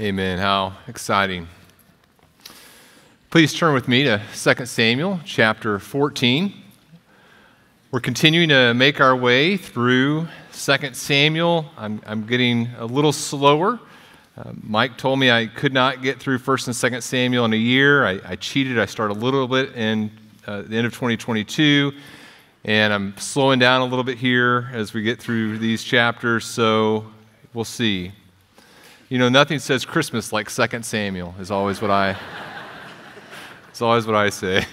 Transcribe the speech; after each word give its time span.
Amen. 0.00 0.40
How 0.40 0.72
exciting. 0.88 1.46
Please 3.30 3.54
turn 3.54 3.74
with 3.74 3.86
me 3.86 4.02
to 4.02 4.20
2 4.34 4.66
Samuel 4.66 5.20
chapter 5.24 5.78
14. 5.78 6.52
We're 7.92 8.00
continuing 8.00 8.48
to 8.48 8.74
make 8.74 9.00
our 9.00 9.14
way 9.14 9.56
through 9.56 10.26
2 10.52 10.94
Samuel. 10.94 11.66
I'm, 11.78 12.02
I'm 12.06 12.26
getting 12.26 12.70
a 12.76 12.84
little 12.84 13.12
slower. 13.12 13.78
Uh, 14.36 14.52
Mike 14.64 14.98
told 14.98 15.20
me 15.20 15.30
I 15.30 15.46
could 15.46 15.72
not 15.72 16.02
get 16.02 16.18
through 16.18 16.38
1st 16.40 16.82
and 16.82 16.94
2nd 16.94 17.00
Samuel 17.04 17.44
in 17.44 17.52
a 17.52 17.56
year. 17.56 18.04
I, 18.04 18.20
I 18.24 18.34
cheated. 18.34 18.80
I 18.80 18.86
started 18.86 19.16
a 19.16 19.20
little 19.20 19.46
bit 19.46 19.76
in 19.76 20.10
uh, 20.48 20.62
the 20.62 20.76
end 20.76 20.88
of 20.88 20.92
2022, 20.92 21.92
and 22.64 22.92
I'm 22.92 23.16
slowing 23.16 23.60
down 23.60 23.80
a 23.80 23.84
little 23.84 24.02
bit 24.02 24.18
here 24.18 24.70
as 24.72 24.92
we 24.92 25.02
get 25.02 25.20
through 25.20 25.58
these 25.58 25.84
chapters, 25.84 26.46
so 26.46 27.06
we'll 27.52 27.64
see. 27.64 28.10
You 29.14 29.20
know, 29.20 29.28
nothing 29.28 29.60
says 29.60 29.84
Christmas 29.84 30.32
like 30.32 30.50
2 30.50 30.82
Samuel, 30.82 31.36
is 31.38 31.52
always 31.52 31.80
what 31.80 31.92
I, 31.92 32.16
it's 33.68 33.80
always 33.80 34.06
what 34.06 34.16
I 34.16 34.28
say. 34.28 34.66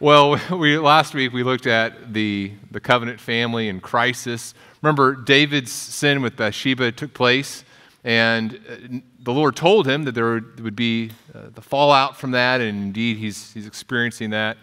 Well, 0.00 0.40
we, 0.50 0.76
last 0.78 1.14
week 1.14 1.32
we 1.32 1.44
looked 1.44 1.68
at 1.68 2.12
the, 2.12 2.50
the 2.72 2.80
covenant 2.80 3.20
family 3.20 3.68
in 3.68 3.78
crisis. 3.78 4.54
Remember, 4.82 5.14
David's 5.14 5.70
sin 5.70 6.20
with 6.20 6.34
Bathsheba 6.34 6.90
took 6.90 7.14
place, 7.14 7.62
and 8.02 8.56
uh, 8.68 8.98
the 9.20 9.32
Lord 9.32 9.54
told 9.54 9.86
him 9.86 10.02
that 10.02 10.16
there 10.16 10.42
would 10.60 10.74
be 10.74 11.12
uh, 11.32 11.50
the 11.54 11.62
fallout 11.62 12.16
from 12.16 12.32
that, 12.32 12.60
and 12.60 12.86
indeed 12.86 13.18
he's, 13.18 13.52
he's 13.52 13.68
experiencing 13.68 14.30
that. 14.30 14.56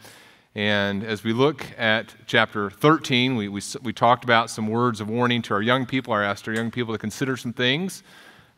And 0.55 1.03
as 1.03 1.23
we 1.23 1.31
look 1.31 1.63
at 1.77 2.15
chapter 2.25 2.71
13, 2.71 3.35
we, 3.35 3.47
we, 3.47 3.61
we, 3.83 3.93
talked 3.93 4.23
about 4.23 4.49
some 4.49 4.67
words 4.67 4.99
of 4.99 5.07
warning 5.07 5.43
to 5.43 5.53
our 5.53 5.61
young 5.61 5.85
people. 5.85 6.11
I 6.11 6.23
asked 6.23 6.47
our 6.47 6.53
young 6.55 6.71
people 6.71 6.91
to 6.91 6.97
consider 6.97 7.37
some 7.37 7.53
things 7.53 8.01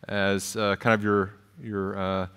as 0.08 0.56
uh, 0.56 0.78
kind 0.78 0.94
of 0.94 1.04
your, 1.04 1.34
your 1.62 2.00
uh, 2.00 2.28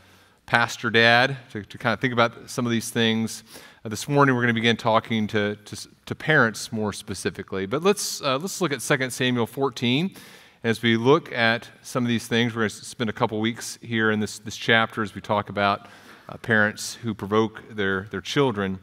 pastor 0.47 0.91
dad, 0.91 1.37
to, 1.53 1.63
to, 1.63 1.79
kind 1.79 1.93
of 1.93 2.01
think 2.01 2.13
about 2.13 2.51
some 2.51 2.67
of 2.67 2.73
these 2.73 2.91
things. 2.91 3.45
Uh, 3.85 3.91
this 3.91 4.09
morning, 4.09 4.35
we're 4.35 4.43
going 4.43 4.53
to 4.53 4.61
begin 4.61 4.77
talking 4.77 5.29
to, 5.29 5.55
to, 5.55 5.89
to 6.07 6.15
parents 6.17 6.73
more 6.73 6.93
specifically. 6.93 7.65
But 7.65 7.85
let's, 7.85 8.21
uh, 8.23 8.39
let's 8.39 8.61
look 8.61 8.73
at 8.73 8.81
2 8.81 9.09
Samuel 9.11 9.47
14. 9.47 10.17
As 10.65 10.83
we 10.83 10.97
look 10.97 11.31
at 11.31 11.71
some 11.81 12.03
of 12.03 12.09
these 12.09 12.27
things, 12.27 12.57
we're 12.57 12.63
going 12.63 12.71
to 12.71 12.85
spend 12.85 13.09
a 13.09 13.13
couple 13.13 13.39
weeks 13.41 13.79
here 13.81 14.11
in 14.11 14.19
this, 14.19 14.41
this 14.41 14.57
chapter 14.57 15.01
as 15.01 15.15
we 15.15 15.21
talk 15.21 15.49
about 15.49 15.87
uh, 16.29 16.39
parents 16.39 16.97
who 16.97 17.15
provoke 17.15 17.63
their, 17.71 18.09
their 18.11 18.21
children 18.21 18.81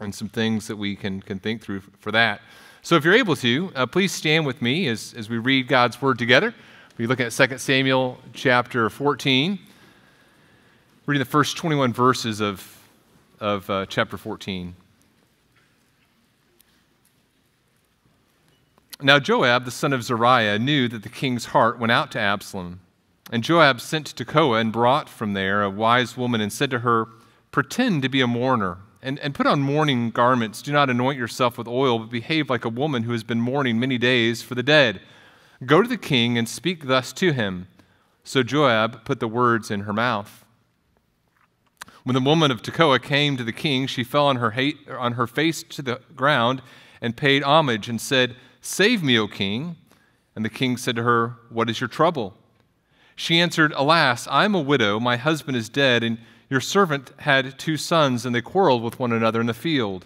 and 0.00 0.14
some 0.14 0.28
things 0.28 0.66
that 0.66 0.76
we 0.76 0.96
can, 0.96 1.20
can 1.20 1.38
think 1.38 1.62
through 1.62 1.80
for 2.00 2.10
that. 2.12 2.40
So, 2.82 2.96
if 2.96 3.04
you're 3.04 3.14
able 3.14 3.36
to, 3.36 3.70
uh, 3.74 3.86
please 3.86 4.12
stand 4.12 4.46
with 4.46 4.62
me 4.62 4.88
as, 4.88 5.14
as 5.14 5.28
we 5.28 5.38
read 5.38 5.68
God's 5.68 6.00
word 6.00 6.18
together. 6.18 6.54
We 6.96 7.06
look 7.06 7.20
at 7.20 7.32
2 7.32 7.58
Samuel 7.58 8.18
chapter 8.32 8.88
14, 8.88 9.58
reading 11.06 11.18
the 11.18 11.30
first 11.30 11.56
21 11.56 11.92
verses 11.92 12.40
of, 12.40 12.78
of 13.38 13.68
uh, 13.68 13.86
chapter 13.86 14.16
14. 14.16 14.74
Now, 19.02 19.18
Joab, 19.18 19.64
the 19.64 19.70
son 19.70 19.92
of 19.92 20.02
Zeruiah, 20.02 20.58
knew 20.58 20.88
that 20.88 21.02
the 21.02 21.08
king's 21.08 21.46
heart 21.46 21.78
went 21.78 21.92
out 21.92 22.10
to 22.12 22.18
Absalom. 22.18 22.80
And 23.32 23.44
Joab 23.44 23.80
sent 23.80 24.06
to 24.08 24.24
Tekoa 24.24 24.60
and 24.60 24.72
brought 24.72 25.08
from 25.08 25.34
there 25.34 25.62
a 25.62 25.70
wise 25.70 26.16
woman 26.16 26.40
and 26.40 26.52
said 26.52 26.70
to 26.70 26.80
her, 26.80 27.08
Pretend 27.50 28.02
to 28.02 28.08
be 28.08 28.20
a 28.20 28.26
mourner 28.26 28.78
and, 29.02 29.18
and 29.20 29.34
put 29.34 29.46
on 29.46 29.60
mourning 29.60 30.10
garments. 30.10 30.62
Do 30.62 30.72
not 30.72 30.90
anoint 30.90 31.18
yourself 31.18 31.56
with 31.56 31.66
oil, 31.66 31.98
but 31.98 32.10
behave 32.10 32.50
like 32.50 32.64
a 32.64 32.68
woman 32.68 33.04
who 33.04 33.12
has 33.12 33.24
been 33.24 33.40
mourning 33.40 33.78
many 33.80 33.98
days 33.98 34.42
for 34.42 34.54
the 34.54 34.62
dead. 34.62 35.00
Go 35.64 35.82
to 35.82 35.88
the 35.88 35.96
king 35.96 36.38
and 36.38 36.48
speak 36.48 36.86
thus 36.86 37.12
to 37.14 37.32
him. 37.32 37.68
So 38.24 38.42
Joab 38.42 39.04
put 39.04 39.20
the 39.20 39.28
words 39.28 39.70
in 39.70 39.80
her 39.80 39.92
mouth. 39.92 40.44
When 42.04 42.14
the 42.14 42.20
woman 42.20 42.50
of 42.50 42.62
Tekoa 42.62 43.02
came 43.02 43.36
to 43.36 43.44
the 43.44 43.52
king, 43.52 43.86
she 43.86 44.04
fell 44.04 44.26
on 44.26 44.36
her, 44.36 44.52
hate, 44.52 44.78
on 44.88 45.12
her 45.12 45.26
face 45.26 45.62
to 45.64 45.82
the 45.82 46.00
ground 46.16 46.62
and 47.00 47.16
paid 47.16 47.42
homage 47.42 47.88
and 47.88 48.00
said, 48.00 48.36
Save 48.60 49.02
me, 49.02 49.18
O 49.18 49.26
king. 49.26 49.76
And 50.34 50.44
the 50.44 50.50
king 50.50 50.76
said 50.76 50.96
to 50.96 51.02
her, 51.02 51.36
What 51.50 51.68
is 51.68 51.80
your 51.80 51.88
trouble? 51.88 52.34
She 53.16 53.38
answered, 53.38 53.72
Alas, 53.76 54.26
I 54.30 54.46
am 54.46 54.54
a 54.54 54.60
widow, 54.60 54.98
my 54.98 55.16
husband 55.16 55.56
is 55.56 55.68
dead, 55.68 56.02
and 56.02 56.18
your 56.50 56.60
servant 56.60 57.12
had 57.18 57.58
two 57.58 57.76
sons, 57.76 58.26
and 58.26 58.34
they 58.34 58.42
quarreled 58.42 58.82
with 58.82 58.98
one 58.98 59.12
another 59.12 59.40
in 59.40 59.46
the 59.46 59.54
field. 59.54 60.04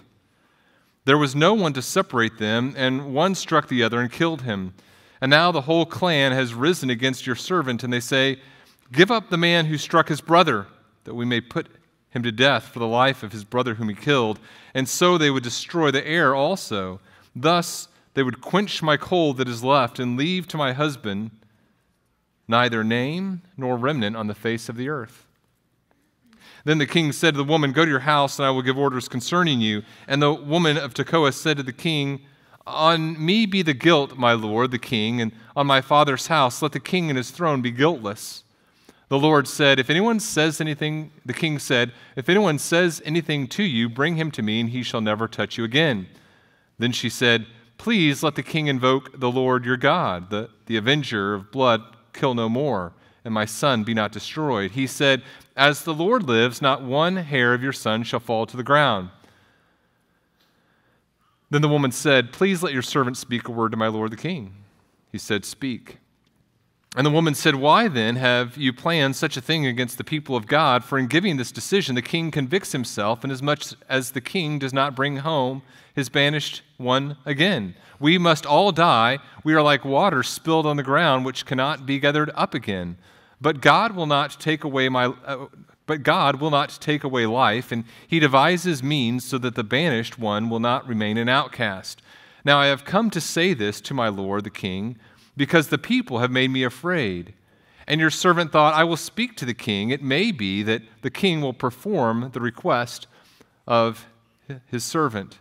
There 1.06 1.18
was 1.18 1.34
no 1.34 1.54
one 1.54 1.72
to 1.72 1.82
separate 1.82 2.38
them, 2.38 2.74
and 2.76 3.14
one 3.14 3.34
struck 3.34 3.68
the 3.68 3.82
other 3.82 3.98
and 3.98 4.12
killed 4.12 4.42
him. 4.42 4.74
And 5.22 5.30
now 5.30 5.50
the 5.50 5.62
whole 5.62 5.86
clan 5.86 6.32
has 6.32 6.52
risen 6.52 6.90
against 6.90 7.26
your 7.26 7.34
servant, 7.34 7.82
and 7.82 7.92
they 7.92 8.00
say, 8.00 8.40
Give 8.92 9.10
up 9.10 9.30
the 9.30 9.38
man 9.38 9.66
who 9.66 9.78
struck 9.78 10.08
his 10.08 10.20
brother, 10.20 10.66
that 11.04 11.14
we 11.14 11.24
may 11.24 11.40
put 11.40 11.66
him 12.10 12.22
to 12.22 12.30
death 12.30 12.64
for 12.68 12.78
the 12.78 12.86
life 12.86 13.22
of 13.22 13.32
his 13.32 13.44
brother 13.44 13.74
whom 13.74 13.88
he 13.88 13.94
killed. 13.94 14.38
And 14.74 14.88
so 14.88 15.16
they 15.16 15.30
would 15.30 15.42
destroy 15.42 15.90
the 15.90 16.06
heir 16.06 16.34
also. 16.34 17.00
Thus 17.34 17.88
they 18.12 18.22
would 18.22 18.42
quench 18.42 18.82
my 18.82 18.96
coal 18.98 19.32
that 19.34 19.48
is 19.48 19.64
left, 19.64 19.98
and 19.98 20.18
leave 20.18 20.46
to 20.48 20.58
my 20.58 20.74
husband 20.74 21.30
neither 22.46 22.84
name 22.84 23.40
nor 23.56 23.78
remnant 23.78 24.14
on 24.14 24.26
the 24.26 24.34
face 24.34 24.68
of 24.68 24.76
the 24.76 24.90
earth. 24.90 25.23
Then 26.64 26.78
the 26.78 26.86
king 26.86 27.12
said 27.12 27.34
to 27.34 27.38
the 27.38 27.44
woman, 27.44 27.72
Go 27.72 27.84
to 27.84 27.90
your 27.90 28.00
house, 28.00 28.38
and 28.38 28.46
I 28.46 28.50
will 28.50 28.62
give 28.62 28.78
orders 28.78 29.08
concerning 29.08 29.60
you. 29.60 29.82
And 30.08 30.22
the 30.22 30.32
woman 30.32 30.76
of 30.76 30.94
Tekoa 30.94 31.32
said 31.32 31.58
to 31.58 31.62
the 31.62 31.72
king, 31.72 32.20
On 32.66 33.22
me 33.24 33.44
be 33.44 33.62
the 33.62 33.74
guilt, 33.74 34.16
my 34.16 34.32
lord, 34.32 34.70
the 34.70 34.78
king, 34.78 35.20
and 35.20 35.32
on 35.54 35.66
my 35.66 35.82
father's 35.82 36.28
house 36.28 36.62
let 36.62 36.72
the 36.72 36.80
king 36.80 37.10
and 37.10 37.18
his 37.18 37.30
throne 37.30 37.60
be 37.60 37.70
guiltless. 37.70 38.44
The 39.08 39.18
Lord 39.18 39.46
said, 39.46 39.78
If 39.78 39.90
anyone 39.90 40.18
says 40.18 40.60
anything, 40.60 41.12
the 41.26 41.34
king 41.34 41.58
said, 41.58 41.92
If 42.16 42.30
anyone 42.30 42.58
says 42.58 43.02
anything 43.04 43.46
to 43.48 43.62
you, 43.62 43.90
bring 43.90 44.16
him 44.16 44.30
to 44.32 44.42
me, 44.42 44.60
and 44.60 44.70
he 44.70 44.82
shall 44.82 45.02
never 45.02 45.28
touch 45.28 45.58
you 45.58 45.64
again. 45.64 46.08
Then 46.78 46.92
she 46.92 47.10
said, 47.10 47.46
Please 47.76 48.22
let 48.22 48.34
the 48.34 48.42
king 48.42 48.68
invoke 48.68 49.20
the 49.20 49.30
Lord 49.30 49.66
your 49.66 49.76
God, 49.76 50.30
the, 50.30 50.48
the 50.66 50.78
avenger 50.78 51.34
of 51.34 51.52
blood, 51.52 51.82
kill 52.14 52.34
no 52.34 52.48
more, 52.48 52.94
and 53.24 53.32
my 53.32 53.44
son 53.44 53.84
be 53.84 53.94
not 53.94 54.12
destroyed. 54.12 54.72
He 54.72 54.86
said, 54.86 55.22
as 55.56 55.82
the 55.82 55.94
Lord 55.94 56.24
lives, 56.24 56.60
not 56.60 56.82
one 56.82 57.16
hair 57.16 57.54
of 57.54 57.62
your 57.62 57.72
son 57.72 58.02
shall 58.02 58.20
fall 58.20 58.46
to 58.46 58.56
the 58.56 58.62
ground. 58.62 59.10
Then 61.50 61.62
the 61.62 61.68
woman 61.68 61.92
said, 61.92 62.32
Please 62.32 62.62
let 62.62 62.72
your 62.72 62.82
servant 62.82 63.16
speak 63.16 63.46
a 63.46 63.52
word 63.52 63.70
to 63.70 63.76
my 63.76 63.86
lord 63.86 64.10
the 64.10 64.16
king. 64.16 64.54
He 65.12 65.18
said, 65.18 65.44
Speak. 65.44 65.98
And 66.96 67.06
the 67.06 67.10
woman 67.10 67.34
said, 67.34 67.54
Why 67.54 67.86
then 67.86 68.16
have 68.16 68.56
you 68.56 68.72
planned 68.72 69.14
such 69.14 69.36
a 69.36 69.40
thing 69.40 69.64
against 69.64 69.96
the 69.96 70.04
people 70.04 70.34
of 70.34 70.48
God? 70.48 70.84
For 70.84 70.98
in 70.98 71.06
giving 71.06 71.36
this 71.36 71.52
decision, 71.52 71.94
the 71.94 72.02
king 72.02 72.32
convicts 72.32 72.72
himself, 72.72 73.24
inasmuch 73.24 73.62
as 73.88 74.10
the 74.10 74.20
king 74.20 74.58
does 74.58 74.72
not 74.72 74.96
bring 74.96 75.18
home 75.18 75.62
his 75.94 76.08
banished 76.08 76.62
one 76.76 77.16
again. 77.24 77.76
We 78.00 78.18
must 78.18 78.46
all 78.46 78.72
die. 78.72 79.20
We 79.44 79.54
are 79.54 79.62
like 79.62 79.84
water 79.84 80.24
spilled 80.24 80.66
on 80.66 80.76
the 80.76 80.82
ground, 80.82 81.24
which 81.24 81.46
cannot 81.46 81.86
be 81.86 82.00
gathered 82.00 82.30
up 82.34 82.54
again. 82.54 82.96
But 83.44 83.60
God 83.60 83.94
will 83.94 84.06
not 84.06 84.40
take 84.40 84.64
away 84.64 84.88
my 84.88 85.04
uh, 85.04 85.48
but 85.84 86.02
God 86.02 86.40
will 86.40 86.50
not 86.50 86.78
take 86.80 87.04
away 87.04 87.26
life, 87.26 87.70
and 87.70 87.84
he 88.08 88.18
devises 88.18 88.82
means 88.82 89.22
so 89.22 89.36
that 89.36 89.54
the 89.54 89.62
banished 89.62 90.18
one 90.18 90.48
will 90.48 90.60
not 90.60 90.88
remain 90.88 91.18
an 91.18 91.28
outcast. 91.28 92.00
Now 92.42 92.58
I 92.58 92.68
have 92.68 92.86
come 92.86 93.10
to 93.10 93.20
say 93.20 93.52
this 93.52 93.82
to 93.82 93.92
my 93.92 94.08
lord 94.08 94.44
the 94.44 94.50
king, 94.50 94.96
because 95.36 95.68
the 95.68 95.76
people 95.76 96.20
have 96.20 96.30
made 96.30 96.52
me 96.52 96.64
afraid. 96.64 97.34
And 97.86 98.00
your 98.00 98.08
servant 98.08 98.50
thought, 98.50 98.72
I 98.72 98.84
will 98.84 98.96
speak 98.96 99.36
to 99.36 99.44
the 99.44 99.52
king. 99.52 99.90
It 99.90 100.02
may 100.02 100.32
be 100.32 100.62
that 100.62 100.80
the 101.02 101.10
king 101.10 101.42
will 101.42 101.52
perform 101.52 102.30
the 102.32 102.40
request 102.40 103.06
of 103.66 104.06
his 104.70 104.84
servant. 104.84 105.38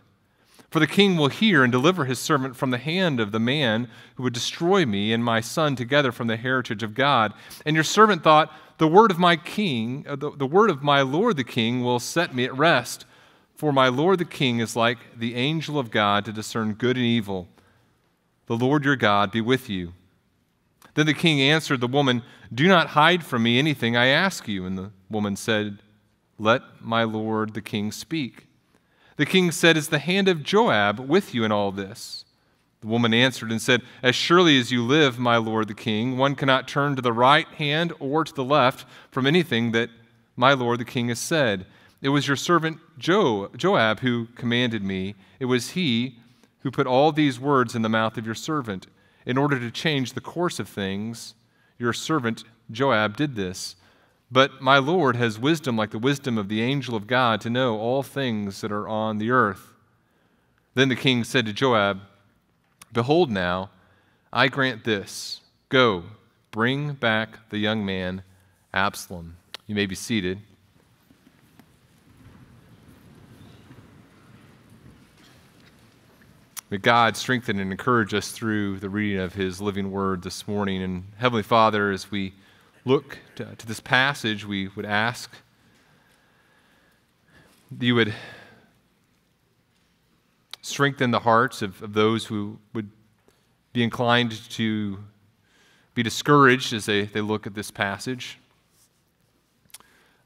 For 0.74 0.80
the 0.80 0.88
king 0.88 1.16
will 1.16 1.28
hear 1.28 1.62
and 1.62 1.70
deliver 1.70 2.04
his 2.04 2.18
servant 2.18 2.56
from 2.56 2.70
the 2.70 2.78
hand 2.78 3.20
of 3.20 3.30
the 3.30 3.38
man 3.38 3.86
who 4.16 4.24
would 4.24 4.32
destroy 4.32 4.84
me 4.84 5.12
and 5.12 5.24
my 5.24 5.40
son 5.40 5.76
together 5.76 6.10
from 6.10 6.26
the 6.26 6.36
heritage 6.36 6.82
of 6.82 6.96
God. 6.96 7.32
And 7.64 7.76
your 7.76 7.84
servant 7.84 8.24
thought, 8.24 8.52
The 8.78 8.88
word 8.88 9.12
of 9.12 9.18
my 9.20 9.36
king, 9.36 10.04
uh, 10.08 10.16
the, 10.16 10.32
the 10.32 10.48
word 10.48 10.70
of 10.70 10.82
my 10.82 11.02
lord 11.02 11.36
the 11.36 11.44
king 11.44 11.84
will 11.84 12.00
set 12.00 12.34
me 12.34 12.42
at 12.44 12.58
rest. 12.58 13.04
For 13.54 13.72
my 13.72 13.86
lord 13.86 14.18
the 14.18 14.24
king 14.24 14.58
is 14.58 14.74
like 14.74 14.98
the 15.16 15.36
angel 15.36 15.78
of 15.78 15.92
God 15.92 16.24
to 16.24 16.32
discern 16.32 16.74
good 16.74 16.96
and 16.96 17.06
evil. 17.06 17.46
The 18.46 18.56
Lord 18.56 18.84
your 18.84 18.96
God 18.96 19.30
be 19.30 19.40
with 19.40 19.70
you. 19.70 19.92
Then 20.94 21.06
the 21.06 21.14
king 21.14 21.40
answered 21.40 21.82
the 21.82 21.86
woman, 21.86 22.24
Do 22.52 22.66
not 22.66 22.88
hide 22.88 23.24
from 23.24 23.44
me 23.44 23.60
anything 23.60 23.96
I 23.96 24.06
ask 24.06 24.48
you. 24.48 24.66
And 24.66 24.76
the 24.76 24.90
woman 25.08 25.36
said, 25.36 25.84
Let 26.36 26.62
my 26.80 27.04
lord 27.04 27.54
the 27.54 27.62
king 27.62 27.92
speak. 27.92 28.48
The 29.16 29.26
king 29.26 29.50
said, 29.52 29.76
Is 29.76 29.88
the 29.88 29.98
hand 29.98 30.28
of 30.28 30.42
Joab 30.42 30.98
with 30.98 31.34
you 31.34 31.44
in 31.44 31.52
all 31.52 31.72
this? 31.72 32.24
The 32.80 32.88
woman 32.88 33.14
answered 33.14 33.50
and 33.50 33.62
said, 33.62 33.82
As 34.02 34.14
surely 34.14 34.58
as 34.58 34.70
you 34.70 34.84
live, 34.84 35.18
my 35.18 35.36
lord 35.36 35.68
the 35.68 35.74
king, 35.74 36.18
one 36.18 36.34
cannot 36.34 36.68
turn 36.68 36.96
to 36.96 37.02
the 37.02 37.12
right 37.12 37.48
hand 37.48 37.92
or 37.98 38.24
to 38.24 38.34
the 38.34 38.44
left 38.44 38.86
from 39.10 39.26
anything 39.26 39.72
that 39.72 39.90
my 40.36 40.52
lord 40.52 40.80
the 40.80 40.84
king 40.84 41.08
has 41.08 41.18
said. 41.18 41.66
It 42.02 42.10
was 42.10 42.26
your 42.26 42.36
servant 42.36 42.78
jo- 42.98 43.48
Joab 43.56 44.00
who 44.00 44.26
commanded 44.34 44.82
me. 44.82 45.14
It 45.40 45.46
was 45.46 45.70
he 45.70 46.18
who 46.60 46.70
put 46.70 46.86
all 46.86 47.12
these 47.12 47.40
words 47.40 47.74
in 47.74 47.82
the 47.82 47.88
mouth 47.88 48.18
of 48.18 48.26
your 48.26 48.34
servant. 48.34 48.86
in 49.26 49.38
order 49.38 49.58
to 49.58 49.70
change 49.70 50.12
the 50.12 50.20
course 50.20 50.58
of 50.58 50.68
things, 50.68 51.34
your 51.78 51.94
servant 51.94 52.44
Joab 52.70 53.16
did 53.16 53.36
this. 53.36 53.76
But 54.30 54.60
my 54.60 54.78
Lord 54.78 55.16
has 55.16 55.38
wisdom 55.38 55.76
like 55.76 55.90
the 55.90 55.98
wisdom 55.98 56.38
of 56.38 56.48
the 56.48 56.62
angel 56.62 56.96
of 56.96 57.06
God 57.06 57.40
to 57.42 57.50
know 57.50 57.78
all 57.78 58.02
things 58.02 58.60
that 58.62 58.72
are 58.72 58.88
on 58.88 59.18
the 59.18 59.30
earth. 59.30 59.74
Then 60.74 60.88
the 60.88 60.96
king 60.96 61.24
said 61.24 61.46
to 61.46 61.52
Joab, 61.52 62.00
Behold, 62.92 63.30
now, 63.30 63.70
I 64.32 64.48
grant 64.48 64.84
this 64.84 65.40
Go, 65.68 66.04
bring 66.50 66.94
back 66.94 67.48
the 67.50 67.58
young 67.58 67.84
man, 67.84 68.22
Absalom. 68.72 69.36
You 69.66 69.74
may 69.74 69.86
be 69.86 69.94
seated. 69.94 70.40
May 76.70 76.78
God 76.78 77.16
strengthen 77.16 77.60
and 77.60 77.70
encourage 77.70 78.14
us 78.14 78.32
through 78.32 78.80
the 78.80 78.88
reading 78.88 79.20
of 79.20 79.34
His 79.34 79.60
living 79.60 79.92
word 79.92 80.22
this 80.22 80.48
morning. 80.48 80.82
And 80.82 81.04
Heavenly 81.18 81.44
Father, 81.44 81.92
as 81.92 82.10
we 82.10 82.34
look 82.84 83.18
to, 83.36 83.54
to 83.56 83.66
this 83.66 83.80
passage, 83.80 84.44
we 84.44 84.68
would 84.68 84.84
ask 84.84 85.30
that 87.70 87.84
you 87.84 87.94
would 87.94 88.14
strengthen 90.60 91.10
the 91.10 91.20
hearts 91.20 91.62
of, 91.62 91.82
of 91.82 91.94
those 91.94 92.26
who 92.26 92.58
would 92.72 92.90
be 93.72 93.82
inclined 93.82 94.32
to 94.50 94.98
be 95.94 96.02
discouraged 96.02 96.72
as 96.72 96.86
they, 96.86 97.02
they 97.02 97.20
look 97.20 97.46
at 97.46 97.54
this 97.54 97.70
passage. 97.70 98.38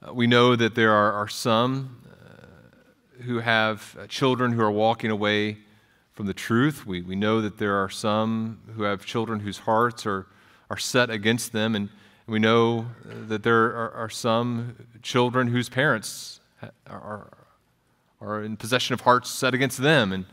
Uh, 0.06 0.12
we 0.14 0.26
know 0.26 0.56
that 0.56 0.74
there 0.74 0.92
are, 0.92 1.12
are 1.12 1.28
some 1.28 2.00
uh, 2.06 3.22
who 3.22 3.40
have 3.40 3.96
uh, 3.98 4.06
children 4.06 4.52
who 4.52 4.62
are 4.62 4.70
walking 4.70 5.10
away 5.10 5.58
from 6.12 6.26
the 6.26 6.34
truth. 6.34 6.86
We, 6.86 7.02
we 7.02 7.16
know 7.16 7.40
that 7.40 7.58
there 7.58 7.76
are 7.76 7.88
some 7.88 8.60
who 8.74 8.82
have 8.82 9.04
children 9.04 9.40
whose 9.40 9.58
hearts 9.58 10.06
are, 10.06 10.26
are 10.70 10.76
set 10.76 11.10
against 11.10 11.52
them. 11.52 11.74
And 11.74 11.88
we 12.28 12.38
know 12.38 12.86
that 13.04 13.42
there 13.42 13.64
are, 13.64 13.90
are 13.92 14.10
some 14.10 14.76
children 15.02 15.48
whose 15.48 15.70
parents 15.70 16.40
are, 16.86 17.30
are 18.20 18.44
in 18.44 18.58
possession 18.58 18.92
of 18.92 19.00
hearts 19.00 19.30
set 19.30 19.54
against 19.54 19.78
them. 19.78 20.12
And 20.12 20.26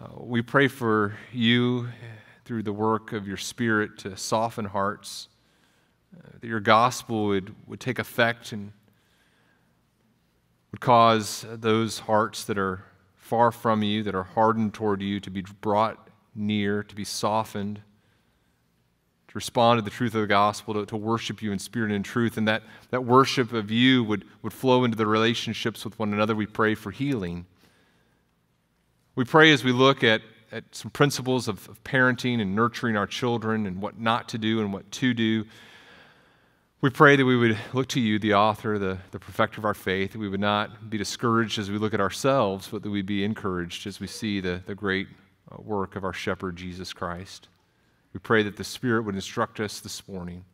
uh, 0.00 0.06
we 0.16 0.40
pray 0.40 0.68
for 0.68 1.18
you 1.32 1.88
through 2.46 2.62
the 2.62 2.72
work 2.72 3.12
of 3.12 3.28
your 3.28 3.36
Spirit 3.36 3.98
to 3.98 4.16
soften 4.16 4.64
hearts, 4.64 5.28
uh, 6.16 6.30
that 6.40 6.46
your 6.46 6.60
gospel 6.60 7.26
would, 7.26 7.54
would 7.66 7.78
take 7.78 7.98
effect 7.98 8.52
and 8.52 8.72
would 10.72 10.80
cause 10.80 11.44
those 11.52 11.98
hearts 11.98 12.44
that 12.44 12.56
are 12.56 12.84
far 13.16 13.52
from 13.52 13.82
you, 13.82 14.02
that 14.02 14.14
are 14.14 14.22
hardened 14.22 14.72
toward 14.72 15.02
you, 15.02 15.20
to 15.20 15.30
be 15.30 15.42
brought 15.60 16.08
near, 16.34 16.82
to 16.82 16.94
be 16.94 17.04
softened, 17.04 17.82
to 19.30 19.34
respond 19.36 19.78
to 19.78 19.82
the 19.82 19.90
truth 19.90 20.12
of 20.16 20.22
the 20.22 20.26
gospel, 20.26 20.74
to, 20.74 20.84
to 20.84 20.96
worship 20.96 21.40
you 21.40 21.52
in 21.52 21.58
spirit 21.60 21.86
and 21.86 21.94
in 21.94 22.02
truth. 22.02 22.36
And 22.36 22.48
that, 22.48 22.64
that 22.90 23.04
worship 23.04 23.52
of 23.52 23.70
you 23.70 24.02
would, 24.02 24.24
would 24.42 24.52
flow 24.52 24.82
into 24.82 24.96
the 24.96 25.06
relationships 25.06 25.84
with 25.84 25.96
one 26.00 26.12
another. 26.12 26.34
We 26.34 26.46
pray 26.46 26.74
for 26.74 26.90
healing. 26.90 27.46
We 29.14 29.24
pray 29.24 29.52
as 29.52 29.62
we 29.62 29.70
look 29.70 30.02
at, 30.02 30.22
at 30.50 30.64
some 30.72 30.90
principles 30.90 31.46
of, 31.46 31.68
of 31.68 31.82
parenting 31.84 32.42
and 32.42 32.56
nurturing 32.56 32.96
our 32.96 33.06
children 33.06 33.66
and 33.66 33.80
what 33.80 34.00
not 34.00 34.28
to 34.30 34.38
do 34.38 34.58
and 34.58 34.72
what 34.72 34.90
to 34.90 35.14
do. 35.14 35.44
We 36.80 36.90
pray 36.90 37.14
that 37.14 37.24
we 37.24 37.36
would 37.36 37.56
look 37.72 37.86
to 37.88 38.00
you, 38.00 38.18
the 38.18 38.34
author, 38.34 38.80
the, 38.80 38.98
the 39.12 39.20
perfecter 39.20 39.60
of 39.60 39.64
our 39.64 39.74
faith, 39.74 40.12
that 40.12 40.18
we 40.18 40.28
would 40.28 40.40
not 40.40 40.90
be 40.90 40.98
discouraged 40.98 41.56
as 41.60 41.70
we 41.70 41.78
look 41.78 41.94
at 41.94 42.00
ourselves, 42.00 42.66
but 42.72 42.82
that 42.82 42.90
we'd 42.90 43.06
be 43.06 43.22
encouraged 43.22 43.86
as 43.86 44.00
we 44.00 44.08
see 44.08 44.40
the, 44.40 44.60
the 44.66 44.74
great 44.74 45.06
uh, 45.52 45.62
work 45.62 45.94
of 45.94 46.02
our 46.02 46.12
shepherd, 46.12 46.56
Jesus 46.56 46.92
Christ. 46.92 47.46
We 48.12 48.18
pray 48.18 48.42
that 48.42 48.56
the 48.56 48.64
Spirit 48.64 49.02
would 49.04 49.14
instruct 49.14 49.60
us 49.60 49.80
this 49.80 50.06
morning 50.08 50.44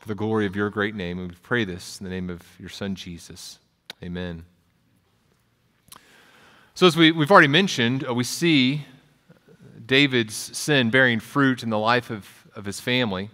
for 0.00 0.08
the 0.08 0.14
glory 0.14 0.46
of 0.46 0.56
your 0.56 0.70
great 0.70 0.94
name. 0.94 1.18
And 1.18 1.30
we 1.30 1.36
pray 1.42 1.64
this 1.64 2.00
in 2.00 2.04
the 2.04 2.10
name 2.10 2.30
of 2.30 2.42
your 2.58 2.70
Son, 2.70 2.94
Jesus. 2.94 3.58
Amen. 4.02 4.44
So, 6.74 6.86
as 6.86 6.96
we, 6.96 7.10
we've 7.10 7.30
already 7.30 7.48
mentioned, 7.48 8.06
uh, 8.08 8.14
we 8.14 8.24
see 8.24 8.86
David's 9.84 10.34
sin 10.34 10.90
bearing 10.90 11.20
fruit 11.20 11.62
in 11.62 11.70
the 11.70 11.78
life 11.78 12.08
of, 12.10 12.46
of 12.54 12.64
his 12.64 12.80
family. 12.80 13.30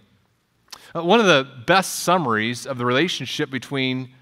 Uh, 0.96 1.04
one 1.04 1.20
of 1.20 1.26
the 1.26 1.46
best 1.66 2.00
summaries 2.00 2.66
of 2.66 2.78
the 2.78 2.86
relationship 2.86 3.50
between 3.50 4.14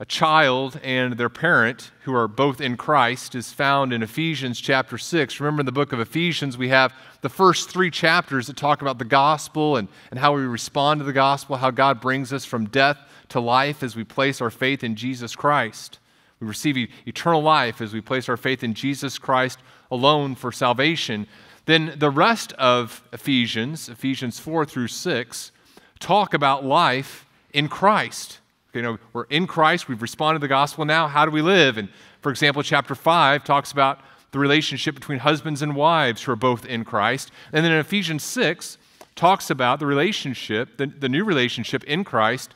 a 0.00 0.04
child 0.06 0.80
and 0.82 1.12
their 1.18 1.28
parent 1.28 1.90
who 2.04 2.14
are 2.14 2.26
both 2.26 2.58
in 2.58 2.74
Christ 2.74 3.34
is 3.34 3.52
found 3.52 3.92
in 3.92 4.02
Ephesians 4.02 4.58
chapter 4.58 4.96
6. 4.96 5.38
Remember 5.38 5.60
in 5.60 5.66
the 5.66 5.72
book 5.72 5.92
of 5.92 6.00
Ephesians, 6.00 6.56
we 6.56 6.70
have 6.70 6.94
the 7.20 7.28
first 7.28 7.68
three 7.68 7.90
chapters 7.90 8.46
that 8.46 8.56
talk 8.56 8.80
about 8.80 8.98
the 8.98 9.04
gospel 9.04 9.76
and, 9.76 9.88
and 10.10 10.18
how 10.18 10.34
we 10.34 10.40
respond 10.40 11.00
to 11.00 11.04
the 11.04 11.12
gospel, 11.12 11.56
how 11.56 11.70
God 11.70 12.00
brings 12.00 12.32
us 12.32 12.46
from 12.46 12.64
death 12.64 12.96
to 13.28 13.40
life 13.40 13.82
as 13.82 13.94
we 13.94 14.02
place 14.02 14.40
our 14.40 14.50
faith 14.50 14.82
in 14.82 14.96
Jesus 14.96 15.36
Christ. 15.36 15.98
We 16.40 16.46
receive 16.46 16.88
eternal 17.06 17.42
life 17.42 17.82
as 17.82 17.92
we 17.92 18.00
place 18.00 18.26
our 18.30 18.38
faith 18.38 18.64
in 18.64 18.72
Jesus 18.72 19.18
Christ 19.18 19.58
alone 19.90 20.34
for 20.34 20.50
salvation. 20.50 21.26
Then 21.66 21.94
the 21.98 22.10
rest 22.10 22.54
of 22.54 23.02
Ephesians, 23.12 23.90
Ephesians 23.90 24.38
4 24.38 24.64
through 24.64 24.88
6, 24.88 25.52
talk 25.98 26.32
about 26.32 26.64
life 26.64 27.26
in 27.52 27.68
Christ. 27.68 28.39
You 28.72 28.82
know, 28.82 28.98
we're 29.12 29.24
in 29.24 29.46
Christ, 29.46 29.88
we've 29.88 30.02
responded 30.02 30.38
to 30.38 30.44
the 30.44 30.48
gospel 30.48 30.84
now. 30.84 31.08
How 31.08 31.24
do 31.24 31.30
we 31.30 31.42
live? 31.42 31.76
And 31.76 31.88
for 32.20 32.30
example, 32.30 32.62
chapter 32.62 32.94
5 32.94 33.44
talks 33.44 33.72
about 33.72 34.00
the 34.32 34.38
relationship 34.38 34.94
between 34.94 35.18
husbands 35.18 35.60
and 35.62 35.74
wives 35.74 36.22
who 36.22 36.32
are 36.32 36.36
both 36.36 36.64
in 36.64 36.84
Christ. 36.84 37.32
And 37.52 37.64
then 37.64 37.72
in 37.72 37.78
Ephesians 37.78 38.22
6 38.22 38.78
talks 39.16 39.50
about 39.50 39.80
the 39.80 39.86
relationship, 39.86 40.76
the, 40.76 40.86
the 40.86 41.08
new 41.08 41.24
relationship 41.24 41.82
in 41.84 42.04
Christ 42.04 42.54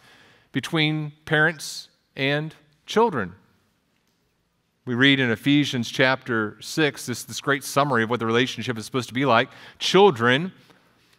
between 0.52 1.12
parents 1.24 1.88
and 2.14 2.54
children. 2.86 3.34
We 4.86 4.94
read 4.94 5.18
in 5.18 5.30
Ephesians 5.30 5.90
chapter 5.90 6.58
6 6.60 7.06
this, 7.06 7.24
this 7.24 7.40
great 7.40 7.64
summary 7.64 8.04
of 8.04 8.10
what 8.10 8.20
the 8.20 8.26
relationship 8.26 8.78
is 8.78 8.84
supposed 8.84 9.08
to 9.08 9.14
be 9.14 9.24
like. 9.24 9.48
Children, 9.78 10.52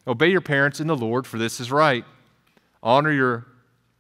obey 0.08 0.30
your 0.30 0.42
parents 0.42 0.80
in 0.80 0.88
the 0.88 0.96
Lord, 0.96 1.28
for 1.28 1.38
this 1.38 1.60
is 1.60 1.72
right. 1.72 2.06
Honor 2.82 3.12
your 3.12 3.46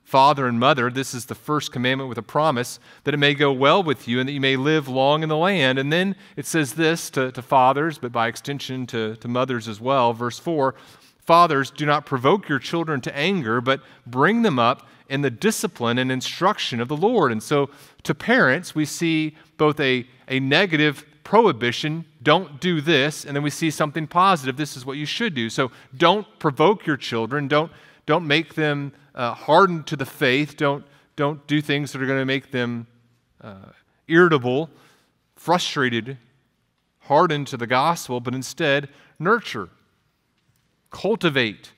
father 0.06 0.48
and 0.48 0.60
mother. 0.60 0.90
This 0.90 1.13
is 1.13 1.25
the 1.25 1.36
first 1.36 1.72
commandment 1.72 2.07
with 2.07 2.18
a 2.19 2.24
promise 2.24 2.80
that 3.04 3.13
it 3.13 3.18
may 3.18 3.34
go 3.34 3.52
well 3.52 3.84
with 3.84 4.07
you 4.07 4.19
and 4.19 4.30
that 4.30 4.34
you 4.34 4.40
may 4.40 4.56
live 4.56 4.88
long 4.88 5.24
in 5.24 5.30
the 5.30 5.36
land. 5.36 5.80
And 5.80 5.92
then 5.92 6.16
it 6.38 6.46
says 6.46 6.75
this 6.75 7.10
to, 7.10 7.31
to 7.31 7.42
fathers, 7.42 7.98
but 7.98 8.12
by 8.12 8.28
extension 8.28 8.86
to, 8.88 9.16
to 9.18 9.28
mothers 9.28 9.68
as 9.68 9.81
well. 9.81 10.13
Verse 10.13 10.40
4 10.40 10.75
Fathers, 11.19 11.72
do 11.72 11.88
not 11.88 12.06
provoke 12.06 12.48
your 12.48 12.60
children 12.60 13.02
to 13.02 13.18
anger, 13.18 13.59
but 13.59 13.81
bring 14.06 14.44
them 14.44 14.59
up 14.59 14.88
in 15.09 15.21
the 15.21 15.31
discipline 15.31 15.97
and 15.97 16.12
instruction 16.12 16.80
of 16.80 16.88
the 16.88 16.95
Lord. 16.95 17.31
And 17.31 17.42
so 17.42 17.71
to 18.04 18.14
parents, 18.14 18.76
we 18.76 18.85
see 18.85 19.35
both 19.57 19.80
a, 19.80 20.07
a 20.28 20.40
negative 20.40 21.04
prohibition, 21.24 22.06
don't 22.21 22.62
do 22.62 22.80
this, 22.80 23.26
and 23.26 23.35
then 23.35 23.42
we 23.42 23.50
see 23.50 23.71
something 23.71 24.06
positive, 24.06 24.56
this 24.56 24.78
is 24.78 24.85
what 24.85 24.97
you 24.97 25.07
should 25.07 25.33
do. 25.33 25.50
So 25.50 25.71
don't 25.97 26.28
provoke 26.38 26.85
your 26.85 26.97
children, 26.97 27.47
don't 27.47 27.71
don't 28.06 28.28
make 28.28 28.54
them 28.54 28.94
uh, 29.16 29.34
hardened 29.34 29.88
to 29.88 29.95
the 29.95 30.06
faith. 30.06 30.57
Don't, 30.57 30.86
don't 31.16 31.45
do 31.48 31.62
things 31.62 31.92
that 31.92 32.02
are 32.02 32.06
going 32.06 32.19
to 32.19 32.26
make 32.26 32.52
them 32.52 32.86
uh, 33.42 33.72
irritable, 34.07 34.69
frustrated, 35.36 36.18
hardened 37.00 37.48
to 37.48 37.57
the 37.57 37.68
gospel, 37.68 38.19
but 38.19 38.36
instead 38.36 38.90
nurture, 39.18 39.69
cultivate 40.92 41.72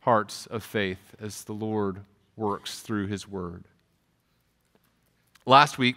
hearts 0.00 0.46
of 0.46 0.62
faith 0.62 1.14
as 1.20 1.44
the 1.44 1.52
Lord 1.52 2.00
works 2.36 2.80
through 2.80 3.06
his 3.06 3.28
word. 3.28 3.64
Last 5.46 5.78
week, 5.78 5.96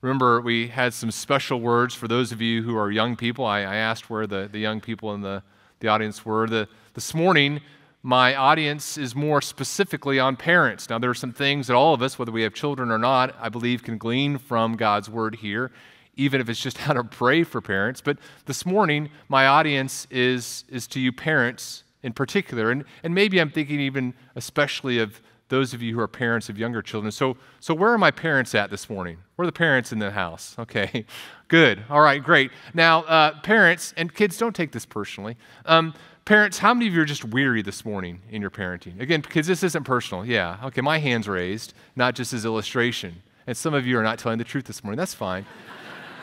remember, 0.00 0.40
we 0.40 0.68
had 0.68 0.94
some 0.94 1.10
special 1.10 1.60
words 1.60 1.94
for 1.94 2.08
those 2.08 2.32
of 2.32 2.40
you 2.40 2.62
who 2.62 2.76
are 2.76 2.90
young 2.90 3.16
people. 3.16 3.44
I, 3.44 3.60
I 3.60 3.76
asked 3.76 4.10
where 4.10 4.26
the, 4.26 4.48
the 4.50 4.58
young 4.58 4.80
people 4.80 5.14
in 5.14 5.20
the, 5.20 5.42
the 5.80 5.88
audience 5.88 6.24
were. 6.24 6.46
The, 6.46 6.68
this 6.94 7.14
morning, 7.14 7.60
my 8.02 8.34
audience 8.34 8.96
is 8.96 9.14
more 9.14 9.42
specifically 9.42 10.18
on 10.18 10.36
parents. 10.36 10.88
Now, 10.88 10.98
there 10.98 11.10
are 11.10 11.14
some 11.14 11.32
things 11.32 11.66
that 11.66 11.74
all 11.74 11.92
of 11.92 12.00
us, 12.00 12.18
whether 12.18 12.32
we 12.32 12.42
have 12.42 12.54
children 12.54 12.90
or 12.90 12.98
not, 12.98 13.34
I 13.38 13.50
believe 13.50 13.82
can 13.82 13.98
glean 13.98 14.38
from 14.38 14.76
God's 14.76 15.10
word 15.10 15.36
here, 15.36 15.70
even 16.16 16.40
if 16.40 16.48
it's 16.48 16.60
just 16.60 16.78
how 16.86 16.94
to 16.94 17.04
pray 17.04 17.42
for 17.44 17.60
parents. 17.60 18.00
But 18.00 18.18
this 18.46 18.64
morning, 18.64 19.10
my 19.28 19.46
audience 19.46 20.06
is, 20.10 20.64
is 20.68 20.86
to 20.88 21.00
you 21.00 21.12
parents 21.12 21.84
in 22.02 22.14
particular. 22.14 22.70
And, 22.70 22.84
and 23.02 23.14
maybe 23.14 23.38
I'm 23.38 23.50
thinking 23.50 23.80
even 23.80 24.14
especially 24.34 24.98
of 24.98 25.20
those 25.50 25.74
of 25.74 25.82
you 25.82 25.94
who 25.94 26.00
are 26.00 26.08
parents 26.08 26.48
of 26.48 26.56
younger 26.56 26.80
children. 26.80 27.10
So, 27.10 27.36
so 27.58 27.74
where 27.74 27.90
are 27.90 27.98
my 27.98 28.12
parents 28.12 28.54
at 28.54 28.70
this 28.70 28.88
morning? 28.88 29.18
Where 29.34 29.42
are 29.42 29.46
the 29.46 29.52
parents 29.52 29.92
in 29.92 29.98
the 29.98 30.10
house? 30.12 30.56
Okay, 30.70 31.04
good. 31.48 31.82
All 31.90 32.00
right, 32.00 32.22
great. 32.22 32.52
Now, 32.74 33.02
uh, 33.02 33.40
parents 33.40 33.92
and 33.96 34.14
kids, 34.14 34.38
don't 34.38 34.54
take 34.54 34.70
this 34.70 34.86
personally. 34.86 35.36
Um, 35.66 35.94
Parents, 36.30 36.58
how 36.58 36.72
many 36.72 36.86
of 36.86 36.94
you 36.94 37.00
are 37.00 37.04
just 37.04 37.24
weary 37.24 37.60
this 37.60 37.84
morning 37.84 38.22
in 38.30 38.40
your 38.40 38.52
parenting? 38.52 39.00
Again, 39.00 39.20
because 39.20 39.48
this 39.48 39.64
isn't 39.64 39.82
personal. 39.82 40.24
Yeah, 40.24 40.58
okay, 40.62 40.80
my 40.80 40.98
hand's 40.98 41.26
raised, 41.26 41.74
not 41.96 42.14
just 42.14 42.32
as 42.32 42.44
illustration. 42.44 43.20
And 43.48 43.56
some 43.56 43.74
of 43.74 43.84
you 43.84 43.98
are 43.98 44.02
not 44.04 44.20
telling 44.20 44.38
the 44.38 44.44
truth 44.44 44.64
this 44.64 44.84
morning. 44.84 44.96
That's 44.96 45.12
fine. 45.12 45.44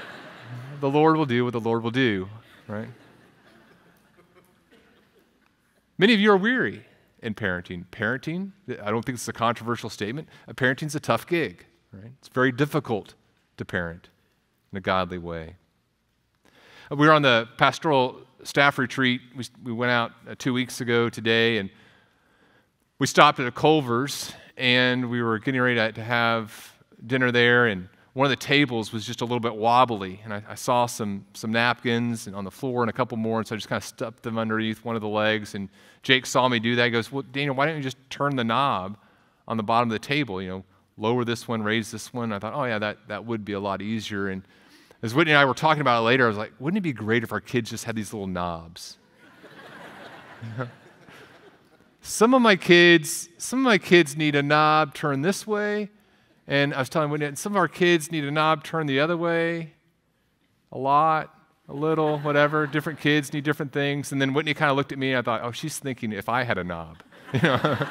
the 0.79 0.89
Lord 0.89 1.17
will 1.17 1.25
do 1.25 1.43
what 1.43 1.51
the 1.51 1.59
Lord 1.59 1.83
will 1.83 1.91
do, 1.91 2.29
right? 2.69 2.87
Many 5.97 6.13
of 6.13 6.21
you 6.21 6.31
are 6.31 6.37
weary 6.37 6.85
in 7.21 7.33
parenting. 7.33 7.83
Parenting, 7.91 8.53
I 8.81 8.89
don't 8.89 9.03
think 9.03 9.17
it's 9.17 9.27
a 9.27 9.33
controversial 9.33 9.89
statement. 9.89 10.29
Parenting's 10.51 10.95
a 10.95 11.01
tough 11.01 11.27
gig, 11.27 11.65
right? 11.91 12.13
It's 12.19 12.29
very 12.29 12.53
difficult 12.53 13.15
to 13.57 13.65
parent 13.65 14.07
in 14.71 14.77
a 14.77 14.81
godly 14.81 15.17
way. 15.17 15.57
We 16.89 17.07
were 17.07 17.13
on 17.13 17.23
the 17.23 17.49
pastoral 17.57 18.21
staff 18.47 18.77
retreat. 18.77 19.19
We, 19.35 19.45
we 19.61 19.73
went 19.73 19.91
out 19.91 20.13
uh, 20.27 20.35
two 20.37 20.53
weeks 20.53 20.79
ago 20.79 21.09
today, 21.09 21.57
and 21.57 21.69
we 22.97 23.05
stopped 23.05 23.39
at 23.41 23.47
a 23.47 23.51
Culver's, 23.51 24.31
and 24.55 25.09
we 25.09 25.21
were 25.21 25.37
getting 25.37 25.59
ready 25.59 25.91
to, 25.91 26.03
have 26.03 26.73
dinner 27.05 27.29
there, 27.31 27.67
and 27.67 27.89
one 28.13 28.25
of 28.25 28.29
the 28.29 28.37
tables 28.37 28.93
was 28.93 29.05
just 29.05 29.19
a 29.19 29.25
little 29.25 29.41
bit 29.41 29.55
wobbly, 29.55 30.21
and 30.23 30.33
I, 30.33 30.41
I, 30.47 30.55
saw 30.55 30.85
some, 30.85 31.25
some 31.33 31.51
napkins 31.51 32.25
and 32.25 32.35
on 32.35 32.45
the 32.45 32.51
floor 32.51 32.81
and 32.81 32.89
a 32.89 32.93
couple 32.93 33.17
more, 33.17 33.37
and 33.37 33.47
so 33.47 33.53
I 33.53 33.57
just 33.57 33.67
kind 33.67 33.77
of 33.77 33.83
stuffed 33.83 34.23
them 34.23 34.39
underneath 34.39 34.83
one 34.83 34.95
of 34.95 35.01
the 35.01 35.09
legs. 35.09 35.53
And 35.53 35.67
Jake 36.01 36.25
saw 36.25 36.47
me 36.47 36.57
do 36.57 36.75
that. 36.77 36.85
He 36.85 36.91
goes, 36.91 37.11
Well, 37.11 37.23
Daniel, 37.31 37.53
why 37.53 37.65
don't 37.65 37.75
you 37.75 37.83
just 37.83 37.97
turn 38.09 38.37
the 38.37 38.45
knob 38.45 38.97
on 39.47 39.57
the 39.57 39.63
bottom 39.63 39.89
of 39.89 39.93
the 39.93 39.99
table? 39.99 40.41
You 40.41 40.49
know, 40.49 40.63
lower 40.97 41.25
this 41.25 41.47
one, 41.47 41.61
raise 41.61 41.91
this 41.91 42.13
one. 42.13 42.31
I 42.31 42.39
thought, 42.39 42.53
Oh, 42.55 42.63
yeah, 42.63 42.79
that, 42.79 42.97
that 43.09 43.25
would 43.25 43.45
be 43.45 43.53
a 43.53 43.59
lot 43.59 43.81
easier. 43.81 44.29
And 44.29 44.41
as 45.01 45.13
Whitney 45.13 45.31
and 45.31 45.39
I 45.39 45.45
were 45.45 45.53
talking 45.53 45.81
about 45.81 46.01
it 46.01 46.05
later, 46.05 46.25
I 46.25 46.27
was 46.27 46.37
like, 46.37 46.53
Wouldn't 46.59 46.77
it 46.77 46.81
be 46.81 46.93
great 46.93 47.23
if 47.23 47.31
our 47.31 47.41
kids 47.41 47.69
just 47.69 47.85
had 47.85 47.95
these 47.95 48.13
little 48.13 48.27
knobs? 48.27 48.97
some 52.01 52.33
of 52.33 52.41
my 52.41 52.55
kids, 52.55 53.29
some 53.37 53.59
of 53.59 53.65
my 53.65 53.77
kids 53.77 54.15
need 54.15 54.35
a 54.35 54.43
knob 54.43 54.93
turned 54.93 55.25
this 55.25 55.45
way 55.47 55.89
and 56.47 56.73
I 56.73 56.79
was 56.79 56.89
telling 56.89 57.09
Whitney, 57.09 57.35
some 57.35 57.53
of 57.53 57.57
our 57.57 57.67
kids 57.67 58.11
need 58.11 58.23
a 58.23 58.31
knob 58.31 58.63
turned 58.63 58.89
the 58.89 58.99
other 58.99 59.17
way 59.17 59.73
a 60.71 60.77
lot, 60.77 61.33
a 61.69 61.73
little, 61.73 62.19
whatever. 62.19 62.67
Different 62.67 62.99
kids 62.99 63.33
need 63.33 63.43
different 63.43 63.71
things. 63.71 64.11
And 64.11 64.21
then 64.21 64.33
Whitney 64.33 64.53
kind 64.53 64.71
of 64.71 64.77
looked 64.77 64.91
at 64.91 64.97
me 64.97 65.11
and 65.11 65.19
I 65.19 65.21
thought, 65.21 65.41
oh, 65.43 65.51
she's 65.51 65.77
thinking 65.79 66.11
if 66.11 66.29
I 66.29 66.43
had 66.43 66.57
a 66.57 66.63
knob. 66.63 66.97
You 67.33 67.41
know, 67.41 67.87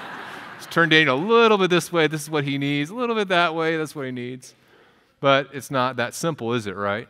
just 0.57 0.71
turn 0.71 0.89
Daniel 0.89 1.19
a 1.19 1.21
little 1.21 1.59
bit 1.59 1.69
this 1.69 1.93
way, 1.93 2.07
this 2.07 2.23
is 2.23 2.31
what 2.31 2.45
he 2.45 2.57
needs. 2.57 2.89
A 2.89 2.95
little 2.95 3.15
bit 3.15 3.29
that 3.29 3.55
way, 3.55 3.77
that's 3.77 3.95
what 3.95 4.07
he 4.07 4.13
needs. 4.13 4.55
But 5.27 5.49
it's 5.53 5.73
not 5.73 5.97
that 5.97 6.15
simple, 6.15 6.53
is 6.53 6.69
it, 6.69 6.77
right? 6.77 7.09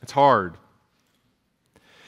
It's 0.00 0.12
hard. 0.12 0.56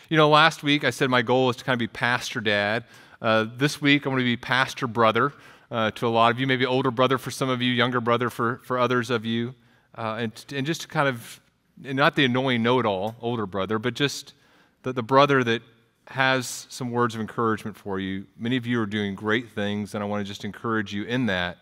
You 0.09 0.17
know, 0.17 0.31
last 0.31 0.63
week 0.63 0.85
I 0.85 0.91
said 0.91 1.11
my 1.11 1.21
goal 1.21 1.51
is 1.51 1.57
to 1.57 1.65
kind 1.65 1.75
of 1.75 1.81
be 1.81 1.87
pastor 1.87 2.41
dad. 2.41 2.85
Uh, 3.21 3.45
this 3.59 3.83
week 3.83 4.07
I'm 4.07 4.13
going 4.13 4.21
to 4.21 4.25
be 4.25 4.39
pastor 4.39 4.87
brother 4.87 5.35
uh, 5.71 5.91
to 5.91 6.07
a 6.07 6.09
lot 6.09 6.33
of 6.33 6.41
you, 6.41 6.47
maybe 6.47 6.65
older 6.65 6.91
brother 6.91 7.19
for 7.19 7.31
some 7.31 7.51
of 7.51 7.61
you, 7.61 7.75
younger 7.75 8.01
brother 8.01 8.31
for, 8.31 8.63
for 8.65 8.79
others 8.79 9.11
of 9.11 9.27
you. 9.27 9.55
Uh, 9.99 10.17
and, 10.21 10.45
and 10.55 10.67
just 10.67 10.81
to 10.81 10.89
kind 10.89 11.11
of, 11.11 11.39
not 11.77 12.17
the 12.17 12.25
annoying 12.25 12.63
know 12.63 12.79
it 12.79 12.87
all, 12.87 13.17
older 13.21 13.45
brother, 13.45 13.79
but 13.79 13.93
just 13.93 14.33
the, 14.83 14.95
the 14.95 15.03
brother 15.03 15.45
that 15.45 15.61
has 16.07 16.67
some 16.71 16.91
words 16.91 17.15
of 17.15 17.21
encouragement 17.21 17.77
for 17.77 18.01
you. 18.01 18.25
Many 18.39 18.57
of 18.57 18.65
you 18.65 18.81
are 18.81 18.87
doing 18.87 19.15
great 19.15 19.51
things, 19.51 19.95
and 19.95 20.03
I 20.03 20.07
want 20.07 20.25
to 20.25 20.27
just 20.27 20.47
encourage 20.47 20.95
you 20.95 21.05
in 21.05 21.27
that. 21.27 21.59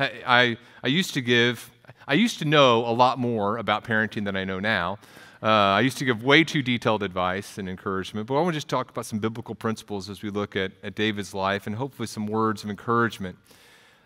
I, 0.00 0.10
I, 0.26 0.56
I 0.82 0.88
used 0.88 1.14
to 1.14 1.20
give, 1.20 1.70
I 2.06 2.14
used 2.14 2.38
to 2.40 2.44
know 2.44 2.86
a 2.86 2.92
lot 2.92 3.18
more 3.18 3.58
about 3.58 3.84
parenting 3.84 4.24
than 4.24 4.36
I 4.36 4.44
know 4.44 4.60
now. 4.60 4.98
Uh, 5.42 5.46
I 5.46 5.80
used 5.80 5.98
to 5.98 6.04
give 6.04 6.22
way 6.22 6.44
too 6.44 6.62
detailed 6.62 7.02
advice 7.02 7.58
and 7.58 7.68
encouragement, 7.68 8.28
but 8.28 8.34
I 8.34 8.40
want 8.42 8.54
to 8.54 8.56
just 8.56 8.68
talk 8.68 8.90
about 8.90 9.06
some 9.06 9.18
biblical 9.18 9.56
principles 9.56 10.08
as 10.08 10.22
we 10.22 10.30
look 10.30 10.54
at, 10.54 10.70
at 10.84 10.94
David's 10.94 11.34
life 11.34 11.66
and 11.66 11.74
hopefully 11.74 12.06
some 12.06 12.26
words 12.26 12.62
of 12.62 12.70
encouragement. 12.70 13.36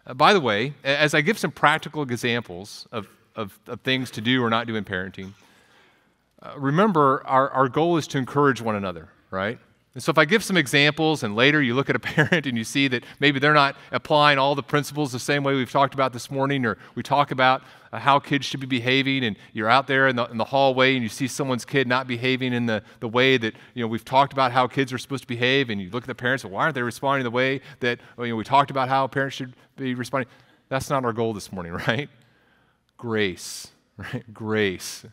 Uh, 0.06 0.14
by 0.14 0.32
the 0.32 0.40
way, 0.40 0.72
as 0.82 1.12
I 1.12 1.20
give 1.20 1.38
some 1.38 1.50
practical 1.50 2.02
examples 2.02 2.86
of, 2.90 3.08
of, 3.34 3.58
of 3.66 3.82
things 3.82 4.10
to 4.12 4.22
do 4.22 4.42
or 4.42 4.48
not 4.48 4.66
do 4.66 4.76
in 4.76 4.84
parenting, 4.84 5.32
uh, 6.42 6.54
remember 6.56 7.22
our, 7.26 7.50
our 7.50 7.68
goal 7.68 7.98
is 7.98 8.06
to 8.08 8.18
encourage 8.18 8.62
one 8.62 8.76
another, 8.76 9.08
right? 9.30 9.58
And 9.96 10.02
so, 10.02 10.10
if 10.10 10.18
I 10.18 10.26
give 10.26 10.44
some 10.44 10.58
examples 10.58 11.22
and 11.22 11.34
later 11.34 11.62
you 11.62 11.74
look 11.74 11.88
at 11.88 11.96
a 11.96 11.98
parent 12.16 12.44
and 12.44 12.58
you 12.58 12.64
see 12.64 12.86
that 12.88 13.02
maybe 13.18 13.38
they're 13.38 13.54
not 13.54 13.76
applying 13.92 14.36
all 14.36 14.54
the 14.54 14.62
principles 14.62 15.10
the 15.10 15.18
same 15.18 15.42
way 15.42 15.54
we've 15.54 15.70
talked 15.70 15.94
about 15.94 16.12
this 16.12 16.30
morning, 16.30 16.66
or 16.66 16.76
we 16.94 17.02
talk 17.02 17.30
about 17.30 17.62
uh, 17.94 17.98
how 17.98 18.18
kids 18.18 18.44
should 18.44 18.60
be 18.60 18.66
behaving, 18.66 19.24
and 19.24 19.36
you're 19.54 19.70
out 19.70 19.86
there 19.86 20.06
in 20.08 20.16
the, 20.16 20.26
in 20.26 20.36
the 20.36 20.44
hallway 20.44 20.92
and 20.92 21.02
you 21.02 21.08
see 21.08 21.26
someone's 21.26 21.64
kid 21.64 21.88
not 21.88 22.06
behaving 22.06 22.52
in 22.52 22.66
the, 22.66 22.82
the 23.00 23.08
way 23.08 23.38
that 23.38 23.54
you 23.72 23.80
know, 23.80 23.88
we've 23.88 24.04
talked 24.04 24.34
about 24.34 24.52
how 24.52 24.66
kids 24.66 24.92
are 24.92 24.98
supposed 24.98 25.22
to 25.22 25.28
behave, 25.28 25.70
and 25.70 25.80
you 25.80 25.88
look 25.88 26.04
at 26.04 26.08
the 26.08 26.14
parents 26.14 26.44
and 26.44 26.52
why 26.52 26.64
aren't 26.64 26.74
they 26.74 26.82
responding 26.82 27.24
the 27.24 27.30
way 27.30 27.62
that 27.80 27.98
you 28.18 28.26
know, 28.26 28.36
we 28.36 28.44
talked 28.44 28.70
about 28.70 28.90
how 28.90 29.06
parents 29.06 29.34
should 29.34 29.54
be 29.76 29.94
responding? 29.94 30.28
That's 30.68 30.90
not 30.90 31.06
our 31.06 31.14
goal 31.14 31.32
this 31.32 31.50
morning, 31.50 31.72
right? 31.88 32.10
Grace, 32.98 33.68
right? 33.96 34.34
Grace. 34.34 35.06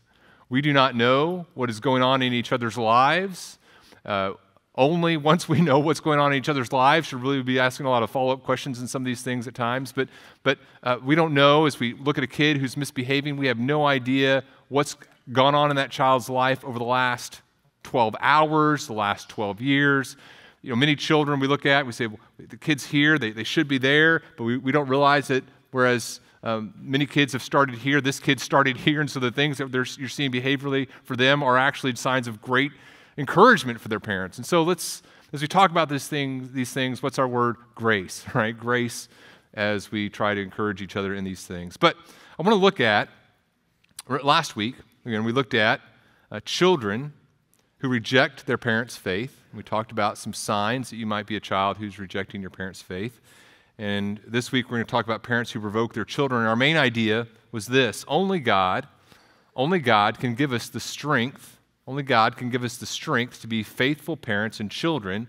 We 0.50 0.62
do 0.62 0.74
not 0.74 0.94
know 0.94 1.46
what 1.54 1.70
is 1.70 1.80
going 1.80 2.04
on 2.04 2.22
in 2.22 2.34
each 2.34 2.52
other's 2.52 2.78
lives. 2.78 3.60
Uh, 4.06 4.34
only 4.76 5.18
once 5.18 5.48
we 5.48 5.62
know 5.62 5.80
what's 5.80 6.00
going 6.00 6.20
on 6.20 6.32
in 6.34 6.38
each 6.38 6.50
other's 6.50 6.72
lives 6.72 7.08
should 7.08 7.22
really 7.22 7.44
be 7.44 7.60
asking 7.60 7.86
a 7.86 7.90
lot 7.90 8.04
of 8.04 8.10
follow-up 8.10 8.44
questions 8.44 8.80
in 8.80 8.88
some 8.88 9.02
of 9.02 9.06
these 9.06 9.22
things 9.22 9.48
at 9.48 9.54
times. 9.54 9.92
But 9.92 10.10
but 10.42 10.58
uh, 10.82 10.98
we 11.04 11.16
don't 11.16 11.34
know. 11.34 11.66
As 11.66 11.80
we 11.80 11.94
look 11.94 12.18
at 12.18 12.24
a 12.24 12.28
kid 12.28 12.58
who's 12.58 12.76
misbehaving 12.76 13.38
we 13.38 13.48
have 13.48 13.60
no 13.60 13.86
idea 13.86 14.44
what's 14.70 14.96
gone 15.32 15.56
on 15.56 15.70
in 15.70 15.76
that 15.76 15.92
child's 15.92 16.30
life 16.30 16.64
over 16.66 16.80
the 16.80 16.86
last 16.86 17.42
12 17.84 18.16
hours 18.20 18.88
the 18.88 18.94
last 18.94 19.30
12 19.30 19.62
years. 19.62 20.18
You 20.62 20.72
know 20.72 20.76
many 20.76 20.96
children 20.96 21.40
we 21.40 21.48
look 21.48 21.66
at 21.66 21.86
we 21.86 21.92
say 21.92 22.08
well, 22.08 22.20
the 22.38 22.58
kids 22.58 22.86
here. 22.86 23.20
They, 23.20 23.32
they 23.32 23.44
should 23.44 23.68
be 23.68 23.78
there. 23.78 24.24
But 24.38 24.46
we, 24.46 24.58
we 24.58 24.72
don't 24.72 24.88
realize 24.88 25.28
that 25.28 25.44
whereas 25.72 26.20
um, 26.42 26.74
many 26.78 27.06
kids 27.06 27.32
have 27.34 27.44
started 27.44 27.76
here 27.76 28.02
this 28.02 28.20
kid 28.20 28.40
started 28.40 28.76
here. 28.78 29.02
And 29.02 29.12
so 29.12 29.20
the 29.20 29.32
things 29.32 29.60
that 29.60 29.72
you're 29.72 30.10
seeing 30.10 30.32
behaviorally 30.32 30.88
for 31.04 31.16
them 31.16 31.44
are 31.44 31.58
actually 31.58 31.96
signs 31.96 32.28
of 32.28 32.42
great 32.42 32.72
encouragement 33.18 33.80
for 33.80 33.88
their 33.88 34.00
parents. 34.00 34.38
And 34.38 34.46
so 34.46 34.64
let's, 34.64 35.04
as 35.32 35.42
we 35.42 35.48
talk 35.48 35.72
about 35.72 35.90
this 35.90 36.08
thing, 36.08 36.50
these 36.54 36.74
things, 36.74 37.04
what's 37.04 37.20
our 37.20 37.28
word? 37.28 37.58
Grace, 37.76 38.26
right? 38.34 38.58
Grace 38.58 39.08
as 39.54 39.92
we 39.92 40.10
try 40.10 40.34
to 40.34 40.42
encourage 40.42 40.82
each 40.82 40.96
other 40.96 41.14
in 41.14 41.24
these 41.24 41.46
things. 41.46 41.78
But 41.78 41.96
I 42.40 42.42
want 42.42 42.54
to 42.54 42.62
look 42.62 42.80
at, 42.80 43.10
last 44.08 44.56
week, 44.56 44.76
again, 45.06 45.24
we 45.24 45.32
looked 45.32 45.54
at 45.54 45.82
uh, 46.32 46.40
children 46.44 47.14
who 47.78 47.90
reject 47.90 48.48
their 48.48 48.58
parents' 48.58 48.98
faith. 48.98 49.40
We 49.54 49.62
talked 49.62 49.92
about 49.92 50.18
some 50.18 50.34
signs 50.34 50.90
that 50.90 50.96
you 50.96 51.06
might 51.06 51.28
be 51.28 51.36
a 51.36 51.40
child 51.40 51.78
who's 51.78 52.00
rejecting 52.00 52.42
your 52.42 52.50
parents' 52.50 52.82
faith. 52.82 53.20
And 53.78 54.20
this 54.26 54.52
week 54.52 54.66
we're 54.66 54.78
going 54.78 54.86
to 54.86 54.92
talk 54.92 55.06
about 55.06 55.24
parents 55.24 55.52
who 55.52 55.60
provoke 55.60 55.94
their 55.94 56.06
children. 56.06 56.42
And 56.42 56.50
our 56.50 56.56
main 56.56 56.78
idea 56.78 57.28
was 57.52 57.68
this 57.68 58.06
only 58.08 58.40
God, 58.40 58.88
only 59.56 59.80
God 59.80 60.20
can 60.20 60.34
give 60.34 60.54
us 60.54 60.70
the 60.70 60.80
strength 60.80 61.53
only 61.86 62.04
God 62.04 62.38
can 62.38 62.50
give 62.50 62.64
us 62.64 62.78
the 62.78 62.86
strength 62.86 63.42
to 63.42 63.48
be 63.48 63.64
faithful 63.64 64.16
parents 64.16 64.60
and 64.60 64.72
children, 64.72 65.28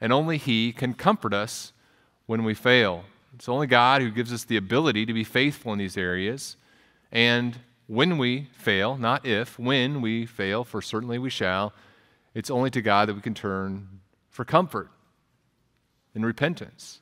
and 0.00 0.12
only 0.12 0.36
He 0.36 0.72
can 0.72 0.94
comfort 0.94 1.32
us 1.32 1.72
when 2.26 2.44
we 2.44 2.54
fail. 2.54 3.04
It's 3.34 3.48
only 3.48 3.66
God 3.66 4.02
who 4.02 4.10
gives 4.10 4.32
us 4.32 4.44
the 4.44 4.56
ability 4.56 5.06
to 5.06 5.12
be 5.12 5.24
faithful 5.24 5.72
in 5.72 5.78
these 5.78 5.96
areas. 5.96 6.56
And 7.12 7.58
when 7.86 8.18
we 8.18 8.48
fail, 8.52 8.96
not 8.96 9.24
if, 9.24 9.58
when 9.58 10.00
we 10.00 10.26
fail, 10.26 10.64
for 10.64 10.82
certainly 10.82 11.18
we 11.18 11.30
shall, 11.30 11.72
it's 12.34 12.50
only 12.50 12.70
to 12.70 12.82
God 12.82 13.08
that 13.08 13.14
we 13.14 13.20
can 13.20 13.34
turn 13.34 14.00
for 14.30 14.44
comfort 14.44 14.90
and 16.14 16.26
repentance 16.26 17.00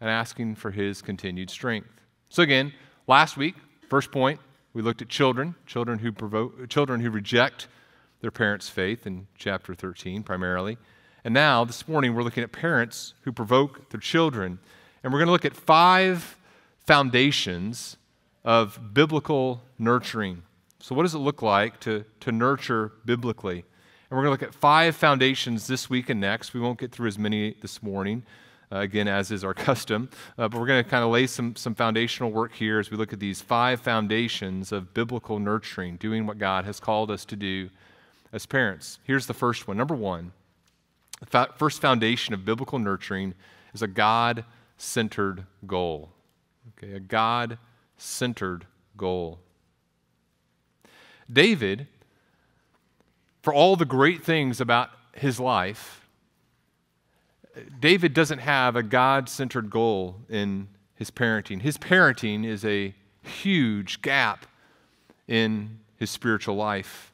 and 0.00 0.10
asking 0.10 0.56
for 0.56 0.70
His 0.70 1.02
continued 1.02 1.50
strength. 1.50 1.88
So, 2.28 2.42
again, 2.42 2.72
last 3.06 3.36
week, 3.36 3.54
first 3.88 4.10
point, 4.10 4.40
we 4.72 4.82
looked 4.82 5.02
at 5.02 5.08
children, 5.08 5.54
children 5.66 5.98
who, 6.00 6.12
provoke, 6.12 6.68
children 6.68 7.00
who 7.00 7.10
reject 7.10 7.68
their 8.20 8.30
parents' 8.30 8.68
faith 8.68 9.06
in 9.06 9.26
chapter 9.36 9.74
13 9.74 10.22
primarily. 10.22 10.76
And 11.24 11.34
now, 11.34 11.64
this 11.64 11.86
morning, 11.88 12.14
we're 12.14 12.22
looking 12.22 12.42
at 12.42 12.52
parents 12.52 13.14
who 13.22 13.32
provoke 13.32 13.90
their 13.90 14.00
children. 14.00 14.58
And 15.02 15.12
we're 15.12 15.18
going 15.18 15.26
to 15.26 15.32
look 15.32 15.44
at 15.44 15.54
five 15.54 16.36
foundations 16.86 17.96
of 18.44 18.94
biblical 18.94 19.62
nurturing. 19.78 20.42
So, 20.80 20.94
what 20.94 21.02
does 21.02 21.14
it 21.14 21.18
look 21.18 21.42
like 21.42 21.80
to, 21.80 22.04
to 22.20 22.32
nurture 22.32 22.92
biblically? 23.04 23.58
And 23.58 24.16
we're 24.16 24.24
going 24.24 24.38
to 24.38 24.44
look 24.44 24.54
at 24.54 24.54
five 24.54 24.96
foundations 24.96 25.66
this 25.66 25.90
week 25.90 26.08
and 26.08 26.20
next. 26.20 26.54
We 26.54 26.60
won't 26.60 26.78
get 26.78 26.92
through 26.92 27.08
as 27.08 27.18
many 27.18 27.56
this 27.60 27.82
morning, 27.82 28.22
uh, 28.72 28.78
again, 28.78 29.06
as 29.06 29.30
is 29.30 29.44
our 29.44 29.54
custom. 29.68 30.08
Uh, 30.38 30.48
but 30.48 30.58
we're 30.58 30.66
going 30.66 30.82
to 30.82 30.88
kind 30.88 31.04
of 31.04 31.10
lay 31.10 31.26
some, 31.26 31.56
some 31.56 31.74
foundational 31.74 32.30
work 32.30 32.54
here 32.54 32.78
as 32.78 32.90
we 32.90 32.96
look 32.96 33.12
at 33.12 33.20
these 33.20 33.42
five 33.42 33.80
foundations 33.80 34.72
of 34.72 34.94
biblical 34.94 35.38
nurturing, 35.38 35.96
doing 35.96 36.26
what 36.26 36.38
God 36.38 36.64
has 36.64 36.80
called 36.80 37.10
us 37.10 37.24
to 37.26 37.36
do 37.36 37.68
as 38.32 38.46
parents. 38.46 38.98
Here's 39.04 39.26
the 39.26 39.34
first 39.34 39.66
one. 39.66 39.76
Number 39.76 39.94
one, 39.94 40.32
the 41.30 41.48
first 41.56 41.80
foundation 41.80 42.34
of 42.34 42.44
biblical 42.44 42.78
nurturing 42.78 43.34
is 43.74 43.82
a 43.82 43.86
God 43.86 44.44
centered 44.76 45.44
goal. 45.66 46.10
Okay, 46.78 46.92
a 46.92 47.00
God 47.00 47.58
centered 47.96 48.66
goal. 48.96 49.40
David, 51.30 51.86
for 53.42 53.52
all 53.52 53.76
the 53.76 53.84
great 53.84 54.24
things 54.24 54.60
about 54.60 54.90
his 55.14 55.40
life, 55.40 56.06
David 57.80 58.14
doesn't 58.14 58.38
have 58.38 58.76
a 58.76 58.82
God 58.82 59.28
centered 59.28 59.70
goal 59.70 60.16
in 60.28 60.68
his 60.94 61.10
parenting. 61.10 61.62
His 61.62 61.76
parenting 61.76 62.44
is 62.44 62.64
a 62.64 62.94
huge 63.22 64.00
gap 64.00 64.46
in 65.26 65.80
his 65.96 66.10
spiritual 66.10 66.56
life. 66.56 67.12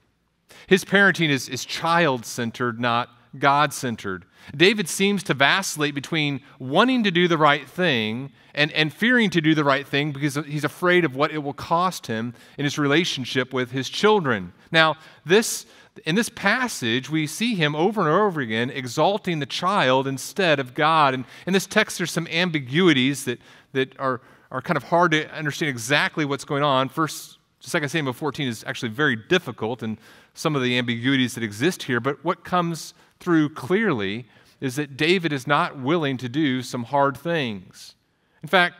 His 0.66 0.84
parenting 0.84 1.28
is, 1.28 1.48
is 1.48 1.64
child 1.64 2.24
centered, 2.24 2.80
not 2.80 3.10
God 3.38 3.72
centered. 3.72 4.24
David 4.54 4.88
seems 4.88 5.22
to 5.24 5.34
vacillate 5.34 5.94
between 5.94 6.40
wanting 6.58 7.04
to 7.04 7.10
do 7.10 7.28
the 7.28 7.38
right 7.38 7.68
thing 7.68 8.32
and, 8.54 8.70
and 8.72 8.92
fearing 8.92 9.30
to 9.30 9.40
do 9.40 9.54
the 9.54 9.64
right 9.64 9.86
thing 9.86 10.12
because 10.12 10.36
he's 10.46 10.64
afraid 10.64 11.04
of 11.04 11.16
what 11.16 11.32
it 11.32 11.38
will 11.38 11.54
cost 11.54 12.06
him 12.06 12.34
in 12.58 12.64
his 12.64 12.78
relationship 12.78 13.52
with 13.52 13.70
his 13.70 13.88
children. 13.88 14.52
Now, 14.70 14.96
this, 15.24 15.66
in 16.04 16.14
this 16.14 16.28
passage, 16.28 17.10
we 17.10 17.26
see 17.26 17.54
him 17.54 17.74
over 17.74 18.02
and 18.02 18.10
over 18.10 18.40
again 18.40 18.70
exalting 18.70 19.40
the 19.40 19.46
child 19.46 20.06
instead 20.06 20.60
of 20.60 20.74
God. 20.74 21.14
And 21.14 21.24
in 21.46 21.52
this 21.52 21.66
text, 21.66 21.98
there's 21.98 22.12
some 22.12 22.28
ambiguities 22.28 23.24
that, 23.24 23.40
that 23.72 23.98
are, 23.98 24.20
are 24.50 24.60
kind 24.60 24.76
of 24.76 24.84
hard 24.84 25.12
to 25.12 25.28
understand 25.34 25.70
exactly 25.70 26.24
what's 26.24 26.44
going 26.44 26.62
on. 26.62 26.88
First, 26.88 27.38
2 27.60 27.88
Samuel 27.88 28.12
14 28.12 28.46
is 28.46 28.62
actually 28.66 28.90
very 28.90 29.16
difficult 29.16 29.82
and 29.82 29.96
some 30.34 30.56
of 30.56 30.62
the 30.62 30.76
ambiguities 30.76 31.34
that 31.34 31.44
exist 31.44 31.84
here, 31.84 32.00
but 32.00 32.24
what 32.24 32.44
comes 32.44 32.92
through 33.20 33.48
clearly 33.50 34.26
is 34.60 34.76
that 34.76 34.96
David 34.96 35.32
is 35.32 35.46
not 35.46 35.78
willing 35.78 36.16
to 36.18 36.28
do 36.28 36.62
some 36.62 36.84
hard 36.84 37.16
things. 37.16 37.94
In 38.42 38.48
fact, 38.48 38.76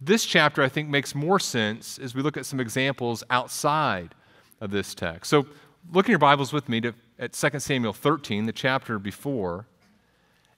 this 0.00 0.24
chapter, 0.24 0.62
I 0.62 0.68
think, 0.68 0.88
makes 0.88 1.14
more 1.14 1.38
sense 1.40 1.98
as 1.98 2.14
we 2.14 2.22
look 2.22 2.36
at 2.36 2.46
some 2.46 2.60
examples 2.60 3.24
outside 3.30 4.14
of 4.60 4.70
this 4.70 4.94
text. 4.94 5.30
So, 5.30 5.46
look 5.92 6.06
in 6.06 6.10
your 6.10 6.18
Bibles 6.18 6.52
with 6.52 6.68
me 6.68 6.80
to, 6.82 6.94
at 7.18 7.32
2 7.32 7.58
Samuel 7.60 7.92
13, 7.92 8.46
the 8.46 8.52
chapter 8.52 8.98
before. 8.98 9.66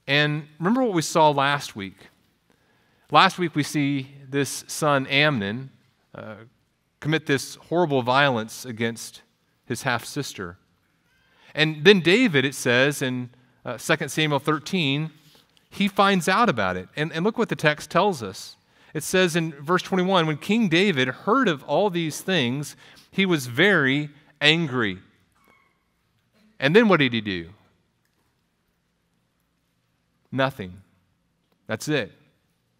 And 0.05 0.47
remember 0.59 0.83
what 0.83 0.93
we 0.93 1.01
saw 1.01 1.29
last 1.29 1.75
week. 1.75 2.07
Last 3.11 3.39
week, 3.39 3.55
we 3.55 3.63
see 3.63 4.11
this 4.29 4.65
son, 4.67 5.07
Amnon, 5.07 5.69
uh, 6.13 6.35
commit 6.99 7.25
this 7.25 7.55
horrible 7.55 8.01
violence 8.01 8.65
against 8.65 9.21
his 9.67 9.83
half 9.83 10.05
sister. 10.05 10.57
And 11.53 11.83
then 11.83 11.99
David, 11.99 12.45
it 12.45 12.55
says 12.55 13.01
in 13.01 13.29
uh, 13.65 13.77
2 13.77 14.07
Samuel 14.07 14.39
13, 14.39 15.11
he 15.69 15.87
finds 15.87 16.27
out 16.27 16.49
about 16.49 16.77
it. 16.77 16.87
And, 16.95 17.11
and 17.11 17.23
look 17.23 17.37
what 17.37 17.49
the 17.49 17.55
text 17.55 17.89
tells 17.91 18.23
us. 18.23 18.55
It 18.93 19.03
says 19.03 19.35
in 19.35 19.51
verse 19.53 19.81
21 19.81 20.25
when 20.25 20.37
King 20.37 20.69
David 20.69 21.07
heard 21.07 21.47
of 21.47 21.63
all 21.63 21.89
these 21.89 22.21
things, 22.21 22.75
he 23.11 23.25
was 23.25 23.47
very 23.47 24.09
angry. 24.39 24.99
And 26.59 26.75
then 26.75 26.87
what 26.87 26.99
did 26.99 27.13
he 27.13 27.21
do? 27.21 27.49
Nothing. 30.31 30.81
That's 31.67 31.87
it. 31.87 32.11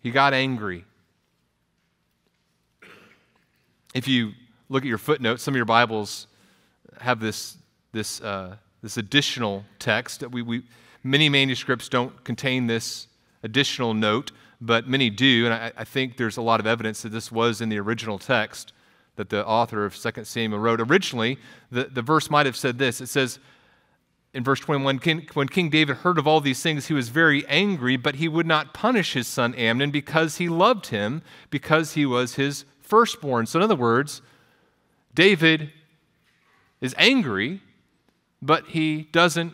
He 0.02 0.12
got 0.12 0.34
angry. 0.34 0.86
If 3.94 4.08
you 4.08 4.32
look 4.70 4.84
at 4.84 4.88
your 4.88 4.98
footnotes, 4.98 5.44
some 5.44 5.54
of 5.54 5.58
your 5.58 5.66
Bibles 5.66 6.28
have 7.02 7.20
this, 7.20 7.58
this, 7.92 8.22
uh, 8.22 8.56
this 8.82 8.98
additional 8.98 9.64
text. 9.80 10.28
We, 10.30 10.42
we, 10.42 10.64
Many 11.08 11.30
manuscripts 11.30 11.88
don't 11.88 12.24
contain 12.26 12.68
this 12.68 13.08
additional 13.42 13.94
note, 13.94 14.32
but 14.60 14.90
many 14.90 15.10
do, 15.10 15.46
and 15.46 15.54
I, 15.54 15.72
I, 15.78 15.84
think 15.86 16.18
there's 16.18 16.36
a 16.36 16.42
lot 16.42 16.60
of 16.60 16.68
evidence 16.68 17.04
that 17.04 17.10
this 17.10 17.32
was 17.32 17.62
in 17.62 17.70
the 17.70 17.78
original 17.78 18.20
text 18.20 18.74
that 19.16 19.30
the 19.30 19.46
author 19.46 19.86
of 19.86 19.96
2 19.96 20.26
Samuel 20.26 20.60
wrote. 20.60 20.82
Originally, 20.82 21.38
the, 21.72 21.86
the 21.86 22.02
verse 22.02 22.30
might 22.30 22.46
have 22.46 22.58
said 22.58 22.78
this. 22.78 23.00
It 23.00 23.08
says 23.08 23.40
in 24.34 24.44
verse 24.44 24.60
21 24.60 25.00
King, 25.00 25.30
When 25.34 25.48
King 25.48 25.70
David 25.70 25.98
heard 25.98 26.18
of 26.18 26.28
all 26.28 26.42
these 26.42 26.62
things, 26.62 26.88
he 26.88 26.94
was 26.94 27.08
very 27.08 27.48
angry, 27.48 27.96
but 27.96 28.16
he 28.16 28.28
would 28.28 28.46
not 28.46 28.74
punish 28.74 29.14
his 29.14 29.28
son 29.28 29.56
Amnon 29.56 29.92
because 29.92 30.38
he 30.38 30.50
loved 30.50 30.88
him, 30.88 31.22
because 31.50 31.94
he 31.94 32.06
was 32.06 32.36
his 32.36 32.66
firstborn. 32.82 33.46
So, 33.46 33.60
in 33.60 33.64
other 33.64 33.76
words, 33.76 34.22
David 35.14 35.72
is 36.82 36.96
angry, 36.98 37.62
but 38.42 38.68
he 38.68 39.04
doesn't 39.12 39.54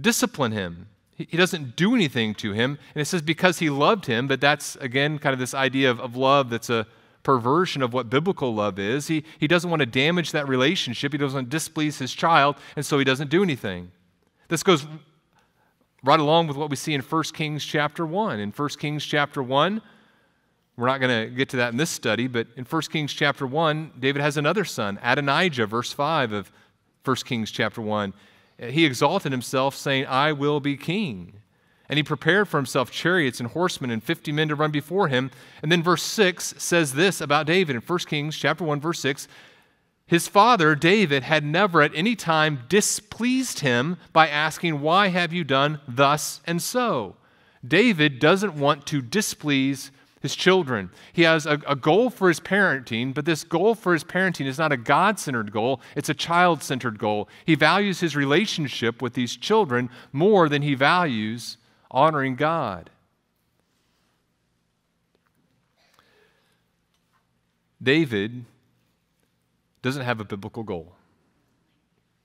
discipline 0.00 0.52
him. 0.52 0.88
He 1.16 1.36
doesn't 1.36 1.76
do 1.76 1.94
anything 1.94 2.34
to 2.36 2.52
him. 2.52 2.78
And 2.94 3.00
it 3.00 3.04
says 3.04 3.22
because 3.22 3.60
he 3.60 3.70
loved 3.70 4.06
him, 4.06 4.26
but 4.26 4.40
that's, 4.40 4.74
again, 4.76 5.18
kind 5.20 5.32
of 5.32 5.38
this 5.38 5.54
idea 5.54 5.90
of, 5.90 6.00
of 6.00 6.16
love 6.16 6.50
that's 6.50 6.70
a 6.70 6.88
perversion 7.22 7.82
of 7.82 7.92
what 7.92 8.10
biblical 8.10 8.52
love 8.52 8.78
is. 8.78 9.06
He, 9.06 9.24
he 9.38 9.46
doesn't 9.46 9.70
want 9.70 9.80
to 9.80 9.86
damage 9.86 10.32
that 10.32 10.48
relationship, 10.48 11.12
he 11.12 11.18
doesn't 11.18 11.36
want 11.36 11.50
to 11.50 11.56
displease 11.56 11.98
his 11.98 12.12
child, 12.12 12.56
and 12.74 12.84
so 12.84 12.98
he 12.98 13.04
doesn't 13.04 13.30
do 13.30 13.42
anything. 13.42 13.92
This 14.48 14.62
goes 14.62 14.86
right 16.02 16.20
along 16.20 16.48
with 16.48 16.56
what 16.56 16.68
we 16.68 16.76
see 16.76 16.94
in 16.94 17.00
1 17.00 17.22
Kings 17.32 17.64
chapter 17.64 18.04
1. 18.04 18.40
In 18.40 18.50
1 18.50 18.68
Kings 18.70 19.04
chapter 19.04 19.42
1, 19.42 19.80
we're 20.76 20.86
not 20.86 21.00
going 21.00 21.28
to 21.28 21.34
get 21.34 21.48
to 21.50 21.56
that 21.58 21.72
in 21.72 21.76
this 21.76 21.90
study, 21.90 22.26
but 22.26 22.46
in 22.56 22.64
1 22.64 22.82
Kings 22.82 23.12
chapter 23.12 23.46
1, 23.46 23.92
David 23.98 24.22
has 24.22 24.36
another 24.36 24.64
son, 24.64 24.98
Adonijah, 25.02 25.66
verse 25.66 25.92
5 25.92 26.32
of 26.32 26.52
1 27.04 27.16
Kings 27.24 27.50
chapter 27.50 27.80
1 27.80 28.12
he 28.58 28.84
exalted 28.84 29.32
himself, 29.32 29.74
saying, 29.74 30.06
I 30.06 30.32
will 30.32 30.60
be 30.60 30.76
king. 30.76 31.40
And 31.88 31.96
he 31.96 32.02
prepared 32.02 32.48
for 32.48 32.56
himself 32.56 32.90
chariots 32.90 33.40
and 33.40 33.50
horsemen 33.50 33.90
and 33.90 34.02
50 34.02 34.32
men 34.32 34.48
to 34.48 34.54
run 34.54 34.70
before 34.70 35.08
him. 35.08 35.30
And 35.62 35.70
then 35.70 35.82
verse 35.82 36.02
6 36.02 36.54
says 36.56 36.94
this 36.94 37.20
about 37.20 37.46
David 37.46 37.76
in 37.76 37.82
1 37.82 37.98
Kings 38.00 38.36
chapter 38.36 38.64
1 38.64 38.80
verse 38.80 39.00
6, 39.00 39.28
his 40.06 40.28
father 40.28 40.74
David 40.74 41.22
had 41.22 41.44
never 41.44 41.82
at 41.82 41.94
any 41.94 42.14
time 42.14 42.60
displeased 42.68 43.60
him 43.60 43.96
by 44.12 44.28
asking, 44.28 44.80
"Why 44.80 45.08
have 45.08 45.32
you 45.32 45.44
done 45.44 45.80
thus 45.88 46.40
and 46.46 46.60
so?" 46.60 47.16
David 47.66 48.18
doesn't 48.18 48.54
want 48.54 48.84
to 48.86 49.00
displease 49.00 49.90
his 50.24 50.34
children. 50.34 50.88
He 51.12 51.20
has 51.24 51.44
a, 51.44 51.60
a 51.66 51.76
goal 51.76 52.08
for 52.08 52.28
his 52.28 52.40
parenting, 52.40 53.12
but 53.12 53.26
this 53.26 53.44
goal 53.44 53.74
for 53.74 53.92
his 53.92 54.02
parenting 54.02 54.46
is 54.46 54.56
not 54.56 54.72
a 54.72 54.76
God 54.78 55.18
centered 55.18 55.52
goal, 55.52 55.82
it's 55.94 56.08
a 56.08 56.14
child 56.14 56.62
centered 56.62 56.98
goal. 56.98 57.28
He 57.44 57.54
values 57.54 58.00
his 58.00 58.16
relationship 58.16 59.02
with 59.02 59.12
these 59.12 59.36
children 59.36 59.90
more 60.14 60.48
than 60.48 60.62
he 60.62 60.74
values 60.74 61.58
honoring 61.90 62.36
God. 62.36 62.88
David 67.82 68.46
doesn't 69.82 70.04
have 70.04 70.20
a 70.20 70.24
biblical 70.24 70.62
goal. 70.62 70.94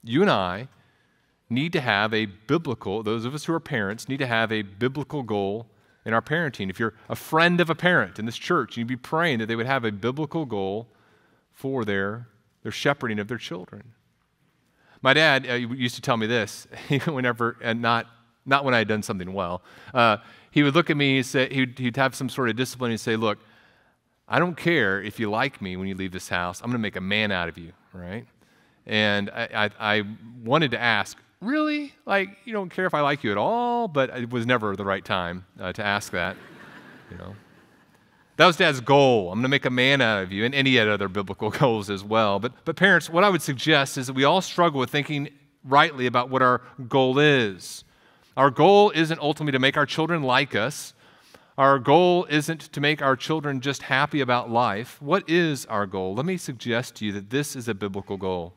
You 0.06 0.22
and 0.22 0.32
I 0.32 0.70
need 1.50 1.74
to 1.74 1.82
have 1.82 2.14
a 2.14 2.28
biblical, 2.28 3.04
those 3.04 3.26
of 3.26 3.34
us 3.36 3.44
who 3.44 3.54
are 3.54 3.60
parents 3.60 4.08
need 4.08 4.20
to 4.20 4.28
have 4.28 4.54
a 4.54 4.62
biblical 4.62 5.22
goal 5.22 5.68
in 6.06 6.14
our 6.14 6.22
parenting. 6.22 6.70
If 6.70 6.80
you're 6.80 6.94
a 7.08 7.16
friend 7.16 7.60
of 7.60 7.70
a 7.70 7.76
parent 7.76 8.20
in 8.20 8.26
this 8.26 8.38
church, 8.38 8.78
you'd 8.78 8.88
be 8.88 8.96
praying 8.96 9.40
that 9.40 9.48
they 9.48 9.56
would 9.56 9.66
have 9.66 9.84
a 9.84 9.92
biblical 9.92 10.46
goal 10.46 10.88
for 11.52 11.86
their, 11.86 12.28
their 12.64 12.72
shepherding 12.72 13.20
of 13.20 13.28
their 13.28 13.38
children. 13.38 13.94
My 15.02 15.14
dad 15.14 15.48
uh, 15.50 15.54
used 15.54 15.96
to 15.96 16.02
tell 16.02 16.18
me 16.18 16.28
this 16.28 16.68
whenever, 17.06 17.58
and 17.62 17.82
not, 17.82 18.08
not 18.46 18.66
when 18.66 18.74
I 18.74 18.80
had 18.80 18.88
done 18.88 19.04
something 19.04 19.34
well. 19.34 19.62
Uh, 19.94 20.18
he 20.52 20.64
would 20.64 20.76
look 20.76 20.90
at 20.90 20.98
me 20.98 21.18
and 21.18 21.26
say, 21.26 21.48
he'd, 21.54 21.78
he'd 21.78 21.98
have 21.98 22.16
some 22.16 22.30
sort 22.30 22.50
of 22.50 22.56
discipline 22.56 22.92
and 22.92 23.00
say, 23.00 23.16
Look, 23.16 23.40
I 24.28 24.40
don't 24.40 24.56
care 24.56 25.02
if 25.02 25.20
you 25.20 25.30
like 25.30 25.62
me 25.62 25.76
when 25.76 25.88
you 25.88 25.96
leave 25.96 26.12
this 26.12 26.30
house. 26.30 26.62
I'm 26.62 26.68
going 26.68 26.74
to 26.74 26.80
make 26.80 26.96
a 26.96 27.02
man 27.02 27.32
out 27.32 27.50
of 27.50 27.58
you, 27.58 27.74
right? 27.94 28.26
And 28.86 29.30
I, 29.32 29.48
I, 29.80 29.98
I 29.98 30.04
wanted 30.44 30.72
to 30.72 30.80
ask, 30.80 31.18
really? 31.42 31.94
Like, 32.06 32.38
you 32.46 32.54
don't 32.54 32.70
care 32.70 32.86
if 32.86 32.94
I 32.94 33.02
like 33.02 33.24
you 33.24 33.32
at 33.32 33.38
all? 33.38 33.88
But 33.88 34.10
it 34.18 34.30
was 34.30 34.46
never 34.46 34.76
the 34.76 34.86
right 34.86 35.04
time 35.04 35.46
uh, 35.60 35.74
to 35.74 35.86
ask 35.86 36.12
that, 36.12 36.36
you 37.12 37.18
know. 37.18 37.36
That 38.38 38.46
was 38.46 38.56
dad's 38.56 38.80
goal. 38.80 39.34
I'm 39.34 39.40
going 39.40 39.44
to 39.44 39.50
make 39.50 39.66
a 39.66 39.70
man 39.70 40.00
out 40.00 40.24
of 40.24 40.32
you. 40.32 40.46
And, 40.46 40.56
had 40.56 40.88
other 40.88 41.10
biblical 41.10 41.50
goals 41.50 41.90
as 41.90 42.06
well. 42.06 42.40
But, 42.40 42.54
but 42.64 42.78
parents, 42.78 43.10
what 43.10 43.26
I 43.26 43.30
would 43.30 43.42
suggest 43.42 43.98
is 43.98 44.08
that 44.08 44.14
we 44.14 44.24
all 44.24 44.42
struggle 44.42 44.80
with 44.80 44.90
thinking 44.90 45.30
rightly 45.66 46.06
about 46.06 46.30
what 46.30 46.42
our 46.42 46.62
goal 46.88 47.20
is. 47.20 47.84
Our 48.38 48.50
goal 48.50 48.92
isn't 48.92 49.20
ultimately 49.20 49.52
to 49.52 49.60
make 49.60 49.76
our 49.76 49.86
children 49.86 50.24
like 50.24 50.56
us. 50.56 50.94
Our 51.58 51.78
goal 51.78 52.26
isn't 52.30 52.62
to 52.72 52.80
make 52.80 53.02
our 53.02 53.18
children 53.18 53.60
just 53.60 53.82
happy 53.82 54.22
about 54.22 54.50
life. 54.50 55.02
What 55.02 55.30
is 55.30 55.66
our 55.66 55.86
goal? 55.86 56.16
Let 56.16 56.26
me 56.26 56.38
suggest 56.38 56.96
to 56.96 57.06
you 57.06 57.12
that 57.12 57.30
this 57.30 57.58
is 57.58 57.68
a 57.68 57.74
biblical 57.74 58.16
goal. 58.16 58.54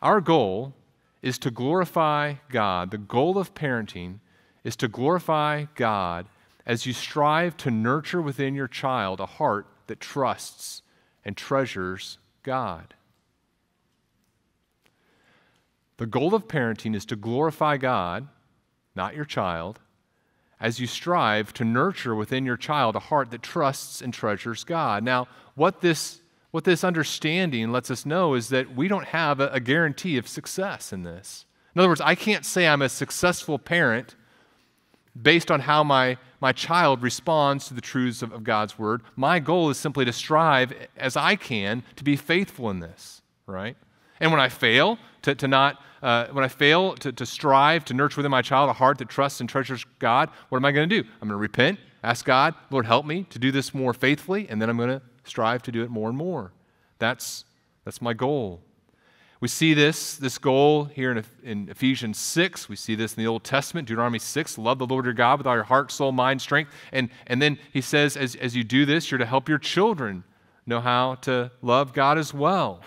Our 0.00 0.22
goal 0.22 0.72
is 1.22 1.38
to 1.38 1.50
glorify 1.50 2.34
God. 2.50 2.90
The 2.90 2.98
goal 2.98 3.38
of 3.38 3.54
parenting 3.54 4.20
is 4.64 4.76
to 4.76 4.88
glorify 4.88 5.66
God 5.74 6.26
as 6.64 6.86
you 6.86 6.92
strive 6.92 7.56
to 7.58 7.70
nurture 7.70 8.20
within 8.20 8.54
your 8.54 8.68
child 8.68 9.20
a 9.20 9.26
heart 9.26 9.66
that 9.86 10.00
trusts 10.00 10.82
and 11.24 11.36
treasures 11.36 12.18
God. 12.42 12.94
The 15.98 16.06
goal 16.06 16.34
of 16.34 16.48
parenting 16.48 16.94
is 16.94 17.06
to 17.06 17.16
glorify 17.16 17.76
God, 17.76 18.28
not 18.94 19.14
your 19.14 19.24
child, 19.24 19.78
as 20.60 20.80
you 20.80 20.86
strive 20.86 21.52
to 21.54 21.64
nurture 21.64 22.14
within 22.14 22.44
your 22.44 22.56
child 22.56 22.96
a 22.96 23.00
heart 23.00 23.30
that 23.30 23.42
trusts 23.42 24.00
and 24.00 24.12
treasures 24.12 24.64
God. 24.64 25.02
Now, 25.02 25.28
what 25.54 25.80
this 25.80 26.20
what 26.56 26.64
this 26.64 26.84
understanding 26.84 27.70
lets 27.70 27.90
us 27.90 28.06
know 28.06 28.32
is 28.32 28.48
that 28.48 28.74
we 28.74 28.88
don't 28.88 29.04
have 29.04 29.40
a, 29.40 29.60
guarantee 29.60 30.16
of 30.16 30.26
success 30.26 30.90
in 30.90 31.02
this. 31.02 31.44
In 31.74 31.80
other 31.80 31.88
words, 31.90 32.00
I 32.00 32.14
can't 32.14 32.46
say 32.46 32.66
I'm 32.66 32.80
a 32.80 32.88
successful 32.88 33.58
parent 33.58 34.14
based 35.20 35.50
on 35.50 35.60
how 35.60 35.84
my, 35.84 36.16
my 36.40 36.52
child 36.52 37.02
responds 37.02 37.68
to 37.68 37.74
the 37.74 37.82
truths 37.82 38.22
of, 38.22 38.32
of, 38.32 38.42
God's 38.42 38.78
word. 38.78 39.02
My 39.16 39.38
goal 39.38 39.68
is 39.68 39.76
simply 39.76 40.06
to 40.06 40.14
strive 40.14 40.72
as 40.96 41.14
I 41.14 41.36
can 41.36 41.82
to 41.96 42.02
be 42.02 42.16
faithful 42.16 42.70
in 42.70 42.80
this, 42.80 43.20
right? 43.44 43.76
And 44.18 44.30
when 44.30 44.40
I 44.40 44.48
fail 44.48 44.98
to, 45.22 45.34
to 45.34 45.46
not, 45.46 45.82
uh, 46.02 46.28
when 46.28 46.42
I 46.42 46.48
fail 46.48 46.94
to, 46.94 47.12
to 47.12 47.26
strive 47.26 47.84
to 47.84 47.92
nurture 47.92 48.16
within 48.16 48.30
my 48.30 48.40
child 48.40 48.70
a 48.70 48.72
heart 48.72 48.96
that 48.96 49.10
trusts 49.10 49.40
and 49.40 49.48
treasures 49.48 49.84
God, 49.98 50.30
what 50.48 50.56
am 50.56 50.64
I 50.64 50.72
going 50.72 50.88
to 50.88 51.02
do? 51.02 51.06
I'm 51.20 51.28
going 51.28 51.36
to 51.36 51.36
repent, 51.36 51.78
ask 52.02 52.24
God, 52.24 52.54
Lord, 52.70 52.86
help 52.86 53.04
me 53.04 53.24
to 53.28 53.38
do 53.38 53.52
this 53.52 53.74
more 53.74 53.92
faithfully, 53.92 54.48
and 54.48 54.62
then 54.62 54.70
I'm 54.70 54.78
going 54.78 54.88
to 54.88 55.02
strive 55.28 55.62
to 55.64 55.72
do 55.72 55.82
it 55.82 55.90
more 55.90 56.08
and 56.08 56.16
more. 56.16 56.52
That's, 56.98 57.44
that's 57.84 58.00
my 58.00 58.14
goal. 58.14 58.60
We 59.40 59.48
see 59.48 59.74
this, 59.74 60.16
this 60.16 60.38
goal 60.38 60.84
here 60.84 61.12
in, 61.12 61.24
in 61.42 61.68
Ephesians 61.68 62.18
6. 62.18 62.68
We 62.68 62.76
see 62.76 62.94
this 62.94 63.14
in 63.14 63.22
the 63.22 63.28
Old 63.28 63.44
Testament, 63.44 63.86
Deuteronomy 63.86 64.18
6. 64.18 64.56
Love 64.56 64.78
the 64.78 64.86
Lord 64.86 65.04
your 65.04 65.12
God 65.12 65.38
with 65.38 65.46
all 65.46 65.54
your 65.54 65.64
heart, 65.64 65.92
soul, 65.92 66.10
mind, 66.10 66.40
strength. 66.40 66.72
And, 66.90 67.10
and 67.26 67.40
then 67.42 67.58
he 67.72 67.82
says, 67.82 68.16
as, 68.16 68.34
as 68.36 68.56
you 68.56 68.64
do 68.64 68.86
this, 68.86 69.10
you're 69.10 69.18
to 69.18 69.26
help 69.26 69.48
your 69.48 69.58
children 69.58 70.24
know 70.66 70.80
how 70.80 71.16
to 71.16 71.50
love 71.60 71.92
God 71.92 72.18
as 72.18 72.32
well, 72.32 72.80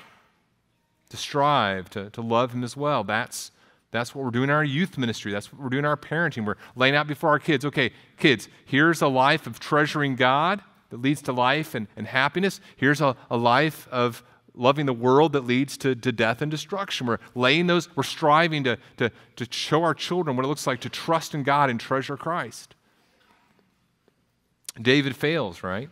to 1.10 1.18
strive 1.18 1.90
to, 1.92 2.10
to 2.12 2.22
love 2.22 2.52
Him 2.52 2.64
as 2.64 2.76
well. 2.76 3.04
That's, 3.04 3.52
that's 3.92 4.14
what 4.14 4.26
we're 4.26 4.32
doing 4.32 4.46
in 4.46 4.56
our 4.56 4.64
youth 4.64 4.98
ministry. 4.98 5.32
That's 5.32 5.54
what 5.54 5.62
we're 5.62 5.70
doing 5.70 5.80
in 5.80 5.86
our 5.86 5.98
parenting. 5.98 6.46
We're 6.46 6.58
laying 6.76 6.96
out 6.96 7.08
before 7.08 7.30
our 7.30 7.40
kids 7.40 7.64
okay, 7.64 7.92
kids, 8.18 8.50
here's 8.66 9.02
a 9.02 9.08
life 9.08 9.48
of 9.48 9.60
treasuring 9.60 10.16
God 10.16 10.62
that 10.90 11.02
leads 11.02 11.22
to 11.24 11.32
life 11.32 11.76
and, 11.76 11.88
and 11.96 12.08
happiness. 12.08 12.60
Here's 12.76 13.02
a, 13.02 13.16
a 13.30 13.38
life 13.38 13.88
of 13.92 14.24
loving 14.56 14.86
the 14.86 14.94
world 14.94 15.34
that 15.34 15.46
leads 15.46 15.78
to, 15.78 15.96
to 15.96 16.12
death 16.12 16.42
and 16.42 16.52
destruction. 16.52 17.08
We're 17.08 17.20
laying 17.36 17.68
those, 17.68 17.96
we're 17.96 18.04
striving 18.04 18.64
to, 18.66 18.78
to, 18.98 19.12
to 19.38 19.48
show 19.50 19.84
our 19.84 19.94
children 19.94 20.36
what 20.36 20.46
it 20.46 20.50
looks 20.50 20.68
like 20.68 20.82
to 20.82 20.90
trust 20.90 21.34
in 21.34 21.44
God 21.44 21.70
and 21.70 21.80
treasure 21.80 22.18
Christ. 22.18 22.76
David 24.82 25.16
fails, 25.16 25.64
right? 25.64 25.90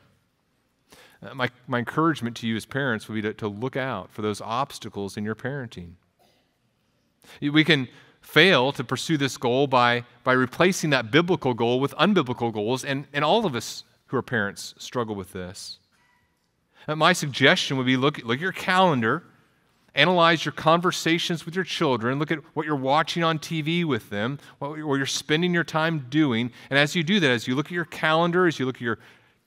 Uh, 1.21 1.33
my, 1.33 1.49
my 1.67 1.79
encouragement 1.79 2.35
to 2.37 2.47
you 2.47 2.55
as 2.55 2.65
parents 2.65 3.07
would 3.07 3.15
be 3.15 3.21
to, 3.21 3.33
to 3.33 3.47
look 3.47 3.75
out 3.75 4.11
for 4.11 4.21
those 4.21 4.41
obstacles 4.41 5.17
in 5.17 5.23
your 5.23 5.35
parenting. 5.35 5.93
We 7.41 7.63
can 7.63 7.87
fail 8.21 8.71
to 8.73 8.83
pursue 8.83 9.17
this 9.17 9.37
goal 9.37 9.67
by, 9.67 10.03
by 10.23 10.33
replacing 10.33 10.89
that 10.91 11.11
biblical 11.11 11.53
goal 11.53 11.79
with 11.79 11.93
unbiblical 11.95 12.53
goals, 12.53 12.83
and, 12.83 13.07
and 13.13 13.23
all 13.23 13.45
of 13.45 13.55
us 13.55 13.83
who 14.07 14.17
are 14.17 14.21
parents 14.21 14.73
struggle 14.77 15.15
with 15.15 15.33
this. 15.33 15.79
Uh, 16.87 16.95
my 16.95 17.13
suggestion 17.13 17.77
would 17.77 17.85
be 17.85 17.97
look, 17.97 18.17
look 18.23 18.37
at 18.37 18.41
your 18.41 18.51
calendar, 18.51 19.23
analyze 19.95 20.45
your 20.45 20.53
conversations 20.53 21.45
with 21.45 21.55
your 21.55 21.63
children, 21.63 22.19
look 22.19 22.31
at 22.31 22.39
what 22.53 22.65
you're 22.65 22.75
watching 22.75 23.23
on 23.23 23.39
TV 23.39 23.83
with 23.83 24.09
them, 24.09 24.39
what 24.59 24.75
you're 24.75 25.05
spending 25.05 25.53
your 25.53 25.63
time 25.63 26.05
doing. 26.09 26.51
And 26.69 26.77
as 26.79 26.95
you 26.95 27.03
do 27.03 27.19
that, 27.19 27.31
as 27.31 27.47
you 27.47 27.55
look 27.55 27.65
at 27.67 27.71
your 27.71 27.85
calendar, 27.85 28.47
as 28.47 28.59
you 28.59 28.65
look 28.65 28.75
at 28.75 28.81
your 28.81 28.99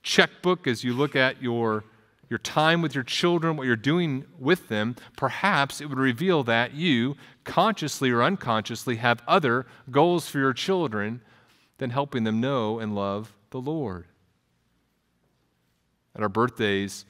checkbook, 0.03 0.67
as 0.67 0.83
you 0.83 0.93
look 0.93 1.15
at 1.15 1.41
your, 1.41 1.85
your 2.29 2.39
time 2.41 2.83
with 2.83 2.95
your 2.95 3.05
children, 3.05 3.57
what 3.57 3.67
you're 3.67 3.77
doing 3.77 4.27
with 4.39 4.69
them, 4.69 4.97
perhaps 5.17 5.81
it 5.81 5.89
would 5.89 5.99
reveal 5.99 6.43
that 6.45 6.75
you, 6.75 7.17
consciously 7.45 8.11
or 8.11 8.23
unconsciously, 8.23 8.97
have 8.97 9.23
other 9.29 9.67
goals 9.91 10.29
for 10.29 10.39
your 10.39 10.53
children 10.53 11.23
than 11.79 11.91
helping 11.91 12.25
them 12.25 12.41
know 12.41 12.79
and 12.81 12.95
love 12.95 13.33
the 13.51 13.61
Lord. 13.61 14.07
At 16.15 16.23
our 16.23 16.29
birthdays, 16.29 17.05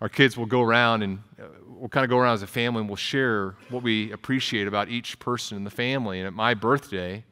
our 0.00 0.08
kids 0.08 0.36
will 0.36 0.46
go 0.46 0.62
around 0.62 1.02
and 1.02 1.18
uh, 1.38 1.44
we'll 1.66 1.88
kind 1.88 2.04
of 2.04 2.10
go 2.10 2.18
around 2.18 2.34
as 2.34 2.42
a 2.42 2.46
family 2.46 2.80
and 2.80 2.88
we'll 2.88 2.96
share 2.96 3.54
what 3.68 3.82
we 3.82 4.10
appreciate 4.12 4.66
about 4.66 4.88
each 4.88 5.18
person 5.18 5.56
in 5.56 5.64
the 5.64 5.70
family. 5.70 6.18
And 6.18 6.26
at 6.26 6.32
my 6.32 6.54
birthday, 6.54 7.24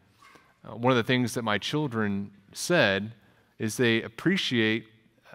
uh, 0.65 0.77
one 0.77 0.91
of 0.91 0.97
the 0.97 1.03
things 1.03 1.35
that 1.35 1.43
my 1.43 1.59
children 1.59 2.31
said 2.53 3.13
is 3.59 3.77
they 3.77 4.03
appreciate 4.03 4.87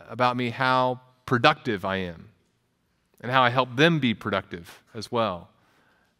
about 0.09 0.37
me 0.37 0.49
how 0.49 1.01
productive 1.25 1.85
I 1.85 1.97
am 1.97 2.29
and 3.21 3.31
how 3.31 3.41
I 3.41 3.49
help 3.49 3.75
them 3.75 3.99
be 3.99 4.13
productive 4.13 4.83
as 4.93 5.11
well. 5.11 5.49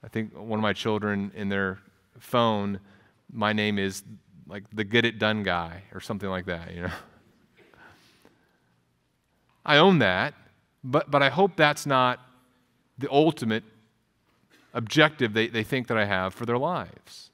I 0.04 0.08
think 0.08 0.38
one 0.38 0.60
of 0.60 0.64
my 0.64 0.74
children 0.74 1.32
in 1.36 1.50
their 1.50 1.80
phone, 2.18 2.80
my 3.32 3.54
name 3.54 3.78
is 3.78 4.04
like 4.48 4.64
the 4.74 4.84
get 4.84 5.06
it 5.06 5.20
done 5.20 5.44
guy 5.44 5.84
or 5.94 6.00
something 6.00 6.30
like 6.30 6.46
that, 6.46 6.74
you 6.74 6.82
know. 6.82 6.92
I 9.66 9.78
own 9.78 10.00
that 10.00 10.34
but, 10.84 11.10
but 11.10 11.24
I 11.24 11.30
hope 11.30 11.56
that's 11.56 11.86
not 11.86 12.20
the 12.98 13.10
ultimate 13.10 13.64
objective 14.74 15.34
they, 15.34 15.48
they 15.48 15.64
think 15.64 15.88
that 15.88 15.98
I 15.98 16.06
have 16.06 16.34
for 16.34 16.46
their 16.46 16.58
lives. 16.58 17.30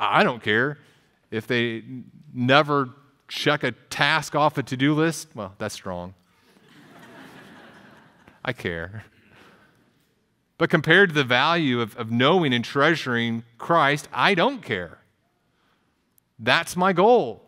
I 0.00 0.22
don't 0.22 0.42
care 0.42 0.78
if 1.30 1.46
they 1.46 1.82
never 2.32 2.90
check 3.26 3.62
a 3.64 3.72
task 3.72 4.34
off 4.34 4.56
a 4.56 4.62
to 4.62 4.76
do 4.76 4.94
list. 4.94 5.28
Well, 5.34 5.54
that's 5.58 5.74
strong. 5.74 6.14
I 8.44 8.52
care. 8.52 9.04
But 10.56 10.70
compared 10.70 11.10
to 11.10 11.14
the 11.14 11.24
value 11.24 11.80
of, 11.80 11.96
of 11.96 12.10
knowing 12.10 12.54
and 12.54 12.64
treasuring 12.64 13.44
Christ, 13.58 14.08
I 14.12 14.34
don't 14.34 14.62
care. 14.62 14.98
That's 16.38 16.76
my 16.76 16.92
goal. 16.92 17.47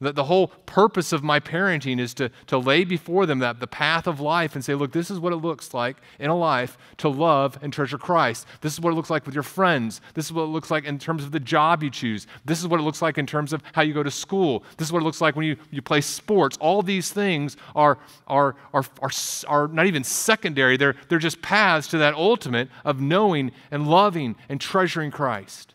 The, 0.00 0.12
the 0.12 0.24
whole 0.24 0.48
purpose 0.48 1.12
of 1.12 1.22
my 1.22 1.40
parenting 1.40 2.00
is 2.00 2.14
to, 2.14 2.30
to 2.46 2.56
lay 2.56 2.84
before 2.84 3.26
them 3.26 3.38
that 3.40 3.60
the 3.60 3.66
path 3.66 4.06
of 4.06 4.18
life 4.18 4.54
and 4.54 4.64
say, 4.64 4.74
look, 4.74 4.92
this 4.92 5.10
is 5.10 5.18
what 5.18 5.32
it 5.32 5.36
looks 5.36 5.74
like 5.74 5.98
in 6.18 6.30
a 6.30 6.36
life 6.36 6.78
to 6.98 7.08
love 7.08 7.58
and 7.60 7.70
treasure 7.70 7.98
Christ. 7.98 8.46
This 8.62 8.72
is 8.72 8.80
what 8.80 8.92
it 8.92 8.94
looks 8.94 9.10
like 9.10 9.26
with 9.26 9.34
your 9.34 9.42
friends. 9.42 10.00
This 10.14 10.24
is 10.24 10.32
what 10.32 10.44
it 10.44 10.46
looks 10.46 10.70
like 10.70 10.84
in 10.84 10.98
terms 10.98 11.22
of 11.22 11.32
the 11.32 11.40
job 11.40 11.82
you 11.82 11.90
choose. 11.90 12.26
This 12.46 12.60
is 12.60 12.66
what 12.66 12.80
it 12.80 12.82
looks 12.82 13.02
like 13.02 13.18
in 13.18 13.26
terms 13.26 13.52
of 13.52 13.62
how 13.72 13.82
you 13.82 13.92
go 13.92 14.02
to 14.02 14.10
school. 14.10 14.64
This 14.78 14.88
is 14.88 14.92
what 14.92 15.02
it 15.02 15.04
looks 15.04 15.20
like 15.20 15.36
when 15.36 15.44
you, 15.44 15.56
you 15.70 15.82
play 15.82 16.00
sports. 16.00 16.56
All 16.60 16.82
these 16.82 17.12
things 17.12 17.58
are, 17.76 17.98
are, 18.26 18.56
are, 18.72 18.84
are, 19.02 19.10
are 19.48 19.68
not 19.68 19.86
even 19.86 20.02
secondary, 20.02 20.78
they're, 20.78 20.96
they're 21.08 21.18
just 21.18 21.42
paths 21.42 21.88
to 21.88 21.98
that 21.98 22.14
ultimate 22.14 22.70
of 22.86 23.00
knowing 23.00 23.52
and 23.70 23.86
loving 23.86 24.36
and 24.48 24.60
treasuring 24.60 25.10
Christ. 25.10 25.74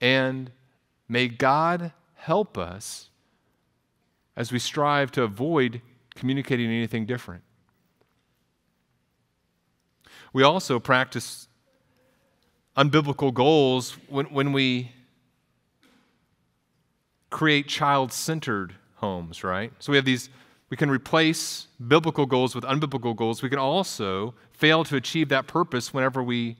And 0.00 0.52
may 1.08 1.26
God 1.26 1.92
help 2.26 2.58
us 2.58 3.08
as 4.36 4.50
we 4.50 4.58
strive 4.58 5.12
to 5.12 5.22
avoid 5.22 5.80
communicating 6.16 6.66
anything 6.66 7.06
different. 7.06 7.44
We 10.32 10.42
also 10.42 10.80
practice 10.80 11.46
unbiblical 12.76 13.32
goals 13.32 13.92
when, 14.08 14.26
when 14.26 14.52
we 14.52 14.90
create 17.30 17.68
child 17.68 18.12
centered 18.12 18.74
homes, 18.96 19.44
right? 19.44 19.72
So 19.78 19.92
we 19.92 19.96
have 19.96 20.04
these, 20.04 20.28
we 20.68 20.76
can 20.76 20.90
replace 20.90 21.68
biblical 21.86 22.26
goals 22.26 22.56
with 22.56 22.64
unbiblical 22.64 23.14
goals. 23.14 23.40
We 23.40 23.50
can 23.50 23.60
also 23.60 24.34
fail 24.50 24.82
to 24.82 24.96
achieve 24.96 25.28
that 25.28 25.46
purpose 25.46 25.94
whenever 25.94 26.24
we, 26.24 26.56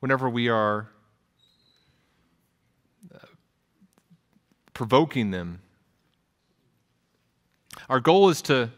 whenever 0.00 0.28
we 0.28 0.48
are 0.48 0.88
provoking 4.74 5.30
them. 5.30 5.60
Our 7.88 8.00
goal 8.00 8.28
is 8.28 8.42
to, 8.42 8.70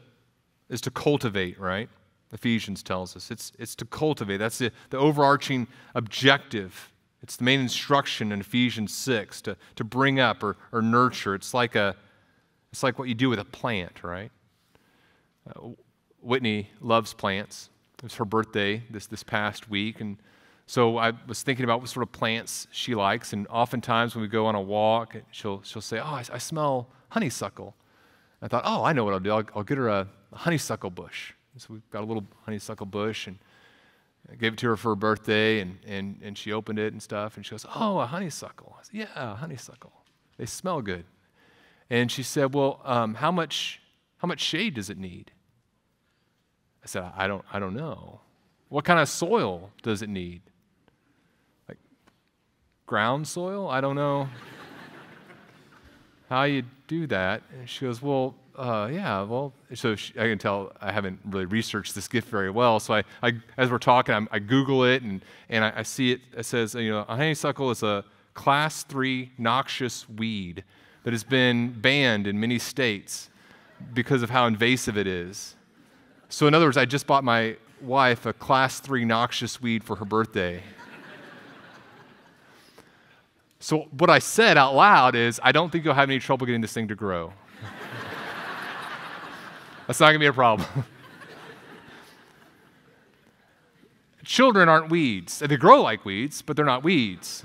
is 0.68 0.80
to 0.82 0.90
cultivate, 0.90 1.59
right? 1.59 1.88
Ephesians 2.32 2.82
tells 2.82 3.16
us. 3.16 3.30
It's, 3.30 3.52
it's 3.59 3.74
to 3.76 3.85
cultivate. 3.85 4.38
That's 4.38 4.59
the, 4.59 4.70
the 4.90 4.98
overarching 4.98 5.66
objective. 5.94 6.92
It's 7.22 7.37
the 7.37 7.44
main 7.44 7.61
instruction 7.61 8.32
in 8.32 8.40
Ephesians 8.40 8.94
6 8.94 9.40
to, 9.42 9.56
to 9.76 9.85
bring 9.85 10.20
up 10.20 10.42
or, 10.42 10.56
or 10.72 10.82
nurture. 10.82 11.35
It's 11.35 11.54
like, 11.54 11.74
a, 11.74 11.96
it's 12.72 12.82
like 12.82 12.98
what 12.98 13.09
you 13.09 13.14
do 13.14 13.28
with 13.28 13.38
a 13.38 13.44
plant, 13.44 14.04
right? 14.04 14.30
Uh, 15.48 15.70
Whitney 16.20 16.70
loves 16.80 17.14
plants. 17.14 17.70
It 17.98 18.04
was 18.04 18.14
her 18.16 18.24
birthday 18.24 18.82
this, 18.90 19.06
this 19.06 19.22
past 19.22 19.70
week, 19.70 20.00
and 20.00 20.18
so 20.66 20.98
I 20.98 21.12
was 21.29 21.42
thinking 21.42 21.64
about 21.64 21.81
what 21.81 21.88
sort 21.88 22.02
of 22.02 22.11
plants 22.11 22.66
she 22.72 22.96
likes, 22.96 23.33
and 23.33 23.46
oftentimes 23.48 24.14
when 24.14 24.22
we 24.22 24.29
go 24.29 24.46
on 24.46 24.57
a 24.57 24.61
walk, 24.61 25.14
she'll, 25.31 25.62
she'll 25.62 25.83
say, 25.83 26.00
Oh, 26.00 26.05
I, 26.05 26.24
I 26.33 26.38
smell 26.38 26.88
honeysuckle. 27.11 27.74
I 28.42 28.48
thought, 28.48 28.64
Oh, 28.66 28.83
I 28.83 28.92
know 28.92 29.05
what 29.05 29.14
I'll 29.14 29.20
do. 29.20 29.31
I'll, 29.31 29.44
I'll 29.55 29.62
get 29.62 29.79
her 29.79 29.88
a, 29.88 30.09
a, 30.33 30.37
honeysuckle 30.37 30.90
bush. 30.90 31.33
So 31.57 31.68
we've 31.70 31.90
got 31.90 32.02
a 32.02 32.07
little 32.07 32.26
honeysuckle 32.44 32.87
bush, 32.87 33.29
and 33.29 33.38
I 34.31 34.35
gave 34.35 34.55
it 34.55 34.59
to 34.59 34.68
her 34.68 34.76
for 34.76 34.90
her 34.90 34.96
birthday, 34.96 35.61
and, 35.61 35.79
and, 35.87 36.18
and 36.20 36.37
she 36.37 36.52
opened 36.52 36.81
it 36.81 36.92
and 36.92 37.00
stuff, 37.00 37.37
and 37.37 37.46
she 37.46 37.52
goes, 37.52 37.64
Oh, 37.74 38.00
a 38.00 38.07
honeysuckle. 38.07 38.74
I 38.76 38.83
said, 38.83 38.94
Yeah, 38.94 39.07
a 39.14 39.37
honeysuckle. 39.37 39.92
They 40.37 40.46
smell 40.46 40.83
good. 40.83 41.05
And 41.88 42.11
she 42.11 42.24
said, 42.24 42.55
Well, 42.55 42.81
um, 42.85 43.14
how, 43.14 43.31
much, 43.31 43.81
how 44.18 44.26
much 44.26 44.40
shade 44.40 44.74
does 44.74 44.90
it 44.90 44.98
need? 44.98 45.31
I 46.83 46.88
said, 46.88 47.05
I 47.16 47.29
don't, 47.29 47.44
I 47.52 47.61
don't 47.61 47.74
know. 47.74 48.20
What 48.68 48.85
kind 48.85 48.98
of 48.98 49.09
soil 49.09 49.70
does 49.83 50.02
it 50.02 50.09
need? 50.09 50.42
Ground 52.87 53.27
soil? 53.27 53.68
I 53.68 53.81
don't 53.81 53.96
know 53.96 54.29
how 56.29 56.44
you 56.44 56.62
do 56.88 57.07
that. 57.09 57.42
And 57.53 57.68
she 57.68 57.85
goes, 57.85 58.01
Well, 58.01 58.35
uh, 58.57 58.88
yeah, 58.90 59.22
well, 59.22 59.53
so 59.75 59.94
she, 59.96 60.12
I 60.18 60.29
can 60.29 60.38
tell 60.38 60.72
I 60.81 60.90
haven't 60.90 61.20
really 61.27 61.44
researched 61.44 61.94
this 61.94 62.09
gift 62.09 62.29
very 62.29 62.51
well. 62.51 62.81
So 62.81 62.94
I, 62.94 63.05
I 63.22 63.33
as 63.59 63.70
we're 63.70 63.79
talking, 63.79 64.14
I'm, 64.14 64.29
i 64.33 64.38
Google 64.38 64.85
it 64.85 65.03
and, 65.03 65.22
and 65.51 65.64
I, 65.64 65.72
I, 65.77 65.83
see 65.83 66.12
it. 66.12 66.20
It 66.37 66.44
says, 66.44 66.75
you 66.75 66.90
know, 66.90 67.05
a 67.09 67.16
honeysuckle 67.16 67.70
is 67.70 67.83
a 67.83 68.05
class 68.35 68.83
three 68.83 69.33
noxious 69.37 70.09
weed 70.09 70.64
that 71.05 71.12
has 71.12 71.22
been 71.25 71.72
banned 71.72 72.27
in 72.27 72.40
many 72.40 72.59
states 72.59 73.29
because 73.92 74.22
of 74.22 74.31
how 74.31 74.46
invasive 74.46 74.96
it 74.96 75.07
is. 75.07 75.55
So, 76.29 76.46
in 76.46 76.55
other 76.55 76.64
words, 76.64 76.77
I 76.77 76.87
just 76.87 77.07
bought 77.07 77.25
my 77.25 77.57
wife 77.81 78.27
a 78.27 78.33
class 78.33 78.81
three 78.81 79.05
noxious 79.05 79.61
weed 79.61 79.85
for 79.85 79.96
her 79.96 80.05
birthday. 80.05 80.62
So, 83.59 83.88
what 83.99 84.11
I 84.11 84.19
said 84.19 84.59
out 84.59 84.75
loud 84.75 85.14
is, 85.14 85.40
I 85.42 85.53
don't 85.53 85.71
think 85.71 85.85
you'll 85.85 85.95
have 85.95 86.11
any 86.11 86.19
trouble 86.19 86.47
getting 86.47 86.61
this 86.61 86.73
thing 86.73 86.88
to 86.88 86.95
grow. 86.95 87.33
That's 89.87 89.99
not 89.99 90.07
going 90.07 90.16
to 90.16 90.21
be 90.21 90.27
a 90.27 90.33
problem. 90.33 90.69
Children 94.25 94.69
aren't 94.69 94.90
weeds. 94.90 95.38
They 95.38 95.57
grow 95.57 95.83
like 95.83 96.05
weeds, 96.05 96.42
but 96.42 96.57
they're 96.57 96.66
not 96.66 96.83
weeds. 96.83 97.45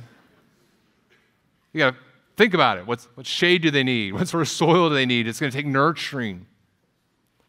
You 1.74 1.80
got 1.80 1.92
to 1.92 1.98
think 2.36 2.54
about 2.54 2.78
it. 2.80 2.88
What's, 2.88 3.08
what 3.14 3.26
shade 3.26 3.62
do 3.62 3.72
they 3.72 3.84
need? 3.84 4.14
What 4.16 4.28
sort 4.28 4.42
of 4.42 4.50
soil 4.50 4.90
do 4.90 4.96
they 4.96 5.06
need? 5.06 5.28
It's 5.28 5.40
going 5.40 5.52
to 5.52 5.58
take 5.58 5.68
nurturing. 5.68 6.48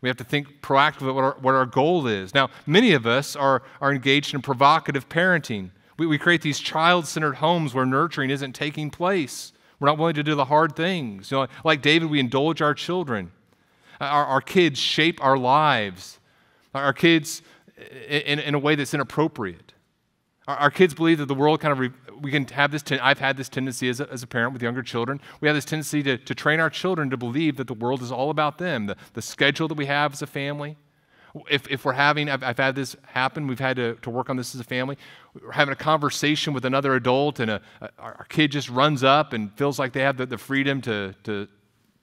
We 0.02 0.08
have 0.08 0.18
to 0.18 0.24
think 0.24 0.60
proactively 0.60 1.14
what 1.14 1.24
our, 1.24 1.36
what 1.40 1.54
our 1.54 1.66
goal 1.66 2.06
is. 2.06 2.34
Now, 2.34 2.50
many 2.66 2.92
of 2.92 3.06
us 3.06 3.34
are, 3.34 3.62
are 3.80 3.92
engaged 3.92 4.34
in 4.34 4.42
provocative 4.42 5.08
parenting. 5.08 5.70
We, 5.98 6.06
we 6.06 6.18
create 6.18 6.42
these 6.42 6.58
child 6.58 7.06
centered 7.06 7.34
homes 7.34 7.74
where 7.74 7.86
nurturing 7.86 8.30
isn't 8.30 8.54
taking 8.54 8.90
place. 8.90 9.52
We're 9.78 9.88
not 9.88 9.98
willing 9.98 10.14
to 10.14 10.22
do 10.22 10.34
the 10.34 10.44
hard 10.44 10.76
things. 10.76 11.30
You 11.30 11.38
know, 11.38 11.46
like 11.64 11.82
David, 11.82 12.10
we 12.10 12.20
indulge 12.20 12.62
our 12.62 12.74
children. 12.74 13.32
Our, 14.00 14.24
our 14.24 14.40
kids 14.40 14.78
shape 14.78 15.22
our 15.22 15.36
lives. 15.36 16.18
Our 16.74 16.92
kids, 16.92 17.42
in, 18.08 18.38
in 18.38 18.54
a 18.54 18.58
way 18.58 18.74
that's 18.74 18.94
inappropriate. 18.94 19.74
Our, 20.48 20.56
our 20.56 20.70
kids 20.70 20.94
believe 20.94 21.18
that 21.18 21.26
the 21.26 21.34
world 21.34 21.60
kind 21.60 21.72
of 21.72 21.78
re, 21.78 21.90
we 22.20 22.30
can 22.30 22.46
have 22.48 22.70
this, 22.70 22.82
ten, 22.82 23.00
I've 23.00 23.18
had 23.18 23.36
this 23.36 23.48
tendency 23.48 23.88
as 23.88 24.00
a, 24.00 24.10
as 24.10 24.22
a 24.22 24.26
parent 24.26 24.52
with 24.52 24.62
younger 24.62 24.82
children. 24.82 25.20
We 25.40 25.48
have 25.48 25.56
this 25.56 25.64
tendency 25.64 26.02
to, 26.04 26.16
to 26.16 26.34
train 26.34 26.60
our 26.60 26.70
children 26.70 27.10
to 27.10 27.16
believe 27.16 27.56
that 27.56 27.66
the 27.66 27.74
world 27.74 28.02
is 28.02 28.12
all 28.12 28.30
about 28.30 28.58
them, 28.58 28.86
the, 28.86 28.96
the 29.14 29.22
schedule 29.22 29.68
that 29.68 29.76
we 29.76 29.86
have 29.86 30.12
as 30.12 30.22
a 30.22 30.26
family. 30.26 30.76
If, 31.50 31.66
if 31.68 31.84
we're 31.84 31.92
having, 31.92 32.28
I've, 32.28 32.42
I've 32.42 32.58
had 32.58 32.74
this 32.74 32.94
happen, 33.04 33.46
we've 33.46 33.58
had 33.58 33.76
to, 33.76 33.94
to 34.02 34.10
work 34.10 34.28
on 34.28 34.36
this 34.36 34.54
as 34.54 34.60
a 34.60 34.64
family. 34.64 34.98
We're 35.40 35.52
having 35.52 35.72
a 35.72 35.76
conversation 35.76 36.52
with 36.52 36.66
another 36.66 36.94
adult, 36.94 37.40
and 37.40 37.50
a, 37.50 37.62
a, 37.80 37.88
our 37.98 38.26
kid 38.28 38.52
just 38.52 38.68
runs 38.68 39.02
up 39.02 39.32
and 39.32 39.50
feels 39.54 39.78
like 39.78 39.92
they 39.92 40.02
have 40.02 40.18
the, 40.18 40.26
the 40.26 40.36
freedom 40.36 40.82
to, 40.82 41.14
to 41.24 41.48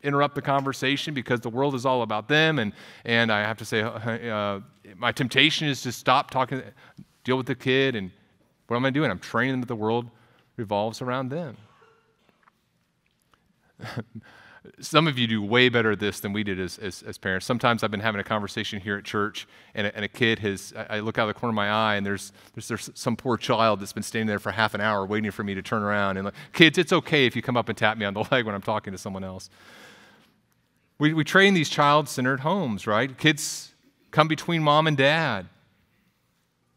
interrupt 0.02 0.34
the 0.34 0.42
conversation 0.42 1.14
because 1.14 1.42
the 1.42 1.50
world 1.50 1.76
is 1.76 1.86
all 1.86 2.02
about 2.02 2.28
them. 2.28 2.58
And, 2.58 2.74
and 3.06 3.32
I 3.32 3.42
have 3.42 3.58
to 3.58 3.66
say, 3.66 3.82
uh, 3.82 4.62
my 4.98 5.12
temptation 5.12 5.68
is 5.68 5.82
to 5.84 5.92
stop 5.92 6.32
talking, 6.32 6.64
deal 7.24 7.38
with 7.38 7.46
the 7.46 7.56
kid, 7.56 7.96
and 7.96 8.12
what 8.68 8.78
am 8.78 8.86
I 8.86 8.90
doing? 8.90 9.12
I'm 9.12 9.20
training 9.20 9.54
them 9.54 9.62
that 9.62 9.68
the 9.68 9.76
world 9.76 10.10
revolves 10.58 11.02
around 11.02 11.30
them. 11.30 11.58
Some 14.80 15.08
of 15.08 15.18
you 15.18 15.28
do 15.28 15.42
way 15.42 15.70
better 15.70 15.92
at 15.92 16.00
this 16.00 16.20
than 16.20 16.34
we 16.34 16.44
did 16.44 16.60
as, 16.60 16.78
as, 16.78 17.02
as, 17.04 17.18
parents. 17.18 17.46
Sometimes 17.46 17.84
I've 17.84 17.92
been 17.92 18.00
having 18.00 18.22
a 18.22 18.24
conversation 18.24 18.80
here 18.80 18.98
at 18.98 19.04
church, 19.04 19.48
and 19.74 19.88
a, 19.88 19.96
and 19.96 20.06
a 20.06 20.08
kid 20.08 20.40
has, 20.40 20.74
I 20.90 21.00
look 21.00 21.18
out 21.18 21.28
of 21.28 21.36
the 21.36 21.40
corner 21.40 21.52
of 21.52 21.56
my 21.56 21.70
eye, 21.70 21.96
and 21.96 22.06
there's, 22.06 22.32
there's, 22.54 22.68
there's 22.68 22.90
some 22.94 23.16
poor 23.16 23.38
child 23.38 23.80
that's 23.80 23.94
been 23.94 24.04
standing 24.04 24.28
there 24.28 24.40
for 24.40 24.52
half 24.52 24.74
an 24.74 24.82
hour 24.82 25.06
waiting 25.06 25.32
for 25.32 25.44
me 25.44 25.54
to 25.56 25.62
turn 25.62 25.82
around. 25.82 26.18
And 26.18 26.26
like, 26.26 26.34
kids, 26.54 26.78
it's 26.78 26.94
okay 26.94 27.26
if 27.26 27.36
you 27.36 27.42
come 27.42 27.58
up 27.58 27.70
and 27.70 27.78
tap 27.78 27.98
me 27.98 28.06
on 28.06 28.14
the 28.14 28.26
leg 28.32 28.46
when 28.46 28.56
I'm 28.56 28.62
talking 28.62 28.92
to 28.92 28.98
someone 28.98 29.24
else. 29.24 29.50
We, 31.00 31.14
we 31.14 31.24
train 31.24 31.54
these 31.54 31.70
child 31.70 32.10
centered 32.10 32.42
homes, 32.42 32.86
right? 32.86 33.18
Kids 33.18 33.74
come 34.12 34.28
between 34.28 34.62
mom 34.62 34.88
and 34.88 34.98
dad. 34.98 35.48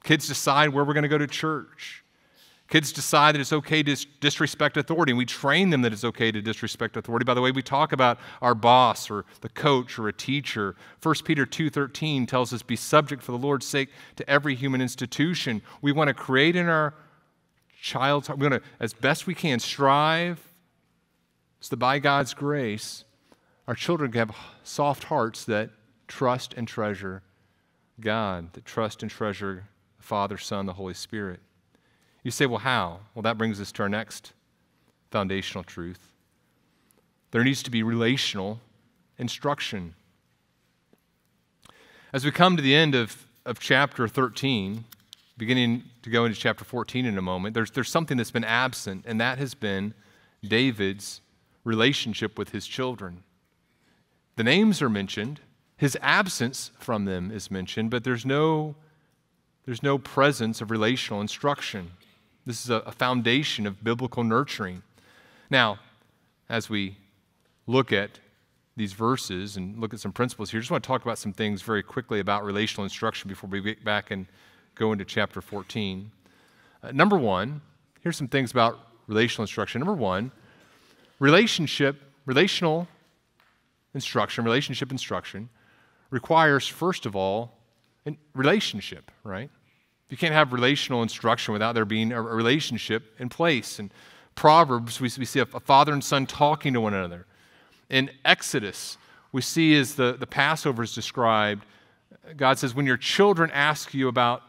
Kids 0.04 0.26
decide 0.26 0.70
where 0.70 0.84
we're 0.84 0.94
going 0.94 1.02
to 1.02 1.08
go 1.08 1.18
to 1.18 1.26
church. 1.26 2.01
Kids 2.72 2.90
decide 2.90 3.34
that 3.34 3.40
it's 3.42 3.52
okay 3.52 3.82
to 3.82 4.06
disrespect 4.20 4.78
authority, 4.78 5.12
and 5.12 5.18
we 5.18 5.26
train 5.26 5.68
them 5.68 5.82
that 5.82 5.92
it's 5.92 6.04
okay 6.04 6.32
to 6.32 6.40
disrespect 6.40 6.96
authority. 6.96 7.22
By 7.22 7.34
the 7.34 7.42
way, 7.42 7.50
we 7.50 7.60
talk 7.60 7.92
about 7.92 8.18
our 8.40 8.54
boss 8.54 9.10
or 9.10 9.26
the 9.42 9.50
coach 9.50 9.98
or 9.98 10.08
a 10.08 10.12
teacher. 10.12 10.74
1 11.02 11.26
Peter 11.26 11.44
2:13 11.44 12.26
tells 12.26 12.50
us, 12.50 12.62
"Be 12.62 12.74
subject 12.74 13.22
for 13.22 13.32
the 13.32 13.36
Lord's 13.36 13.66
sake 13.66 13.90
to 14.16 14.26
every 14.26 14.54
human 14.54 14.80
institution." 14.80 15.60
We 15.82 15.92
want 15.92 16.08
to 16.08 16.14
create 16.14 16.56
in 16.56 16.66
our 16.66 16.94
child's 17.78 18.28
heart, 18.28 18.38
we 18.38 18.48
want 18.48 18.64
to, 18.64 18.70
as 18.80 18.94
best 18.94 19.26
we 19.26 19.34
can, 19.34 19.60
strive 19.60 20.40
so 21.60 21.68
that 21.68 21.76
by 21.76 21.98
God's 21.98 22.32
grace, 22.32 23.04
our 23.68 23.74
children 23.74 24.10
have 24.14 24.34
soft 24.62 25.04
hearts 25.04 25.44
that 25.44 25.68
trust 26.08 26.54
and 26.54 26.66
treasure 26.66 27.22
God, 28.00 28.54
that 28.54 28.64
trust 28.64 29.02
and 29.02 29.10
treasure 29.10 29.68
the 29.98 30.02
Father, 30.02 30.38
Son, 30.38 30.64
the 30.64 30.72
Holy 30.72 30.94
Spirit. 30.94 31.42
You 32.22 32.30
say, 32.30 32.46
well, 32.46 32.60
how? 32.60 33.00
Well, 33.14 33.22
that 33.22 33.38
brings 33.38 33.60
us 33.60 33.72
to 33.72 33.82
our 33.82 33.88
next 33.88 34.32
foundational 35.10 35.64
truth. 35.64 36.12
There 37.32 37.42
needs 37.42 37.62
to 37.64 37.70
be 37.70 37.82
relational 37.82 38.60
instruction. 39.18 39.94
As 42.12 42.24
we 42.24 42.30
come 42.30 42.56
to 42.56 42.62
the 42.62 42.74
end 42.74 42.94
of, 42.94 43.26
of 43.44 43.58
chapter 43.58 44.06
13, 44.06 44.84
beginning 45.36 45.82
to 46.02 46.10
go 46.10 46.24
into 46.24 46.38
chapter 46.38 46.64
14 46.64 47.06
in 47.06 47.18
a 47.18 47.22
moment, 47.22 47.54
there's, 47.54 47.70
there's 47.70 47.90
something 47.90 48.16
that's 48.16 48.30
been 48.30 48.44
absent, 48.44 49.04
and 49.06 49.20
that 49.20 49.38
has 49.38 49.54
been 49.54 49.94
David's 50.44 51.20
relationship 51.64 52.38
with 52.38 52.50
his 52.50 52.66
children. 52.66 53.22
The 54.36 54.44
names 54.44 54.82
are 54.82 54.90
mentioned, 54.90 55.40
his 55.76 55.96
absence 56.00 56.70
from 56.78 57.06
them 57.06 57.30
is 57.30 57.50
mentioned, 57.50 57.90
but 57.90 58.04
there's 58.04 58.24
no 58.24 58.76
there's 59.64 59.82
no 59.82 59.96
presence 59.96 60.60
of 60.60 60.70
relational 60.70 61.20
instruction. 61.20 61.92
This 62.44 62.64
is 62.64 62.70
a, 62.70 62.90
foundation 62.90 63.66
of 63.66 63.84
biblical 63.84 64.24
nurturing. 64.24 64.82
Now, 65.48 65.78
as 66.48 66.68
we 66.68 66.96
look 67.68 67.92
at 67.92 68.18
these 68.76 68.94
verses 68.94 69.56
and 69.56 69.78
look 69.78 69.94
at 69.94 70.00
some 70.00 70.10
principles 70.12 70.50
here, 70.50 70.58
I 70.58 70.62
just 70.62 70.70
want 70.70 70.82
to 70.82 70.88
talk 70.88 71.02
about 71.02 71.18
some 71.18 71.32
things 71.32 71.62
very 71.62 71.84
quickly 71.84 72.18
about 72.18 72.44
relational 72.44 72.82
instruction 72.82 73.28
before 73.28 73.48
we 73.48 73.60
get 73.60 73.84
back 73.84 74.10
and 74.10 74.26
go 74.74 74.90
into 74.92 75.04
chapter 75.04 75.40
14. 75.40 76.10
Uh, 76.82 76.90
number 76.90 77.16
one, 77.16 77.60
here's 78.00 78.16
some 78.16 78.28
things 78.28 78.50
about 78.50 78.78
relational 79.06 79.44
instruction. 79.44 79.78
Number 79.78 79.94
one, 79.94 80.32
relationship, 81.20 82.02
relational 82.26 82.88
instruction, 83.94 84.44
relationship 84.44 84.90
instruction 84.90 85.48
requires, 86.10 86.66
first 86.66 87.06
of 87.06 87.14
all, 87.14 87.52
a 88.04 88.16
relationship, 88.34 89.12
right? 89.22 89.50
You 90.12 90.18
can't 90.18 90.34
have 90.34 90.52
relational 90.52 91.02
instruction 91.02 91.54
without 91.54 91.72
there 91.72 91.86
being 91.86 92.12
a 92.12 92.20
relationship 92.20 93.14
in 93.18 93.30
place. 93.30 93.78
In 93.78 93.90
Proverbs, 94.34 95.00
we, 95.00 95.08
see 95.08 95.40
a, 95.40 95.46
a 95.54 95.60
father 95.60 95.94
and 95.94 96.04
son 96.04 96.26
talking 96.26 96.74
to 96.74 96.82
one 96.82 96.92
another. 96.92 97.24
In 97.88 98.10
Exodus, 98.22 98.98
we 99.32 99.40
see 99.40 99.74
as 99.74 99.94
the, 99.94 100.14
the 100.20 100.26
Passover 100.26 100.82
is 100.82 100.94
described, 100.94 101.64
God 102.36 102.58
says, 102.58 102.74
when 102.74 102.84
your 102.84 102.98
children 102.98 103.50
ask 103.54 103.94
you 103.94 104.08
about 104.08 104.42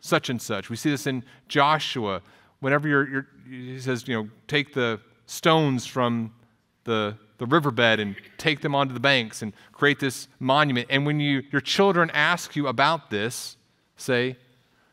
such 0.00 0.30
and 0.30 0.42
such. 0.42 0.68
We 0.68 0.74
see 0.74 0.90
this 0.90 1.06
in 1.06 1.22
Joshua. 1.46 2.20
Whenever 2.58 2.88
you're, 2.88 3.08
you're 3.08 3.26
he 3.48 3.78
says, 3.78 4.08
you 4.08 4.20
know, 4.20 4.28
take 4.48 4.74
the 4.74 4.98
stones 5.26 5.86
from 5.86 6.34
the 6.82 7.16
the 7.38 7.46
riverbed 7.46 8.00
and 8.00 8.16
take 8.36 8.62
them 8.62 8.74
onto 8.74 8.92
the 8.92 9.00
banks 9.00 9.42
and 9.42 9.52
create 9.70 10.00
this 10.00 10.26
monument. 10.40 10.88
And 10.90 11.06
when 11.06 11.20
you, 11.20 11.44
your 11.52 11.60
children 11.60 12.10
ask 12.10 12.56
you 12.56 12.66
about 12.66 13.10
this, 13.10 13.56
say 13.96 14.36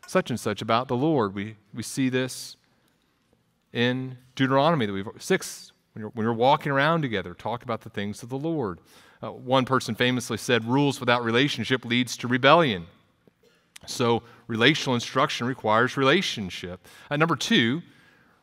such 0.06 0.30
and 0.30 0.38
such 0.38 0.62
about 0.62 0.88
the 0.88 0.96
Lord. 0.96 1.34
We, 1.34 1.56
we 1.72 1.82
see 1.82 2.08
this 2.08 2.56
in 3.72 4.16
Deuteronomy 4.34 4.86
that 4.86 4.92
we've 4.92 5.08
six 5.18 5.72
when 5.94 6.00
you're, 6.00 6.10
when 6.10 6.24
you're 6.24 6.32
walking 6.32 6.72
around 6.72 7.02
together, 7.02 7.34
talk 7.34 7.62
about 7.62 7.82
the 7.82 7.90
things 7.90 8.22
of 8.22 8.28
the 8.28 8.38
Lord. 8.38 8.78
Uh, 9.22 9.30
one 9.30 9.64
person 9.64 9.94
famously 9.94 10.36
said, 10.36 10.64
"Rules 10.64 11.00
without 11.00 11.22
relationship 11.24 11.84
leads 11.84 12.16
to 12.18 12.28
rebellion." 12.28 12.86
So 13.86 14.22
relational 14.46 14.94
instruction 14.94 15.46
requires 15.46 15.96
relationship. 15.96 16.86
Uh, 17.10 17.16
number 17.16 17.36
two, 17.36 17.82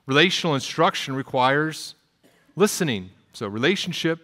relational 0.06 0.56
instruction 0.56 1.16
requires 1.16 1.96
listening. 2.56 3.10
So, 3.34 3.48
relationship, 3.48 4.20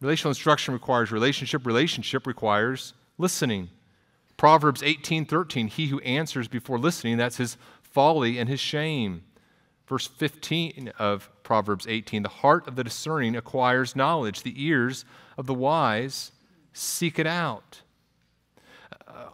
relational 0.00 0.30
instruction 0.30 0.74
requires 0.74 1.10
relationship, 1.10 1.66
relationship 1.66 2.26
requires 2.26 2.94
listening. 3.18 3.68
Proverbs 4.36 4.82
18:13, 4.82 5.68
he 5.68 5.86
who 5.86 6.00
answers 6.00 6.48
before 6.48 6.78
listening, 6.78 7.16
that's 7.16 7.38
his 7.38 7.56
folly 7.82 8.38
and 8.38 8.48
his 8.48 8.60
shame. 8.60 9.24
Verse 9.86 10.06
15 10.06 10.92
of 10.98 11.30
Proverbs 11.42 11.86
18, 11.88 12.24
the 12.24 12.28
heart 12.28 12.66
of 12.66 12.76
the 12.76 12.84
discerning 12.84 13.36
acquires 13.36 13.94
knowledge, 13.94 14.42
the 14.42 14.62
ears 14.62 15.04
of 15.38 15.46
the 15.46 15.54
wise 15.54 16.32
seek 16.72 17.18
it 17.18 17.26
out. 17.26 17.82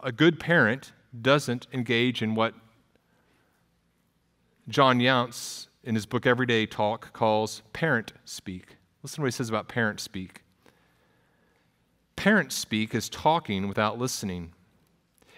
A 0.01 0.11
good 0.11 0.39
parent 0.39 0.93
doesn't 1.19 1.67
engage 1.73 2.21
in 2.21 2.35
what 2.35 2.53
John 4.69 4.99
Younts 4.99 5.67
in 5.83 5.95
his 5.95 6.05
book 6.05 6.25
Everyday 6.25 6.65
Talk 6.65 7.11
calls 7.13 7.63
parent 7.73 8.13
speak. 8.23 8.77
Listen 9.01 9.17
to 9.17 9.21
what 9.23 9.27
he 9.27 9.31
says 9.31 9.49
about 9.49 9.67
parent 9.67 9.99
speak. 9.99 10.43
Parent 12.15 12.53
speak 12.53 12.95
is 12.95 13.09
talking 13.09 13.67
without 13.67 13.99
listening. 13.99 14.53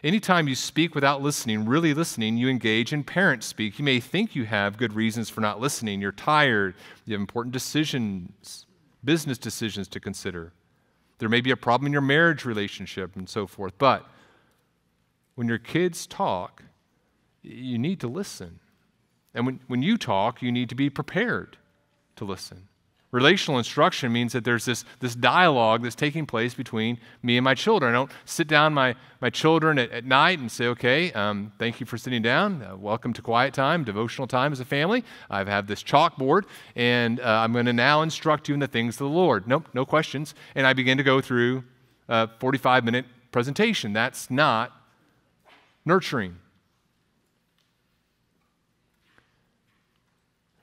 Anytime 0.05 0.47
you 0.47 0.53
speak 0.53 0.93
without 0.93 1.23
listening, 1.23 1.65
really 1.65 1.91
listening, 1.95 2.37
you 2.37 2.47
engage 2.47 2.93
in 2.93 3.03
parent 3.03 3.43
speak. 3.43 3.79
You 3.79 3.85
may 3.85 3.99
think 3.99 4.35
you 4.35 4.45
have 4.45 4.77
good 4.77 4.93
reasons 4.93 5.31
for 5.31 5.41
not 5.41 5.59
listening. 5.59 5.99
You're 5.99 6.11
tired. 6.11 6.75
You 7.05 7.15
have 7.15 7.21
important 7.21 7.53
decisions, 7.53 8.67
business 9.03 9.39
decisions 9.39 9.87
to 9.87 9.99
consider. 9.99 10.53
There 11.17 11.27
may 11.27 11.41
be 11.41 11.49
a 11.49 11.57
problem 11.57 11.87
in 11.87 11.91
your 11.91 12.03
marriage 12.03 12.45
relationship 12.45 13.15
and 13.15 13.27
so 13.27 13.47
forth. 13.47 13.79
But 13.79 14.05
when 15.33 15.47
your 15.47 15.57
kids 15.57 16.05
talk, 16.05 16.61
you 17.41 17.79
need 17.79 17.99
to 18.01 18.07
listen. 18.07 18.59
And 19.33 19.47
when, 19.47 19.59
when 19.65 19.81
you 19.81 19.97
talk, 19.97 20.39
you 20.39 20.51
need 20.51 20.69
to 20.69 20.75
be 20.75 20.91
prepared 20.91 21.57
to 22.17 22.25
listen. 22.25 22.67
Relational 23.11 23.57
instruction 23.57 24.11
means 24.11 24.33
that 24.33 24.43
there's 24.43 24.65
this, 24.65 24.83
this 24.99 25.15
dialogue 25.15 25.83
that's 25.83 25.95
taking 25.95 26.25
place 26.25 26.53
between 26.53 26.97
me 27.23 27.37
and 27.37 27.43
my 27.43 27.53
children. 27.53 27.93
I 27.93 27.97
don't 27.97 28.11
sit 28.25 28.47
down 28.47 28.73
my, 28.73 28.95
my 29.21 29.29
children 29.29 29.79
at, 29.79 29.91
at 29.91 30.05
night 30.05 30.39
and 30.39 30.51
say, 30.51 30.67
okay, 30.67 31.13
um, 31.13 31.53
thank 31.57 31.79
you 31.79 31.85
for 31.85 31.97
sitting 31.97 32.21
down. 32.21 32.61
Uh, 32.61 32.75
welcome 32.75 33.13
to 33.13 33.21
quiet 33.21 33.53
time, 33.53 33.83
devotional 33.83 34.27
time 34.27 34.51
as 34.51 34.59
a 34.59 34.65
family. 34.65 35.03
I 35.29 35.43
have 35.45 35.67
this 35.67 35.81
chalkboard, 35.81 36.43
and 36.75 37.19
uh, 37.21 37.23
I'm 37.23 37.53
going 37.53 37.67
to 37.67 37.73
now 37.73 38.01
instruct 38.01 38.49
you 38.49 38.53
in 38.53 38.59
the 38.59 38.67
things 38.67 38.95
of 38.95 38.99
the 38.99 39.15
Lord. 39.15 39.47
Nope, 39.47 39.69
no 39.73 39.85
questions. 39.85 40.35
And 40.55 40.67
I 40.67 40.73
begin 40.73 40.97
to 40.97 41.03
go 41.03 41.21
through 41.21 41.63
a 42.09 42.27
45 42.39 42.83
minute 42.83 43.05
presentation. 43.31 43.93
That's 43.93 44.29
not 44.29 44.73
nurturing. 45.85 46.37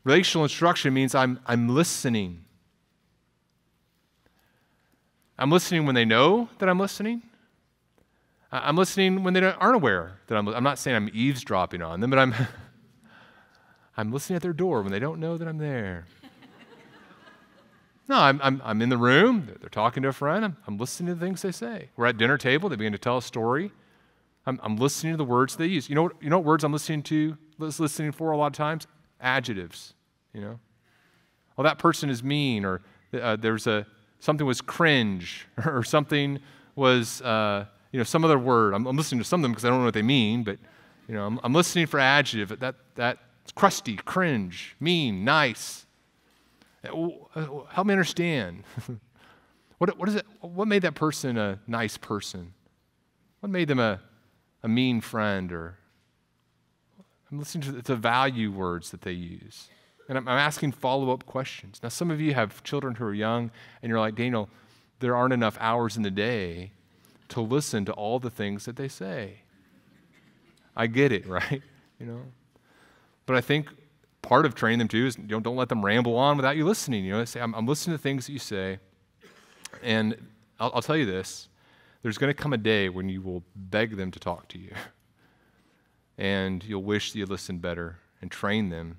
Relational 0.04 0.44
instruction 0.44 0.92
means 0.92 1.14
I'm, 1.14 1.38
I'm 1.46 1.68
listening. 1.68 2.44
I'm 5.38 5.50
listening 5.50 5.86
when 5.86 5.94
they 5.94 6.04
know 6.04 6.48
that 6.58 6.68
I'm 6.68 6.78
listening. 6.78 7.22
I'm 8.50 8.76
listening 8.76 9.22
when 9.24 9.32
they 9.34 9.42
aren't 9.42 9.76
aware 9.76 10.18
that 10.26 10.36
I'm. 10.36 10.46
I'm 10.48 10.62
not 10.62 10.78
saying 10.78 10.94
I'm 10.94 11.10
eavesdropping 11.12 11.80
on 11.80 12.00
them, 12.00 12.10
but 12.10 12.18
I'm. 12.18 12.34
I'm 13.96 14.12
listening 14.12 14.36
at 14.36 14.42
their 14.42 14.52
door 14.52 14.82
when 14.82 14.92
they 14.92 14.98
don't 14.98 15.20
know 15.20 15.36
that 15.36 15.46
I'm 15.46 15.58
there. 15.58 16.06
No, 18.08 18.16
I'm, 18.16 18.40
I'm, 18.42 18.60
I'm 18.64 18.82
in 18.82 18.88
the 18.88 18.96
room. 18.98 19.48
They're 19.60 19.68
talking 19.68 20.02
to 20.02 20.08
a 20.08 20.12
friend. 20.12 20.44
I'm, 20.44 20.56
I'm 20.66 20.76
listening 20.76 21.08
to 21.08 21.14
the 21.14 21.24
things 21.24 21.42
they 21.42 21.52
say. 21.52 21.90
We're 21.96 22.06
at 22.06 22.16
dinner 22.16 22.36
table. 22.36 22.68
They 22.68 22.76
begin 22.76 22.92
to 22.92 22.98
tell 22.98 23.18
a 23.18 23.22
story. 23.22 23.70
I'm, 24.44 24.58
I'm 24.62 24.76
listening 24.76 25.12
to 25.12 25.16
the 25.16 25.24
words 25.24 25.56
they 25.56 25.66
use. 25.66 25.88
You 25.88 25.94
know, 25.94 26.02
what, 26.04 26.12
you 26.20 26.28
know 26.28 26.38
what 26.38 26.44
words 26.44 26.64
I'm 26.64 26.72
listening 26.72 27.02
to, 27.04 27.36
listening 27.58 28.12
for 28.12 28.32
a 28.32 28.36
lot 28.36 28.48
of 28.48 28.52
times? 28.54 28.86
Adjectives, 29.22 29.94
you 30.34 30.40
know. 30.40 30.58
Well, 31.56 31.64
that 31.64 31.78
person 31.78 32.10
is 32.10 32.22
mean, 32.22 32.64
or 32.64 32.82
uh, 33.14 33.36
there's 33.36 33.66
a, 33.66 33.86
something 34.18 34.46
was 34.46 34.60
cringe, 34.60 35.46
or 35.64 35.84
something 35.84 36.40
was, 36.74 37.22
uh, 37.22 37.66
you 37.92 37.98
know, 37.98 38.04
some 38.04 38.24
other 38.24 38.38
word. 38.38 38.74
I'm, 38.74 38.86
I'm, 38.86 38.96
listening 38.96 39.20
to 39.20 39.24
some 39.24 39.40
of 39.40 39.42
them 39.42 39.52
because 39.52 39.64
I 39.64 39.68
don't 39.68 39.78
know 39.78 39.84
what 39.84 39.94
they 39.94 40.02
mean, 40.02 40.42
but, 40.42 40.58
you 41.08 41.14
know, 41.14 41.26
I'm, 41.26 41.38
I'm 41.42 41.52
listening 41.52 41.86
for 41.86 42.00
adjective. 42.00 42.58
That, 42.60 42.74
that, 42.96 43.18
crusty, 43.54 43.96
cringe, 43.96 44.76
mean, 44.80 45.24
nice. 45.24 45.86
Uh, 46.84 47.10
help 47.70 47.86
me 47.86 47.92
understand. 47.92 48.64
what, 49.78 49.96
what, 49.98 50.08
is 50.08 50.16
it, 50.16 50.26
what 50.40 50.66
made 50.68 50.82
that 50.82 50.94
person 50.94 51.36
a 51.36 51.58
nice 51.66 51.96
person? 51.96 52.54
What 53.40 53.50
made 53.50 53.68
them 53.68 53.78
a, 53.78 54.00
a 54.62 54.68
mean 54.68 55.00
friend? 55.00 55.52
Or 55.52 55.76
I'm 57.32 57.38
listening 57.38 57.72
to 57.72 57.82
the 57.82 57.96
value 57.96 58.52
words 58.52 58.90
that 58.90 59.00
they 59.00 59.12
use. 59.12 59.70
And 60.08 60.18
I'm, 60.18 60.28
asking 60.28 60.72
follow 60.72 61.10
up 61.10 61.24
questions. 61.24 61.80
Now, 61.82 61.88
some 61.88 62.10
of 62.10 62.20
you 62.20 62.34
have 62.34 62.62
children 62.62 62.96
who 62.96 63.04
are 63.06 63.14
young, 63.14 63.50
and 63.80 63.88
you're 63.88 64.00
like, 64.00 64.14
Daniel, 64.14 64.50
there 65.00 65.16
aren't 65.16 65.32
enough 65.32 65.56
hours 65.58 65.96
in 65.96 66.02
the 66.02 66.10
day 66.10 66.72
to 67.28 67.40
listen 67.40 67.86
to 67.86 67.92
all 67.92 68.18
the 68.18 68.28
things 68.28 68.66
that 68.66 68.76
they 68.76 68.88
say. 68.88 69.38
I 70.76 70.86
get 70.86 71.12
it, 71.12 71.26
right? 71.26 71.62
You 71.98 72.06
know? 72.06 72.20
But 73.24 73.36
I 73.36 73.40
think 73.40 73.68
part 74.20 74.44
of 74.44 74.54
training 74.54 74.80
them 74.80 74.88
too 74.88 75.06
is 75.06 75.16
don't 75.16 75.56
let 75.56 75.68
them 75.68 75.84
ramble 75.84 76.16
on 76.16 76.36
without 76.36 76.56
you 76.56 76.66
listening. 76.66 77.04
You 77.04 77.12
know, 77.12 77.24
say, 77.24 77.40
I'm, 77.40 77.54
I'm 77.54 77.66
listening 77.66 77.96
to 77.96 78.02
things 78.02 78.26
that 78.26 78.32
you 78.32 78.38
say, 78.38 78.78
and 79.82 80.16
I'll, 80.60 80.72
I'll 80.74 80.82
tell 80.82 80.96
you 80.96 81.06
this: 81.06 81.48
there's 82.02 82.18
going 82.18 82.34
to 82.34 82.34
come 82.34 82.52
a 82.52 82.58
day 82.58 82.88
when 82.88 83.08
you 83.08 83.22
will 83.22 83.42
beg 83.56 83.96
them 83.96 84.10
to 84.10 84.18
talk 84.18 84.48
to 84.48 84.58
you, 84.58 84.72
and 86.18 86.62
you'll 86.64 86.82
wish 86.82 87.12
that 87.12 87.18
you 87.18 87.26
listened 87.26 87.60
better 87.60 87.98
and 88.20 88.30
train 88.30 88.68
them 88.68 88.98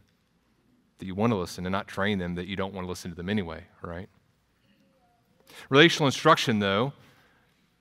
that 0.99 1.06
you 1.06 1.15
want 1.15 1.32
to 1.32 1.38
listen, 1.38 1.65
and 1.65 1.71
not 1.71 1.88
train 1.88 2.19
them 2.19 2.36
that 2.36 2.47
you 2.47 2.56
don't 2.56 2.73
want 2.73 2.86
to 2.86 2.89
listen 2.89 3.12
to 3.12 3.15
them 3.15 3.30
anyway. 3.30 3.63
Right? 3.82 4.10
Relational 5.69 6.08
instruction, 6.08 6.60
though, 6.60 6.93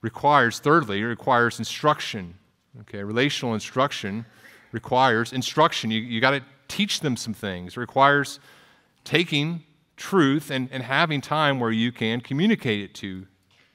requires 0.00 0.58
thirdly, 0.58 1.00
it 1.00 1.04
requires 1.04 1.58
instruction. 1.58 2.34
Okay, 2.80 3.02
relational 3.02 3.54
instruction 3.54 4.24
requires 4.72 5.32
instruction. 5.32 5.90
You, 5.90 6.00
you 6.00 6.20
got 6.20 6.30
to 6.30 6.42
teach 6.68 7.00
them 7.00 7.16
some 7.16 7.34
things. 7.34 7.76
It 7.76 7.80
requires 7.80 8.40
taking 9.04 9.64
truth 9.96 10.50
and, 10.50 10.68
and 10.72 10.82
having 10.82 11.20
time 11.20 11.60
where 11.60 11.70
you 11.70 11.92
can 11.92 12.20
communicate 12.20 12.82
it 12.82 12.94
to 12.94 13.26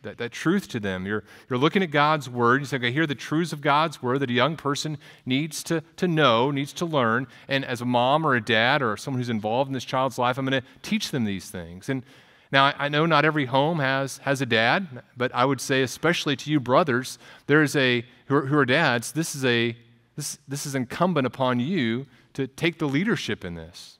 that, 0.07 0.17
that 0.17 0.31
truth 0.31 0.67
to 0.69 0.79
them. 0.79 1.05
You're, 1.05 1.23
you're 1.49 1.59
looking 1.59 1.83
at 1.83 1.91
God's 1.91 2.29
word. 2.29 2.61
You 2.61 2.65
say, 2.65 2.77
okay, 2.77 2.91
here 2.91 3.03
are 3.03 3.07
the 3.07 3.15
truths 3.15 3.51
of 3.51 3.61
God's 3.61 4.01
word 4.01 4.21
that 4.21 4.29
a 4.29 4.33
young 4.33 4.55
person 4.55 4.97
needs 5.25 5.61
to, 5.63 5.83
to 5.97 6.07
know, 6.07 6.49
needs 6.49 6.73
to 6.73 6.85
learn. 6.85 7.27
And 7.47 7.65
as 7.65 7.81
a 7.81 7.85
mom 7.85 8.25
or 8.25 8.35
a 8.35 8.41
dad 8.41 8.81
or 8.81 8.95
someone 8.95 9.19
who's 9.19 9.29
involved 9.29 9.67
in 9.67 9.73
this 9.73 9.83
child's 9.83 10.17
life, 10.17 10.37
I'm 10.37 10.45
going 10.45 10.61
to 10.61 10.67
teach 10.81 11.11
them 11.11 11.25
these 11.25 11.49
things. 11.49 11.89
And 11.89 12.03
now, 12.51 12.73
I, 12.77 12.87
know 12.87 13.05
not 13.05 13.25
every 13.25 13.45
home 13.45 13.79
has, 13.79 14.19
has 14.19 14.41
a 14.41 14.45
dad, 14.45 15.03
but 15.17 15.35
I 15.35 15.43
would 15.43 15.59
say, 15.59 15.81
especially 15.81 16.37
to 16.37 16.49
you 16.49 16.61
brothers, 16.61 17.19
there's 17.47 17.75
a, 17.75 18.05
who 18.27 18.37
are, 18.37 18.45
who 18.45 18.57
are 18.57 18.65
dads, 18.65 19.11
this 19.11 19.35
is 19.35 19.43
a, 19.43 19.75
this, 20.15 20.39
this 20.47 20.65
is 20.65 20.73
incumbent 20.73 21.27
upon 21.27 21.59
you 21.59 22.05
to 22.35 22.47
take 22.47 22.79
the 22.79 22.87
leadership 22.87 23.43
in 23.43 23.55
this. 23.55 23.97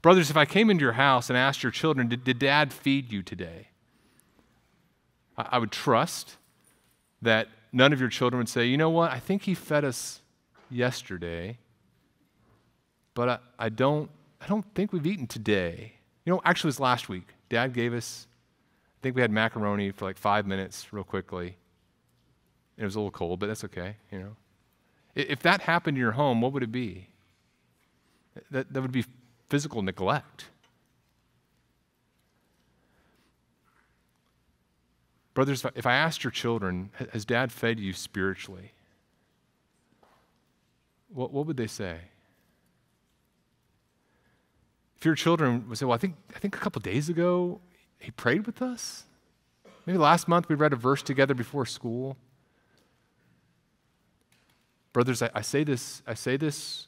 Brothers, 0.00 0.30
if 0.30 0.38
I 0.38 0.46
came 0.46 0.70
into 0.70 0.82
your 0.82 0.92
house 0.92 1.28
and 1.28 1.36
asked 1.36 1.62
your 1.62 1.72
children, 1.72 2.08
Did, 2.08 2.24
did 2.24 2.38
dad 2.38 2.72
feed 2.72 3.12
you 3.12 3.22
today? 3.22 3.68
I, 5.36 5.58
would 5.58 5.70
trust 5.70 6.36
that 7.22 7.48
none 7.72 7.92
of 7.92 8.00
your 8.00 8.08
children 8.08 8.38
would 8.38 8.48
say, 8.48 8.66
You 8.66 8.76
know 8.76 8.90
what? 8.90 9.10
I 9.10 9.18
think 9.18 9.42
he 9.42 9.54
fed 9.54 9.84
us 9.84 10.22
yesterday, 10.70 11.58
but 13.14 13.28
I, 13.28 13.38
I, 13.58 13.68
don't, 13.68 14.10
I 14.40 14.46
don't 14.46 14.64
think 14.74 14.92
we've 14.92 15.06
eaten 15.06 15.26
today. 15.26 15.94
You 16.24 16.32
know, 16.32 16.40
actually, 16.44 16.68
it 16.68 16.74
was 16.74 16.80
last 16.80 17.08
week. 17.08 17.28
Dad 17.48 17.72
gave 17.72 17.94
us, 17.94 18.26
I 18.98 19.02
think 19.02 19.14
we 19.14 19.22
had 19.22 19.30
macaroni 19.30 19.90
for 19.90 20.04
like 20.04 20.18
five 20.18 20.46
minutes, 20.46 20.92
real 20.92 21.04
quickly. 21.04 21.56
It 22.76 22.84
was 22.84 22.94
a 22.94 22.98
little 22.98 23.10
cold, 23.10 23.40
but 23.40 23.46
that's 23.46 23.64
okay, 23.64 23.96
you 24.10 24.18
know. 24.18 24.36
If 25.14 25.40
that 25.40 25.62
happened 25.62 25.96
in 25.96 26.00
your 26.00 26.12
home, 26.12 26.42
what 26.42 26.52
would 26.52 26.62
it 26.62 26.72
be? 26.72 27.08
That, 28.50 28.72
that 28.72 28.82
would 28.82 28.92
be 28.92 29.04
physical 29.48 29.80
neglect. 29.80 30.46
Brothers, 35.36 35.66
if 35.74 35.84
I 35.84 35.92
asked 35.92 36.24
your 36.24 36.30
children, 36.30 36.88
has 37.12 37.26
dad 37.26 37.52
fed 37.52 37.78
you 37.78 37.92
spiritually? 37.92 38.72
What, 41.12 41.30
what 41.30 41.44
would 41.44 41.58
they 41.58 41.66
say? 41.66 41.98
If 44.96 45.04
your 45.04 45.14
children 45.14 45.68
would 45.68 45.76
say, 45.76 45.84
Well, 45.84 45.94
I 45.94 45.98
think, 45.98 46.14
I 46.34 46.38
think 46.38 46.56
a 46.56 46.58
couple 46.58 46.80
days 46.80 47.10
ago 47.10 47.60
he 47.98 48.12
prayed 48.12 48.46
with 48.46 48.62
us. 48.62 49.04
Maybe 49.84 49.98
last 49.98 50.26
month 50.26 50.48
we 50.48 50.54
read 50.54 50.72
a 50.72 50.76
verse 50.76 51.02
together 51.02 51.34
before 51.34 51.66
school. 51.66 52.16
Brothers, 54.94 55.20
I, 55.20 55.28
I, 55.34 55.42
say 55.42 55.64
this, 55.64 56.00
I 56.06 56.14
say 56.14 56.38
this 56.38 56.86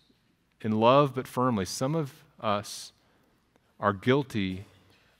in 0.62 0.72
love 0.72 1.14
but 1.14 1.28
firmly. 1.28 1.66
Some 1.66 1.94
of 1.94 2.24
us 2.40 2.94
are 3.78 3.92
guilty 3.92 4.64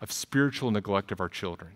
of 0.00 0.10
spiritual 0.10 0.70
neglect 0.70 1.12
of 1.12 1.20
our 1.20 1.28
children. 1.28 1.72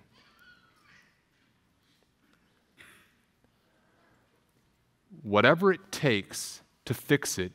Whatever 5.22 5.72
it 5.72 5.92
takes 5.92 6.62
to 6.85 6.94
fix 6.94 7.38
it, 7.38 7.52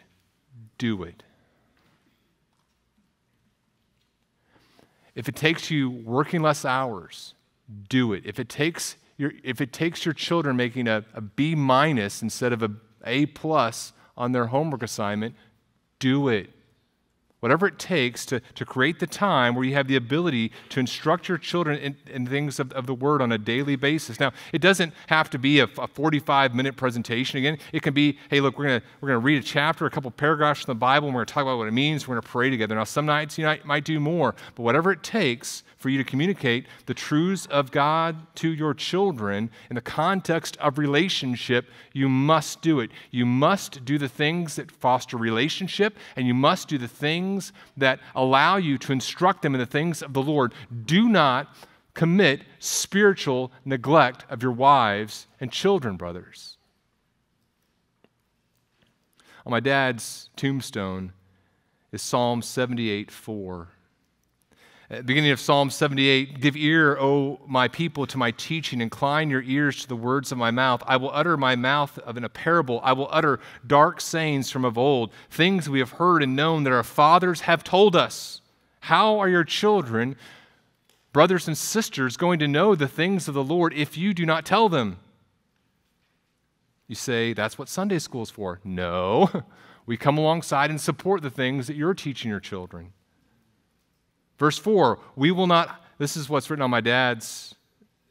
do 0.78 1.04
it. 1.04 1.24
If 5.16 5.28
it 5.28 5.36
takes 5.36 5.72
you 5.72 5.90
working 5.90 6.42
less 6.42 6.64
hours, 6.64 7.34
do 7.90 8.14
it. 8.14 8.24
If 8.26 8.40
it 8.40 8.50
takes 8.50 8.96
your, 9.18 9.34
if 9.44 9.62
it 9.62 9.74
takes 9.74 10.06
your 10.06 10.14
children 10.14 10.56
making 10.56 10.88
a, 10.88 11.04
a 11.14 11.22
B 11.22 11.56
minus 11.56 12.22
instead 12.22 12.54
of 12.54 12.62
a 12.62 12.72
a 13.06 13.26
plus 13.28 13.94
on 14.16 14.32
their 14.32 14.48
homework 14.48 14.84
assignment, 14.84 15.36
do 16.00 16.28
it. 16.28 16.52
Whatever 17.40 17.68
it 17.68 17.78
takes 17.78 18.26
to, 18.28 18.40
to 18.56 18.66
create 18.66 19.00
the 19.00 19.06
time 19.06 19.54
where 19.54 19.64
you 19.64 19.76
have 19.76 19.88
the 19.88 19.96
ability 19.96 20.52
to 20.70 20.80
instruct 20.80 21.30
your 21.30 21.38
children 21.38 21.78
in, 21.78 21.96
in 22.08 22.26
things 22.26 22.60
of, 22.60 22.72
of, 22.72 22.88
the 22.88 22.96
Word 22.96 23.22
on 23.22 23.32
a 23.32 23.38
daily 23.38 23.76
basis. 23.76 24.20
Now, 24.20 24.32
it 24.52 24.60
doesn't 24.60 24.92
have 25.06 25.30
to 25.30 25.38
be 25.38 25.60
a, 25.60 25.68
a 25.78 25.88
45 25.88 26.56
minute 26.56 26.76
presentation. 26.76 27.38
Again, 27.38 27.60
it 27.72 27.84
can 27.84 27.94
be 27.94 28.18
hey, 28.32 28.42
look, 28.42 28.58
we're 28.58 28.66
going 28.66 28.82
we're 29.02 29.10
gonna 29.10 29.20
read 29.20 29.40
a 29.40 29.46
chapter, 29.46 29.86
a 29.86 29.90
couple 29.92 30.10
paragraphs 30.10 30.62
from 30.64 30.72
the 30.72 30.80
Bible, 30.80 31.10
and 31.10 31.16
we're 31.16 31.20
going 31.20 31.28
to 31.28 31.34
talk 31.34 31.44
about 31.44 31.60
what 31.60 31.68
it 31.68 31.74
means. 31.74 32.08
We're 32.08 32.16
going 32.16 32.24
to 32.24 32.28
pray 32.28 32.50
together. 32.50 32.74
Now, 32.74 32.86
some 32.86 33.06
nights 33.06 33.38
you 33.38 33.46
might, 33.46 33.66
might 33.66 33.86
do 33.86 34.00
more, 34.00 34.34
but 34.56 34.64
whatever 34.64 34.92
it 34.92 35.04
takes 35.04 35.64
for 35.78 35.90
you 35.90 36.00
to 36.00 36.04
communicate 36.04 36.66
the 36.88 36.94
truths 36.96 37.46
of 37.48 37.70
God 37.70 38.16
to 38.38 38.52
your 38.52 38.74
children 38.74 39.52
in 39.70 39.76
the 39.76 39.82
context 39.82 40.58
of 40.58 40.80
relationship, 40.80 41.70
you 41.94 42.10
must 42.10 42.64
do 42.64 42.80
it. 42.80 42.90
You 43.12 43.28
must 43.28 43.86
do 43.86 44.00
the 44.00 44.10
things 44.10 44.56
that 44.56 44.72
foster 44.72 45.18
relationship, 45.18 45.96
and 46.16 46.26
you 46.26 46.34
must 46.34 46.68
do 46.68 46.80
the 46.80 46.88
things 46.88 47.27
things 47.28 47.54
that 47.76 48.00
allow 48.16 48.58
you 48.58 48.78
to 48.78 48.92
instruct 48.92 49.42
them 49.42 49.54
in 49.54 49.60
the 49.60 49.66
things 49.66 50.02
of 50.02 50.14
the 50.14 50.22
Lord. 50.22 50.54
Do 50.86 51.10
not 51.10 51.56
commit 51.94 52.44
spiritual 52.60 53.52
neglect 53.66 54.26
of 54.30 54.42
your 54.42 54.52
wives 54.52 55.28
and 55.40 55.52
children, 55.52 55.98
brothers. 55.98 56.58
On 59.46 59.52
my 59.52 59.60
dad's 59.60 60.30
tombstone 60.36 61.14
is 61.92 62.02
Psalm 62.02 62.42
78 62.42 63.12
4. 63.12 63.70
At 64.90 65.00
the 65.00 65.04
beginning 65.04 65.32
of 65.32 65.40
Psalm 65.42 65.70
78, 65.70 66.40
give 66.40 66.56
ear, 66.56 66.98
O 66.98 67.42
my 67.46 67.68
people, 67.68 68.08
to 68.08 68.18
my 68.18 68.32
teaching. 68.32 68.80
Incline 68.80 69.30
your 69.30 69.42
ears 69.42 69.82
to 69.82 69.88
the 69.88 69.98
words 69.98 70.32
of 70.32 70.38
my 70.38 70.50
mouth. 70.50 70.82
I 70.88 70.96
will 70.96 71.12
utter 71.12 71.36
my 71.36 71.58
mouth 71.58 72.00
of 72.00 72.16
in 72.16 72.24
a 72.24 72.30
parable. 72.30 72.80
I 72.82 72.94
will 72.94 73.10
utter 73.12 73.42
dark 73.66 74.00
sayings 74.00 74.50
from 74.50 74.64
of 74.64 74.78
old, 74.78 75.12
things 75.30 75.70
we 75.70 75.80
have 75.80 75.92
heard 75.92 76.24
and 76.24 76.38
known 76.38 76.64
that 76.64 76.72
our 76.72 76.84
fathers 76.84 77.42
have 77.42 77.66
told 77.66 77.98
us. 77.98 78.40
How 78.80 79.20
are 79.20 79.28
your 79.28 79.44
children, 79.44 80.16
brothers 81.12 81.50
and 81.50 81.58
sisters, 81.58 82.16
going 82.16 82.40
to 82.40 82.48
know 82.48 82.74
the 82.74 82.88
things 82.88 83.28
of 83.28 83.34
the 83.34 83.44
Lord 83.44 83.74
if 83.74 83.98
you 83.98 84.14
do 84.14 84.26
not 84.26 84.46
tell 84.46 84.70
them? 84.70 85.00
You 86.88 86.96
say, 86.96 87.34
that's 87.34 87.58
what 87.58 87.68
Sunday 87.68 88.00
school 88.00 88.24
is 88.24 88.30
for. 88.30 88.62
No, 88.64 89.44
we 89.86 89.98
come 89.98 90.18
alongside 90.18 90.70
and 90.70 90.80
support 90.80 91.24
the 91.24 91.30
things 91.30 91.68
that 91.68 91.76
you're 91.76 91.94
teaching 91.94 92.32
your 92.32 92.40
children. 92.40 92.94
Verse 94.38 94.58
4 94.58 95.00
We 95.16 95.32
will 95.32 95.48
not, 95.48 95.84
this 95.98 96.16
is 96.16 96.30
what's 96.30 96.50
written 96.50 96.64
on 96.64 96.72
my 96.72 96.82
dad's 96.82 97.56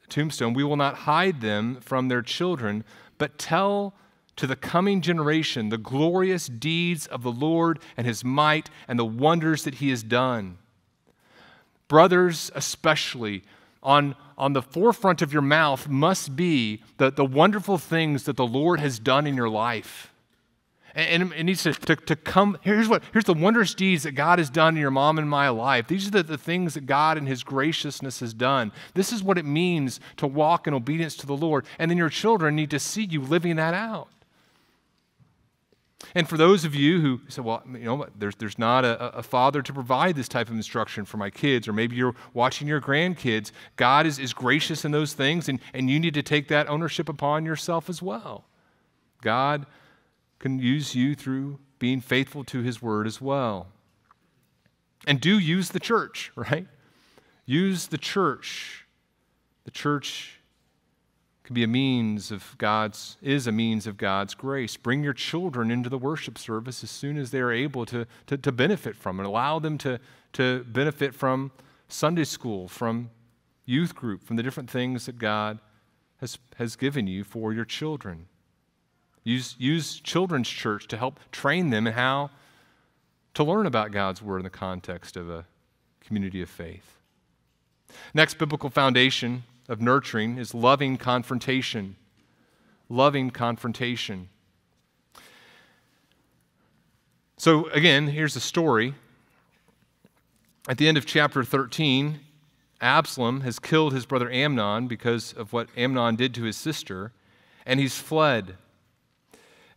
tombstone, 0.08 0.54
we 0.54 0.64
will 0.64 0.76
not 0.76 0.94
hide 0.94 1.40
them 1.40 1.80
from 1.80 2.08
their 2.08 2.22
children, 2.22 2.84
but 3.18 3.38
tell 3.38 3.94
to 4.36 4.46
the 4.46 4.56
coming 4.56 5.00
generation 5.00 5.70
the 5.70 5.78
glorious 5.78 6.46
deeds 6.46 7.06
of 7.06 7.22
the 7.22 7.32
Lord 7.32 7.78
and 7.96 8.06
his 8.06 8.22
might 8.22 8.70
and 8.86 8.98
the 8.98 9.04
wonders 9.04 9.64
that 9.64 9.76
he 9.76 9.90
has 9.90 10.02
done. 10.02 10.58
Brothers, 11.88 12.50
especially, 12.54 13.42
on, 13.82 14.16
on 14.36 14.52
the 14.52 14.62
forefront 14.62 15.22
of 15.22 15.32
your 15.32 15.42
mouth 15.42 15.88
must 15.88 16.36
be 16.36 16.82
the, 16.98 17.10
the 17.10 17.24
wonderful 17.24 17.78
things 17.78 18.24
that 18.24 18.36
the 18.36 18.46
Lord 18.46 18.80
has 18.80 18.98
done 18.98 19.26
in 19.26 19.36
your 19.36 19.48
life. 19.48 20.12
And 20.96 21.30
it 21.34 21.44
needs 21.44 21.62
to, 21.64 21.74
to, 21.74 21.94
to, 21.94 22.16
come. 22.16 22.56
Here's 22.62 22.88
what 22.88 23.02
here's 23.12 23.26
the 23.26 23.34
wondrous 23.34 23.74
deeds 23.74 24.04
that 24.04 24.12
God 24.12 24.38
has 24.38 24.48
done 24.48 24.76
in 24.76 24.80
your 24.80 24.90
mom 24.90 25.18
and 25.18 25.28
my 25.28 25.50
life. 25.50 25.88
These 25.88 26.08
are 26.08 26.10
the, 26.10 26.22
the 26.22 26.38
things 26.38 26.72
that 26.72 26.86
God 26.86 27.18
in 27.18 27.26
His 27.26 27.44
graciousness 27.44 28.20
has 28.20 28.32
done. 28.32 28.72
This 28.94 29.12
is 29.12 29.22
what 29.22 29.36
it 29.36 29.44
means 29.44 30.00
to 30.16 30.26
walk 30.26 30.66
in 30.66 30.72
obedience 30.72 31.14
to 31.16 31.26
the 31.26 31.36
Lord. 31.36 31.66
And 31.78 31.90
then 31.90 31.98
your 31.98 32.08
children 32.08 32.56
need 32.56 32.70
to 32.70 32.78
see 32.78 33.04
you 33.04 33.20
living 33.20 33.56
that 33.56 33.74
out. 33.74 34.08
And 36.14 36.26
for 36.26 36.38
those 36.38 36.64
of 36.64 36.74
you 36.74 37.00
who 37.02 37.20
say, 37.28 37.42
well, 37.42 37.62
you 37.70 37.80
know, 37.80 38.06
there's, 38.18 38.36
there's 38.36 38.58
not 38.58 38.86
a, 38.86 39.18
a, 39.18 39.22
father 39.22 39.60
to 39.60 39.72
provide 39.72 40.16
this 40.16 40.28
type 40.28 40.48
of 40.48 40.54
instruction 40.54 41.04
for 41.04 41.18
my 41.18 41.28
kids, 41.28 41.68
or 41.68 41.74
maybe 41.74 41.96
you're 41.96 42.14
watching 42.32 42.68
your 42.68 42.80
grandkids, 42.80 43.50
God 43.76 44.06
is, 44.06 44.18
is 44.18 44.32
gracious 44.32 44.84
in 44.84 44.92
those 44.92 45.12
things, 45.14 45.48
and, 45.48 45.58
and 45.74 45.90
you 45.90 46.00
need 46.00 46.14
to 46.14 46.22
take 46.22 46.48
that 46.48 46.68
ownership 46.68 47.08
upon 47.08 47.44
yourself 47.44 47.90
as 47.90 48.00
well. 48.00 48.44
God 49.20 49.66
can 50.38 50.58
use 50.58 50.94
you 50.94 51.14
through 51.14 51.58
being 51.78 52.00
faithful 52.00 52.44
to 52.44 52.62
his 52.62 52.80
word 52.80 53.06
as 53.06 53.20
well. 53.20 53.68
And 55.06 55.20
do 55.20 55.38
use 55.38 55.70
the 55.70 55.80
church, 55.80 56.32
right? 56.36 56.66
Use 57.44 57.86
the 57.88 57.98
church. 57.98 58.86
The 59.64 59.70
church 59.70 60.40
can 61.44 61.54
be 61.54 61.62
a 61.62 61.68
means 61.68 62.32
of 62.32 62.56
God's, 62.58 63.16
is 63.22 63.46
a 63.46 63.52
means 63.52 63.86
of 63.86 63.96
God's 63.96 64.34
grace. 64.34 64.76
Bring 64.76 65.04
your 65.04 65.12
children 65.12 65.70
into 65.70 65.88
the 65.88 65.98
worship 65.98 66.38
service 66.38 66.82
as 66.82 66.90
soon 66.90 67.16
as 67.16 67.30
they're 67.30 67.52
able 67.52 67.86
to, 67.86 68.06
to, 68.26 68.36
to 68.36 68.50
benefit 68.50 68.96
from 68.96 69.20
it. 69.20 69.26
Allow 69.26 69.60
them 69.60 69.78
to, 69.78 70.00
to 70.32 70.64
benefit 70.64 71.14
from 71.14 71.52
Sunday 71.88 72.24
school, 72.24 72.66
from 72.66 73.10
youth 73.64 73.94
group, 73.94 74.24
from 74.24 74.34
the 74.34 74.42
different 74.42 74.68
things 74.68 75.06
that 75.06 75.18
God 75.18 75.60
has, 76.20 76.38
has 76.56 76.74
given 76.74 77.06
you 77.06 77.22
for 77.22 77.52
your 77.52 77.64
children. 77.64 78.26
Use, 79.26 79.56
use 79.58 79.98
children's 79.98 80.48
church 80.48 80.86
to 80.86 80.96
help 80.96 81.18
train 81.32 81.70
them 81.70 81.88
in 81.88 81.94
how 81.94 82.30
to 83.34 83.42
learn 83.42 83.66
about 83.66 83.90
God's 83.90 84.22
word 84.22 84.38
in 84.38 84.44
the 84.44 84.50
context 84.50 85.16
of 85.16 85.28
a 85.28 85.44
community 85.98 86.40
of 86.42 86.48
faith. 86.48 87.00
Next 88.14 88.38
biblical 88.38 88.70
foundation 88.70 89.42
of 89.68 89.80
nurturing 89.80 90.38
is 90.38 90.54
loving 90.54 90.96
confrontation. 90.96 91.96
Loving 92.88 93.30
confrontation. 93.30 94.28
So, 97.36 97.68
again, 97.70 98.06
here's 98.06 98.36
a 98.36 98.40
story. 98.40 98.94
At 100.68 100.78
the 100.78 100.86
end 100.86 100.96
of 100.96 101.04
chapter 101.04 101.42
13, 101.42 102.20
Absalom 102.80 103.40
has 103.40 103.58
killed 103.58 103.92
his 103.92 104.06
brother 104.06 104.30
Amnon 104.30 104.86
because 104.86 105.32
of 105.32 105.52
what 105.52 105.68
Amnon 105.76 106.14
did 106.14 106.32
to 106.34 106.44
his 106.44 106.56
sister, 106.56 107.10
and 107.66 107.80
he's 107.80 107.96
fled. 107.96 108.54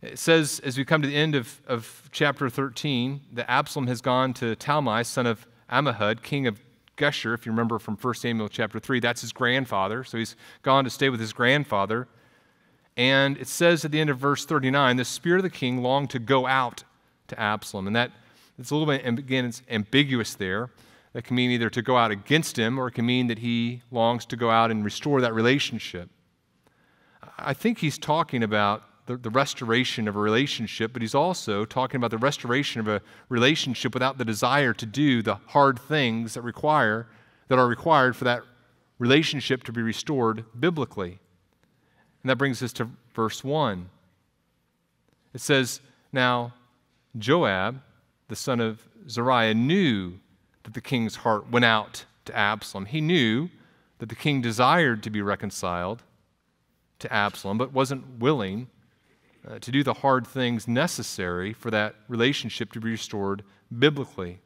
It 0.02 0.18
says, 0.18 0.60
as 0.64 0.78
we 0.78 0.84
come 0.84 1.02
to 1.02 1.08
the 1.08 1.14
end 1.14 1.34
of, 1.34 1.60
of 1.66 2.08
chapter 2.10 2.48
13, 2.48 3.20
that 3.34 3.50
Absalom 3.50 3.86
has 3.86 4.00
gone 4.00 4.32
to 4.34 4.56
Talmai, 4.56 5.04
son 5.04 5.26
of 5.26 5.46
Ammihud, 5.70 6.22
king 6.22 6.46
of 6.46 6.58
Geshur, 6.96 7.34
if 7.34 7.44
you 7.44 7.52
remember 7.52 7.78
from 7.78 7.96
1 7.96 8.14
Samuel 8.14 8.48
chapter 8.48 8.78
3. 8.78 9.00
That's 9.00 9.20
his 9.20 9.32
grandfather. 9.32 10.02
So 10.04 10.16
he's 10.18 10.36
gone 10.62 10.84
to 10.84 10.90
stay 10.90 11.10
with 11.10 11.20
his 11.20 11.32
grandfather. 11.32 12.08
And 12.96 13.36
it 13.38 13.46
says 13.46 13.84
at 13.84 13.90
the 13.90 14.00
end 14.00 14.10
of 14.10 14.18
verse 14.18 14.44
39, 14.44 14.96
the 14.96 15.04
spirit 15.04 15.38
of 15.38 15.42
the 15.42 15.50
king 15.50 15.82
longed 15.82 16.10
to 16.10 16.18
go 16.18 16.46
out 16.46 16.84
to 17.28 17.38
Absalom. 17.38 17.86
And 17.86 17.96
that 17.96 18.10
it's 18.58 18.70
a 18.70 18.74
little 18.74 18.86
bit, 18.86 19.06
again, 19.06 19.46
it's 19.46 19.62
ambiguous 19.70 20.34
there. 20.34 20.70
That 21.12 21.24
can 21.24 21.36
mean 21.36 21.50
either 21.50 21.70
to 21.70 21.82
go 21.82 21.96
out 21.96 22.10
against 22.10 22.58
him 22.58 22.78
or 22.78 22.88
it 22.88 22.92
can 22.92 23.06
mean 23.06 23.26
that 23.28 23.38
he 23.38 23.82
longs 23.90 24.24
to 24.26 24.36
go 24.36 24.50
out 24.50 24.70
and 24.70 24.84
restore 24.84 25.20
that 25.20 25.34
relationship. 25.34 26.08
I 27.38 27.54
think 27.54 27.78
he's 27.78 27.98
talking 27.98 28.42
about 28.42 28.82
the, 29.06 29.16
the 29.16 29.30
restoration 29.30 30.06
of 30.06 30.16
a 30.16 30.18
relationship, 30.18 30.92
but 30.92 31.02
he's 31.02 31.14
also 31.14 31.64
talking 31.64 31.96
about 31.96 32.10
the 32.10 32.18
restoration 32.18 32.80
of 32.80 32.88
a 32.88 33.02
relationship 33.28 33.94
without 33.94 34.18
the 34.18 34.24
desire 34.24 34.72
to 34.74 34.86
do 34.86 35.22
the 35.22 35.36
hard 35.46 35.78
things 35.78 36.34
that 36.34 36.42
require 36.42 37.06
that 37.48 37.58
are 37.58 37.66
required 37.66 38.14
for 38.14 38.24
that 38.24 38.42
relationship 39.00 39.64
to 39.64 39.72
be 39.72 39.82
restored 39.82 40.44
biblically. 40.58 41.18
And 42.22 42.30
that 42.30 42.36
brings 42.36 42.62
us 42.62 42.72
to 42.74 42.88
verse 43.12 43.42
1. 43.42 43.88
It 45.34 45.40
says, 45.40 45.80
Now 46.12 46.54
Joab, 47.18 47.80
the 48.28 48.36
son 48.36 48.60
of 48.60 48.86
Zeruiah, 49.08 49.54
knew 49.54 50.20
that 50.62 50.74
the 50.74 50.80
king's 50.80 51.16
heart 51.16 51.50
went 51.50 51.64
out 51.64 52.04
to 52.26 52.36
Absalom. 52.36 52.86
He 52.86 53.00
knew 53.00 53.48
that 53.98 54.08
the 54.08 54.14
king 54.14 54.40
desired 54.40 55.02
to 55.02 55.10
be 55.10 55.22
reconciled 55.22 56.02
to 57.00 57.12
Absalom, 57.12 57.58
but 57.58 57.72
wasn't 57.72 58.20
willing 58.20 58.68
uh, 59.48 59.58
to 59.58 59.70
do 59.70 59.82
the 59.82 59.94
hard 59.94 60.26
things 60.26 60.68
necessary 60.68 61.52
for 61.52 61.70
that 61.70 61.94
relationship 62.08 62.72
to 62.72 62.80
be 62.80 62.90
restored 62.90 63.42
biblically. 63.78 64.40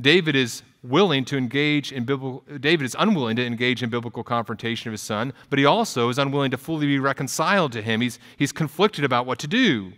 David 0.00 0.34
is 0.34 0.62
willing 0.82 1.24
to 1.24 1.36
engage 1.36 1.92
in 1.92 2.04
biblical 2.04 2.44
David 2.60 2.84
is 2.84 2.96
unwilling 2.98 3.36
to 3.36 3.46
engage 3.46 3.82
in 3.82 3.90
biblical 3.90 4.22
confrontation 4.22 4.88
of 4.88 4.92
his 4.92 5.00
son, 5.00 5.32
but 5.50 5.58
he 5.58 5.64
also 5.64 6.08
is 6.08 6.18
unwilling 6.18 6.50
to 6.50 6.58
fully 6.58 6.86
be 6.86 6.98
reconciled 6.98 7.72
to 7.72 7.82
him. 7.82 8.00
He's, 8.00 8.18
he's 8.36 8.52
conflicted 8.52 9.04
about 9.04 9.26
what 9.26 9.38
to 9.40 9.46
do. 9.46 9.92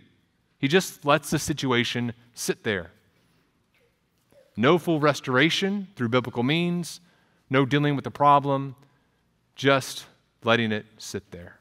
He 0.59 0.67
just 0.67 1.05
lets 1.05 1.29
the 1.29 1.39
situation 1.39 2.13
sit 2.33 2.63
there. 2.63 2.91
No 4.55 4.77
full 4.77 4.99
restoration 4.99 5.87
through 5.95 6.09
biblical 6.09 6.41
means, 6.41 6.99
no 7.49 7.65
dealing 7.65 7.95
with 7.95 8.03
the 8.03 8.11
problem, 8.11 8.75
just 9.55 10.05
letting 10.43 10.71
it 10.71 10.85
sit 10.97 11.31
there. 11.31 11.56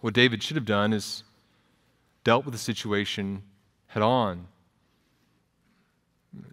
What 0.00 0.14
David 0.14 0.42
should 0.42 0.56
have 0.56 0.64
done 0.64 0.92
is 0.92 1.24
dealt 2.24 2.44
with 2.44 2.52
the 2.52 2.58
situation 2.58 3.42
head 3.88 4.02
on. 4.02 4.46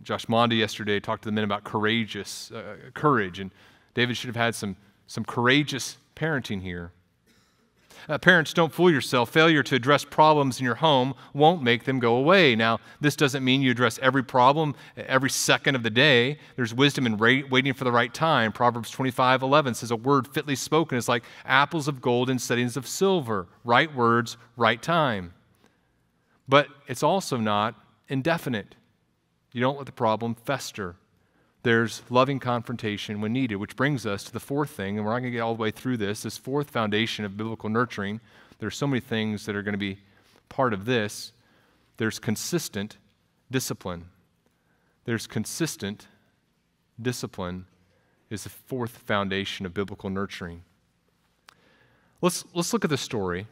Josh 0.01 0.25
Monda 0.25 0.57
yesterday 0.57 0.99
talked 0.99 1.23
to 1.23 1.27
the 1.27 1.33
men 1.33 1.43
about 1.43 1.63
courageous 1.63 2.51
uh, 2.51 2.75
courage, 2.93 3.39
and 3.39 3.51
David 3.93 4.17
should 4.17 4.27
have 4.27 4.35
had 4.35 4.55
some, 4.55 4.75
some 5.05 5.23
courageous 5.23 5.97
parenting 6.15 6.61
here. 6.61 6.91
Uh, 8.07 8.17
parents, 8.17 8.53
don't 8.53 8.71
fool 8.71 8.91
yourself. 8.91 9.29
Failure 9.29 9.63
to 9.63 9.75
address 9.75 10.03
problems 10.03 10.59
in 10.59 10.65
your 10.65 10.75
home 10.75 11.13
won't 11.33 11.61
make 11.61 11.85
them 11.85 11.99
go 11.99 12.15
away. 12.15 12.55
Now, 12.55 12.79
this 13.01 13.15
doesn't 13.15 13.43
mean 13.43 13.61
you 13.61 13.71
address 13.71 13.99
every 14.01 14.23
problem 14.23 14.75
every 14.95 15.29
second 15.29 15.75
of 15.75 15.83
the 15.83 15.89
day. 15.89 16.39
There's 16.55 16.73
wisdom 16.73 17.05
in 17.05 17.17
waiting 17.17 17.73
for 17.73 17.83
the 17.83 17.91
right 17.91 18.13
time. 18.13 18.51
Proverbs 18.51 18.89
25 18.89 19.41
11 19.41 19.73
says, 19.75 19.91
A 19.91 19.95
word 19.95 20.27
fitly 20.27 20.55
spoken 20.55 20.97
is 20.97 21.07
like 21.07 21.23
apples 21.45 21.87
of 21.87 22.01
gold 22.01 22.29
in 22.29 22.39
settings 22.39 22.77
of 22.77 22.87
silver. 22.87 23.47
Right 23.63 23.93
words, 23.93 24.37
right 24.55 24.81
time. 24.81 25.33
But 26.47 26.67
it's 26.87 27.03
also 27.03 27.37
not 27.37 27.75
indefinite. 28.07 28.75
You 29.51 29.61
don't 29.61 29.77
let 29.77 29.85
the 29.85 29.91
problem 29.91 30.35
fester 30.35 30.95
there's 31.68 32.01
loving 32.09 32.39
confrontation 32.39 33.20
when 33.20 33.34
needed, 33.34 33.57
which 33.57 33.76
brings 33.76 34.05
us 34.05 34.24
to 34.24 34.32
the 34.32 34.39
fourth 34.39 34.70
thing, 34.70 34.95
and 34.95 35.05
we're 35.05 35.11
not 35.11 35.20
going 35.20 35.34
to 35.34 35.36
get 35.36 35.41
all 35.41 35.53
the 35.53 35.61
way 35.61 35.70
through 35.70 35.97
this, 35.97 36.24
this 36.24 36.38
fourth 36.38 36.70
foundation 36.70 37.26
of 37.26 37.36
biblical 37.36 37.68
nurturing. 37.68 38.22
There's 38.59 38.78
so 38.78 38.88
many 38.88 39.01
things 39.01 39.45
that 39.45 39.53
are 39.53 39.61
going 39.61 39.74
to 39.74 39.78
be 39.78 39.99
part 40.47 40.72
of 40.72 40.86
this. 40.86 41.34
There's 41.97 42.20
consistent 42.20 42.95
discipline. 43.51 44.05
There's 45.03 45.28
consistent 45.28 46.07
discipline 47.01 47.65
is 48.30 48.45
the 48.45 48.49
fourth 48.49 48.99
foundation 48.99 49.65
of 49.65 49.74
biblical 49.74 50.09
nurturing. 50.09 50.63
Let's, 52.22 52.45
let's 52.53 52.72
look 52.72 52.86
at 52.86 52.89
the 52.89 52.97
story. 52.97 53.45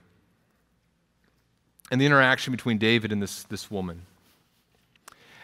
and 1.91 2.01
the 2.01 2.05
interaction 2.05 2.51
between 2.51 2.77
David 2.77 3.11
and 3.11 3.21
this, 3.21 3.43
this 3.43 3.69
woman. 3.69 4.03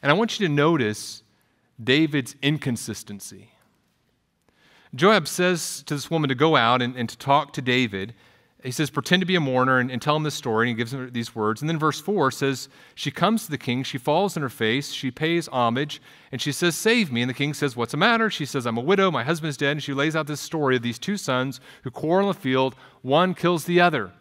And 0.01 0.09
I 0.09 0.13
want 0.13 0.39
you 0.39 0.47
to 0.47 0.53
notice 0.53 1.22
David's 1.82 2.36
inconsistency. 2.41 3.51
Joab 4.93 5.27
says 5.27 5.84
to 5.84 5.95
this 5.95 6.11
woman 6.11 6.27
to 6.27 6.36
go 6.36 6.55
out 6.55 6.82
and, 6.82 6.95
and 6.95 7.07
to 7.07 7.17
talk 7.17 7.53
to 7.53 7.61
David. 7.61 8.13
He 8.63 8.71
says, 8.71 8.91
pretend 8.91 9.21
to 9.21 9.25
be 9.25 9.36
a 9.36 9.39
mourner 9.39 9.79
and, 9.79 9.89
and 9.89 10.01
tell 10.01 10.15
him 10.15 10.23
this 10.23 10.36
story. 10.36 10.69
And 10.69 10.77
he 10.77 10.82
gives 10.82 10.93
him 10.93 11.09
these 11.11 11.34
words. 11.34 11.61
And 11.61 11.69
then 11.69 11.79
verse 11.79 11.99
4 11.99 12.29
says, 12.29 12.69
She 12.93 13.09
comes 13.09 13.45
to 13.45 13.51
the 13.51 13.57
king, 13.57 13.84
she 13.84 13.97
falls 13.97 14.36
on 14.38 14.43
her 14.43 14.49
face, 14.49 14.91
she 14.91 15.09
pays 15.09 15.47
homage, 15.47 16.01
and 16.32 16.39
she 16.41 16.51
says, 16.51 16.75
Save 16.75 17.11
me. 17.11 17.21
And 17.21 17.29
the 17.29 17.34
king 17.34 17.53
says, 17.53 17.75
What's 17.75 17.91
the 17.91 17.97
matter? 17.97 18.29
She 18.29 18.45
says, 18.45 18.67
I'm 18.67 18.77
a 18.77 18.82
widow, 18.82 19.09
my 19.09 19.23
husband 19.23 19.49
is 19.49 19.57
dead. 19.57 19.71
And 19.71 19.84
she 19.84 19.93
lays 19.93 20.15
out 20.15 20.27
this 20.27 20.41
story 20.41 20.75
of 20.75 20.84
these 20.84 20.99
two 20.99 21.17
sons 21.17 21.59
who 21.84 21.89
quarrel 21.89 22.29
in 22.29 22.36
the 22.36 22.39
field, 22.39 22.75
one 23.01 23.34
kills 23.34 23.65
the 23.65 23.82
other. 23.82 24.11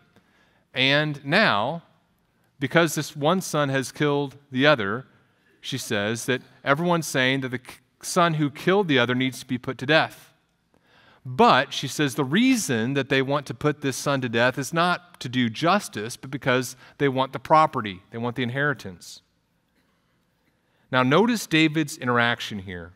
And 0.73 1.23
now, 1.25 1.83
because 2.61 2.95
this 2.95 3.17
one 3.17 3.41
son 3.41 3.69
has 3.69 3.93
killed 3.93 4.37
the 4.51 4.67
other, 4.67 5.07
she 5.61 5.79
says 5.79 6.27
that 6.27 6.43
everyone's 6.65 7.07
saying 7.07 7.41
that 7.41 7.51
the 7.51 7.61
son 8.03 8.35
who 8.35 8.51
killed 8.51 8.89
the 8.89 8.99
other 8.99 9.15
needs 9.15 9.41
to 9.41 9.47
be 9.47 9.59
put 9.59 9.79
to 9.79 9.87
death. 9.87 10.33
But 11.25 11.73
she 11.73 11.87
says 11.87 12.15
the 12.15 12.25
reason 12.25 12.95
that 12.95 13.11
they 13.11 13.21
want 13.21 13.47
to 13.47 13.55
put 13.55 13.83
this 13.83 13.97
son 13.97 14.23
to 14.23 14.29
death 14.29 14.59
is 14.59 14.73
not 14.73 15.21
to 15.21 15.29
do 15.29 15.51
justice, 15.51 16.17
but 16.17 16.31
because 16.31 16.77
they 16.97 17.09
want 17.09 17.33
the 17.33 17.39
property, 17.39 18.03
they 18.11 18.19
want 18.19 18.37
the 18.37 18.43
inheritance. 18.43 19.21
Now, 20.91 21.03
notice 21.03 21.47
David's 21.47 21.99
interaction 21.99 22.61
here. 22.61 22.93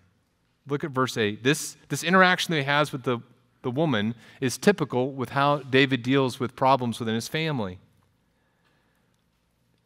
Look 0.67 0.85
at 0.85 0.91
verse 0.91 1.17
8. 1.17 1.45
This, 1.45 1.77
this 1.89 2.03
interaction 2.03 2.53
that 2.53 2.61
he 2.61 2.65
has 2.65 2.91
with 2.91 3.05
the, 3.05 3.19
the 3.63 3.71
woman 3.71 4.15
is 4.41 4.57
typical 4.57 5.13
with 5.13 5.31
how 5.31 5.59
David 5.59 6.03
deals 6.03 6.41
with 6.41 6.57
problems 6.57 6.99
within 6.99 7.15
his 7.15 7.29
family. 7.29 7.79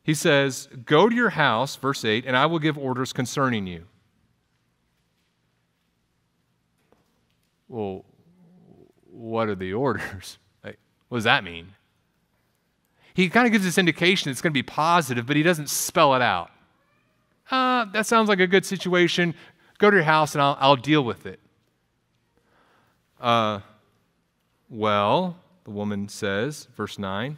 He 0.02 0.14
says, 0.14 0.68
Go 0.84 1.08
to 1.08 1.14
your 1.14 1.30
house, 1.30 1.76
verse 1.76 2.04
8, 2.04 2.24
and 2.26 2.36
I 2.36 2.46
will 2.46 2.58
give 2.58 2.78
orders 2.78 3.12
concerning 3.12 3.66
you. 3.66 3.84
Well, 7.68 8.04
what 9.10 9.48
are 9.48 9.54
the 9.54 9.72
orders? 9.72 10.38
Like, 10.64 10.78
what 11.08 11.18
does 11.18 11.24
that 11.24 11.44
mean? 11.44 11.74
He 13.14 13.28
kind 13.28 13.46
of 13.46 13.52
gives 13.52 13.64
this 13.64 13.78
indication 13.78 14.30
it's 14.30 14.40
going 14.40 14.52
to 14.52 14.54
be 14.54 14.62
positive, 14.62 15.24
but 15.24 15.36
he 15.36 15.42
doesn't 15.42 15.68
spell 15.68 16.14
it 16.14 16.22
out. 16.22 16.50
Uh, 17.50 17.84
that 17.86 18.06
sounds 18.06 18.28
like 18.28 18.40
a 18.40 18.46
good 18.46 18.66
situation. 18.66 19.34
Go 19.78 19.90
to 19.90 19.96
your 19.96 20.04
house 20.04 20.34
and 20.34 20.42
I'll, 20.42 20.56
I'll 20.60 20.76
deal 20.76 21.04
with 21.04 21.26
it. 21.26 21.40
Uh, 23.20 23.60
well, 24.68 25.36
the 25.64 25.70
woman 25.70 26.08
says, 26.08 26.68
verse 26.76 26.98
9, 26.98 27.36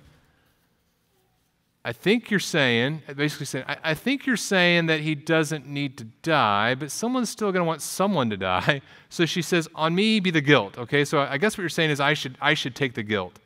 I 1.82 1.92
think 1.92 2.30
you're 2.30 2.40
saying, 2.40 3.02
basically 3.16 3.46
saying, 3.46 3.64
I, 3.66 3.76
I, 3.82 3.94
think 3.94 4.26
you're 4.26 4.36
saying 4.36 4.86
that 4.86 5.00
he 5.00 5.14
doesn't 5.14 5.66
need 5.66 5.96
to 5.96 6.04
die, 6.04 6.74
but 6.74 6.90
someone's 6.90 7.30
still 7.30 7.52
going 7.52 7.62
to 7.62 7.66
want 7.66 7.80
someone 7.80 8.30
to 8.30 8.36
die. 8.36 8.82
So 9.12 9.26
she 9.26 9.42
says, 9.42 9.68
On 9.74 9.92
me 9.92 10.20
be 10.20 10.30
the 10.30 10.40
guilt. 10.40 10.78
Okay, 10.78 11.04
so 11.04 11.18
I 11.18 11.36
guess 11.36 11.58
what 11.58 11.62
you're 11.62 11.68
saying 11.68 11.90
is 11.90 11.98
I 11.98 12.14
should, 12.14 12.38
I 12.40 12.54
should 12.54 12.76
take 12.76 12.94
the 12.94 13.02
guilt 13.02 13.40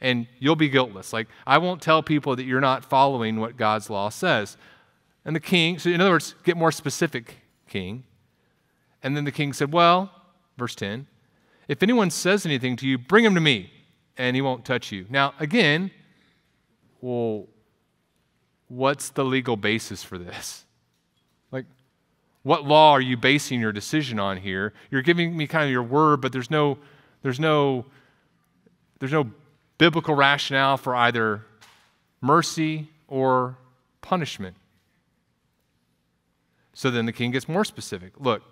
and 0.00 0.26
you'll 0.38 0.56
be 0.56 0.68
guiltless. 0.68 1.12
Like, 1.12 1.28
I 1.46 1.58
won't 1.58 1.80
tell 1.80 2.02
people 2.02 2.36
that 2.36 2.44
you're 2.44 2.60
not 2.60 2.84
following 2.84 3.40
what 3.40 3.56
God's 3.56 3.88
law 3.88 4.08
says. 4.08 4.56
And 5.24 5.34
the 5.34 5.40
king, 5.40 5.78
so 5.78 5.90
in 5.90 6.00
other 6.00 6.10
words, 6.10 6.34
get 6.44 6.56
more 6.56 6.70
specific, 6.70 7.36
king. 7.68 8.04
And 9.02 9.16
then 9.16 9.24
the 9.24 9.32
king 9.32 9.52
said, 9.52 9.72
Well, 9.72 10.10
verse 10.56 10.74
10, 10.74 11.06
if 11.68 11.82
anyone 11.82 12.10
says 12.10 12.46
anything 12.46 12.76
to 12.76 12.86
you, 12.86 12.98
bring 12.98 13.24
him 13.24 13.34
to 13.34 13.40
me, 13.40 13.72
and 14.16 14.36
he 14.36 14.42
won't 14.42 14.64
touch 14.64 14.92
you. 14.92 15.06
Now, 15.08 15.34
again, 15.40 15.90
well, 17.00 17.46
what's 18.68 19.10
the 19.10 19.24
legal 19.24 19.56
basis 19.56 20.02
for 20.02 20.18
this? 20.18 20.64
Like, 21.50 21.66
what 22.42 22.64
law 22.64 22.92
are 22.92 23.00
you 23.00 23.16
basing 23.16 23.60
your 23.60 23.72
decision 23.72 24.18
on 24.18 24.38
here? 24.38 24.72
You're 24.90 25.02
giving 25.02 25.36
me 25.36 25.46
kind 25.46 25.64
of 25.64 25.70
your 25.70 25.82
word, 25.82 26.20
but 26.20 26.32
there's 26.32 26.50
no, 26.50 26.78
there's 27.22 27.40
no, 27.40 27.86
there's 28.98 29.12
no 29.12 29.30
biblical 29.78 30.14
rationale 30.14 30.76
for 30.76 30.94
either 30.94 31.44
mercy 32.20 32.88
or 33.08 33.56
punishment. 34.00 34.56
So 36.74 36.90
then 36.90 37.06
the 37.06 37.12
king 37.12 37.30
gets 37.30 37.48
more 37.48 37.64
specific. 37.64 38.12
Look, 38.18 38.42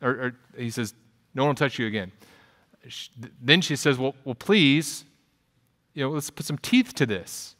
or, 0.00 0.10
or 0.10 0.36
he 0.56 0.70
says, 0.70 0.94
"No 1.34 1.42
one 1.42 1.50
will 1.50 1.54
touch 1.54 1.78
you 1.78 1.86
again." 1.86 2.12
Then 3.40 3.60
she 3.60 3.74
says, 3.74 3.98
"Well, 3.98 4.14
well, 4.24 4.36
please, 4.36 5.04
you 5.94 6.04
know, 6.04 6.10
let's 6.10 6.30
put 6.30 6.46
some 6.46 6.58
teeth 6.58 6.94
to 6.94 7.06
this." 7.06 7.56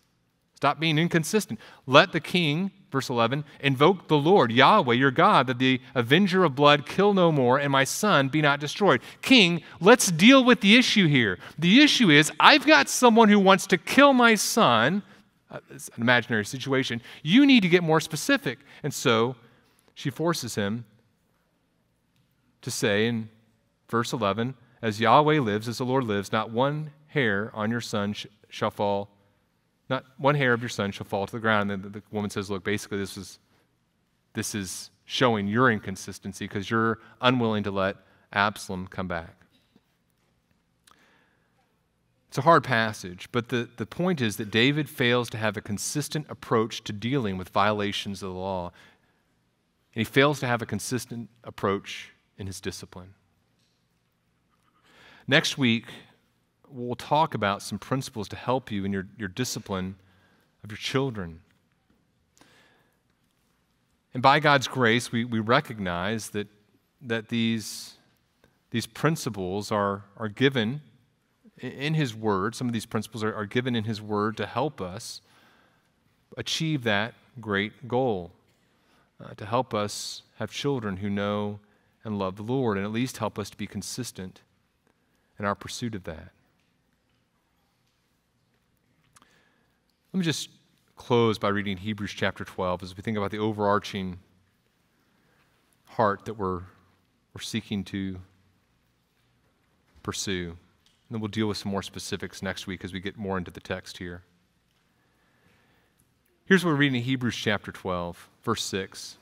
Stop 0.63 0.79
being 0.79 0.97
inconsistent. 0.97 1.59
Let 1.89 2.13
the 2.13 2.21
king, 2.21 2.71
verse 2.93 3.11
11, 3.11 3.43
invoke 3.59 4.07
the 4.07 4.17
Lord, 4.17 4.53
Yahweh, 4.53 4.95
your 4.95 5.11
God, 5.11 5.49
that 5.49 5.59
the 5.59 5.81
avenger 5.93 6.45
of 6.45 6.55
blood 6.55 6.87
kill 6.87 7.15
no 7.15 7.33
more 7.33 7.59
and 7.59 7.73
my 7.73 7.83
son 7.83 8.29
be 8.29 8.41
not 8.41 8.61
destroyed. 8.61 9.03
King, 9.23 9.65
let's 9.81 10.13
deal 10.13 10.45
with 10.45 10.61
the 10.61 10.77
issue 10.77 11.09
here. 11.09 11.41
The 11.59 11.83
issue 11.83 12.11
is 12.11 12.31
I've 12.39 12.65
got 12.65 12.89
someone 12.89 13.29
who 13.29 13.41
wants 13.41 13.67
to 13.67 13.77
kill 13.77 14.13
my 14.13 14.37
son. 14.37 15.03
Uh, 15.51 15.59
it's 15.69 15.89
an 15.97 16.01
imaginary 16.01 16.45
situation. 16.45 17.03
You 17.25 17.45
need 17.45 17.63
to 17.63 17.69
get 17.69 17.83
more 17.83 18.01
specific. 18.01 18.61
And 18.85 18.95
so 18.95 19.35
she 19.95 20.11
forces 20.11 20.55
him 20.55 20.85
to 22.61 22.71
say 22.71 23.09
in 23.09 23.31
verse 23.89 24.13
11, 24.13 24.55
As 24.81 25.01
Yahweh 25.01 25.41
lives, 25.41 25.67
as 25.67 25.79
the 25.79 25.85
Lord 25.85 26.05
lives, 26.05 26.31
not 26.31 26.53
one 26.53 26.93
hair 27.09 27.51
on 27.53 27.73
your 27.73 27.81
son 27.81 28.13
sh- 28.13 28.27
shall 28.49 28.71
fall 28.71 29.09
not 29.89 30.05
one 30.17 30.35
hair 30.35 30.53
of 30.53 30.63
your 30.63 30.69
son 30.69 30.93
shall 30.93 31.07
fall 31.07 31.27
to 31.27 31.33
the 31.33 31.41
ground. 31.41 31.71
And 31.71 31.83
the 31.83 32.03
woman 32.11 32.31
says, 32.31 32.51
Look, 32.51 32.65
basically, 32.65 32.99
this 32.99 33.17
is, 33.17 33.39
this 34.35 34.55
is 34.55 34.91
showing 35.05 35.49
your 35.49 35.71
inconsistency 35.71 36.47
because 36.47 36.71
you're 36.71 36.99
unwilling 37.21 37.65
to 37.65 37.71
let 37.71 37.97
Absalom 38.33 38.87
come 38.87 39.09
back. 39.09 39.37
It's 42.29 42.39
a 42.39 42.43
hard 42.43 42.65
passage, 42.65 43.29
but 43.31 43.51
the, 43.51 43.69
the 43.77 43.85
point 43.85 44.23
is 44.23 44.39
that 44.39 44.51
David 44.51 44.89
fails 44.89 45.29
to 45.31 45.37
have 45.37 45.59
a 45.59 45.61
consistent 45.61 46.25
approach 46.31 46.83
to 46.85 46.93
dealing 46.95 47.37
with 47.37 47.51
violations 47.51 48.23
of 48.23 48.33
the 48.33 48.39
law. 48.39 48.73
And 49.95 50.01
he 50.01 50.05
fails 50.05 50.41
to 50.41 50.47
have 50.47 50.63
a 50.63 50.67
consistent 50.67 51.29
approach 51.45 52.13
in 52.39 52.47
his 52.47 52.59
discipline. 52.59 53.13
Next 55.29 55.59
week, 55.59 55.89
we'll 56.73 56.95
talk 56.97 57.35
about 57.35 57.63
some 57.63 57.79
principles 57.79 58.29
to 58.29 58.37
help 58.37 58.71
you 58.71 58.85
in 58.85 58.93
your, 58.93 59.07
your 59.19 59.29
discipline 59.29 59.97
of 60.65 60.71
your 60.71 60.79
children. 60.79 61.41
And 64.15 64.23
by 64.23 64.41
God's 64.41 64.69
grace, 64.69 65.11
we, 65.11 65.25
we 65.25 65.41
recognize 65.41 66.31
that, 66.31 66.49
that 67.01 67.29
these, 67.29 67.95
these 68.71 68.87
principles 68.87 69.73
are, 69.73 70.05
are 70.17 70.29
given 70.29 70.83
in 71.59 71.95
His 71.95 72.15
Word. 72.15 72.55
Some 72.55 72.67
of 72.67 72.73
these 72.73 72.87
principles 72.87 73.25
are, 73.25 73.35
are 73.35 73.47
given 73.47 73.75
in 73.75 73.85
His 73.85 74.03
Word 74.03 74.37
to 74.37 74.47
help 74.47 74.81
us 74.81 75.21
achieve 76.37 76.85
that 76.85 77.15
great 77.41 77.89
goal, 77.89 78.33
uh, 79.23 79.35
to 79.35 79.47
help 79.47 79.73
us 79.73 80.23
have 80.39 80.51
children 80.51 80.99
who 80.99 81.09
know 81.09 81.61
and 82.05 82.19
love 82.19 82.37
the 82.37 82.43
Lord, 82.43 82.77
and 82.77 82.85
at 82.85 82.93
least 82.93 83.19
help 83.19 83.39
us 83.39 83.49
to 83.51 83.57
be 83.57 83.67
consistent 83.67 84.43
in 85.39 85.45
our 85.45 85.55
pursuit 85.55 85.95
of 85.95 86.05
that. 86.05 86.33
Let 90.13 90.19
me 90.19 90.25
just 90.25 90.51
close 90.95 91.39
by 91.39 91.49
reading 91.49 91.79
Hebrews 91.79 92.13
chapter 92.13 92.45
12 92.45 92.83
as 92.83 92.95
we 92.95 93.03
think 93.03 93.17
about 93.17 93.31
the 93.31 93.39
overarching 93.39 94.19
heart 95.87 96.27
that 96.27 96.35
we're, 96.35 96.61
we're 97.33 97.41
seeking 97.41 97.83
to 97.85 98.19
pursue. 100.03 100.51
And 100.51 100.57
then 101.11 101.21
we'll 101.23 101.29
deal 101.29 101.47
with 101.47 101.57
some 101.57 101.73
more 101.73 101.83
specifics 101.83 102.43
next 102.43 102.67
week 102.67 102.85
as 102.85 102.93
we 102.93 103.01
get 103.01 103.17
more 103.17 103.39
into 103.39 103.51
the 103.51 103.61
text 103.61 103.97
here. 103.97 104.23
Here's 106.45 106.63
what 106.63 106.73
we're 106.73 106.77
reading 106.77 106.97
in 106.97 107.05
Hebrews 107.05 107.37
chapter 107.37 107.73
12, 107.73 108.29
verse 108.43 108.63
6. 108.65 109.17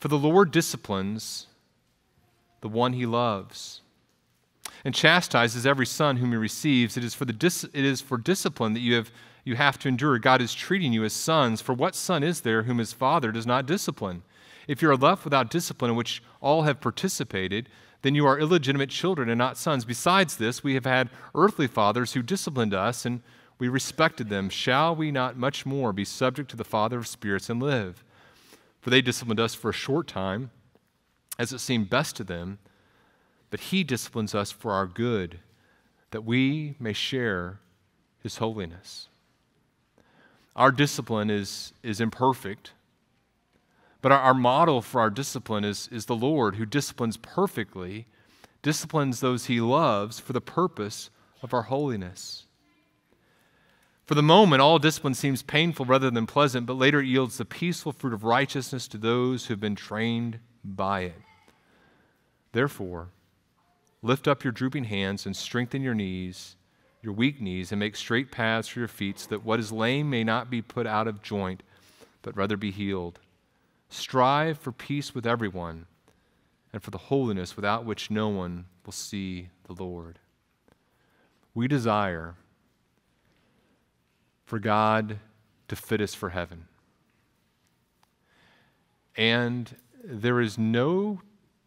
For 0.00 0.08
the 0.08 0.18
Lord 0.18 0.50
disciplines 0.50 1.46
the 2.60 2.68
one 2.68 2.92
he 2.92 3.06
loves 3.06 3.80
and 4.84 4.94
chastises 4.94 5.66
every 5.66 5.86
son 5.86 6.16
whom 6.16 6.30
he 6.30 6.36
receives. 6.36 6.96
It 6.96 7.04
is 7.04 7.14
for, 7.14 7.24
the 7.24 7.32
dis- 7.32 7.64
it 7.64 7.84
is 7.84 8.00
for 8.00 8.18
discipline 8.18 8.72
that 8.74 8.80
you 8.80 8.94
have, 8.94 9.10
you 9.44 9.56
have 9.56 9.78
to 9.80 9.88
endure. 9.88 10.18
God 10.18 10.40
is 10.40 10.54
treating 10.54 10.92
you 10.92 11.04
as 11.04 11.12
sons. 11.12 11.60
For 11.60 11.72
what 11.72 11.94
son 11.94 12.22
is 12.22 12.40
there 12.40 12.64
whom 12.64 12.78
his 12.78 12.92
father 12.92 13.32
does 13.32 13.46
not 13.46 13.66
discipline? 13.66 14.22
If 14.68 14.82
you 14.82 14.90
are 14.90 14.96
left 14.96 15.24
without 15.24 15.50
discipline 15.50 15.90
in 15.90 15.96
which 15.96 16.22
all 16.40 16.62
have 16.62 16.80
participated, 16.80 17.68
then 18.02 18.14
you 18.14 18.26
are 18.26 18.38
illegitimate 18.38 18.90
children 18.90 19.28
and 19.28 19.38
not 19.38 19.56
sons. 19.56 19.84
Besides 19.84 20.36
this, 20.36 20.62
we 20.62 20.74
have 20.74 20.84
had 20.84 21.10
earthly 21.34 21.66
fathers 21.66 22.12
who 22.12 22.22
disciplined 22.22 22.74
us, 22.74 23.04
and 23.04 23.22
we 23.58 23.68
respected 23.68 24.28
them. 24.28 24.48
Shall 24.48 24.94
we 24.94 25.10
not 25.10 25.36
much 25.36 25.64
more 25.64 25.92
be 25.92 26.04
subject 26.04 26.50
to 26.50 26.56
the 26.56 26.64
Father 26.64 26.98
of 26.98 27.06
spirits 27.06 27.48
and 27.48 27.62
live? 27.62 28.02
For 28.80 28.90
they 28.90 29.02
disciplined 29.02 29.38
us 29.38 29.54
for 29.54 29.70
a 29.70 29.74
short 29.74 30.08
time, 30.08 30.50
as 31.38 31.52
it 31.52 31.60
seemed 31.60 31.90
best 31.90 32.16
to 32.16 32.24
them 32.24 32.58
but 33.52 33.60
He 33.60 33.84
disciplines 33.84 34.34
us 34.34 34.50
for 34.50 34.72
our 34.72 34.86
good, 34.86 35.38
that 36.10 36.24
we 36.24 36.74
may 36.80 36.94
share 36.94 37.60
His 38.22 38.38
holiness. 38.38 39.08
our 40.56 40.72
discipline 40.72 41.28
is, 41.28 41.74
is 41.82 42.00
imperfect. 42.00 42.72
But 44.00 44.10
our, 44.10 44.18
our 44.20 44.34
model 44.34 44.80
for 44.80 45.02
our 45.02 45.10
discipline 45.10 45.64
is, 45.64 45.86
is 45.92 46.06
the 46.06 46.16
Lord 46.16 46.56
who 46.56 46.64
disciplines 46.64 47.18
perfectly, 47.18 48.06
disciplines 48.62 49.20
those 49.20 49.46
he 49.46 49.60
loves 49.60 50.18
for 50.18 50.32
the 50.32 50.40
purpose 50.40 51.10
of 51.42 51.52
our 51.52 51.64
holiness. 51.64 52.46
For 54.06 54.14
the 54.14 54.22
moment, 54.22 54.62
all 54.62 54.78
discipline 54.78 55.14
seems 55.14 55.42
painful 55.42 55.84
rather 55.84 56.10
than 56.10 56.26
pleasant, 56.26 56.64
but 56.64 56.78
later 56.78 57.00
it 57.00 57.06
yields 57.06 57.36
the 57.36 57.44
peaceful 57.44 57.92
fruit 57.92 58.14
of 58.14 58.24
righteousness 58.24 58.88
to 58.88 58.98
those 58.98 59.46
who 59.46 59.52
have 59.52 59.60
been 59.60 59.76
trained 59.76 60.38
by 60.64 61.00
it. 61.02 61.20
Therefore, 62.52 63.08
lift 64.02 64.28
up 64.28 64.44
your 64.44 64.52
drooping 64.52 64.84
hands 64.84 65.24
and 65.24 65.34
strengthen 65.36 65.82
your 65.82 65.94
knees 65.94 66.56
your 67.02 67.12
weak 67.12 67.40
knees 67.40 67.72
and 67.72 67.80
make 67.80 67.96
straight 67.96 68.30
paths 68.30 68.68
for 68.68 68.78
your 68.78 68.88
feet, 68.88 69.18
so 69.18 69.28
that 69.30 69.44
what 69.44 69.58
is 69.58 69.72
lame 69.72 70.08
may 70.08 70.22
not 70.22 70.48
be 70.48 70.62
put 70.62 70.86
out 70.86 71.08
of 71.08 71.22
joint, 71.22 71.62
but 72.22 72.36
rather 72.36 72.56
be 72.56 72.70
healed. 72.70 73.18
Strive 73.88 74.56
for 74.56 74.72
peace 74.72 75.14
with 75.14 75.26
everyone 75.26 75.86
and 76.72 76.82
for 76.82 76.90
the 76.90 76.98
holiness 76.98 77.56
without 77.56 77.84
which 77.84 78.10
no 78.10 78.28
one 78.28 78.66
will 78.86 78.92
see 78.92 79.48
the 79.64 79.74
Lord. 79.74 80.20
We 81.54 81.68
desire 81.68 82.36
for 84.46 84.58
God 84.58 85.18
to 85.68 85.76
fit 85.76 86.00
us 86.00 86.14
for 86.14 86.30
heaven. 86.30 86.66
And 89.16 89.76
there 90.02 90.40
is 90.40 90.56
no 90.56 91.20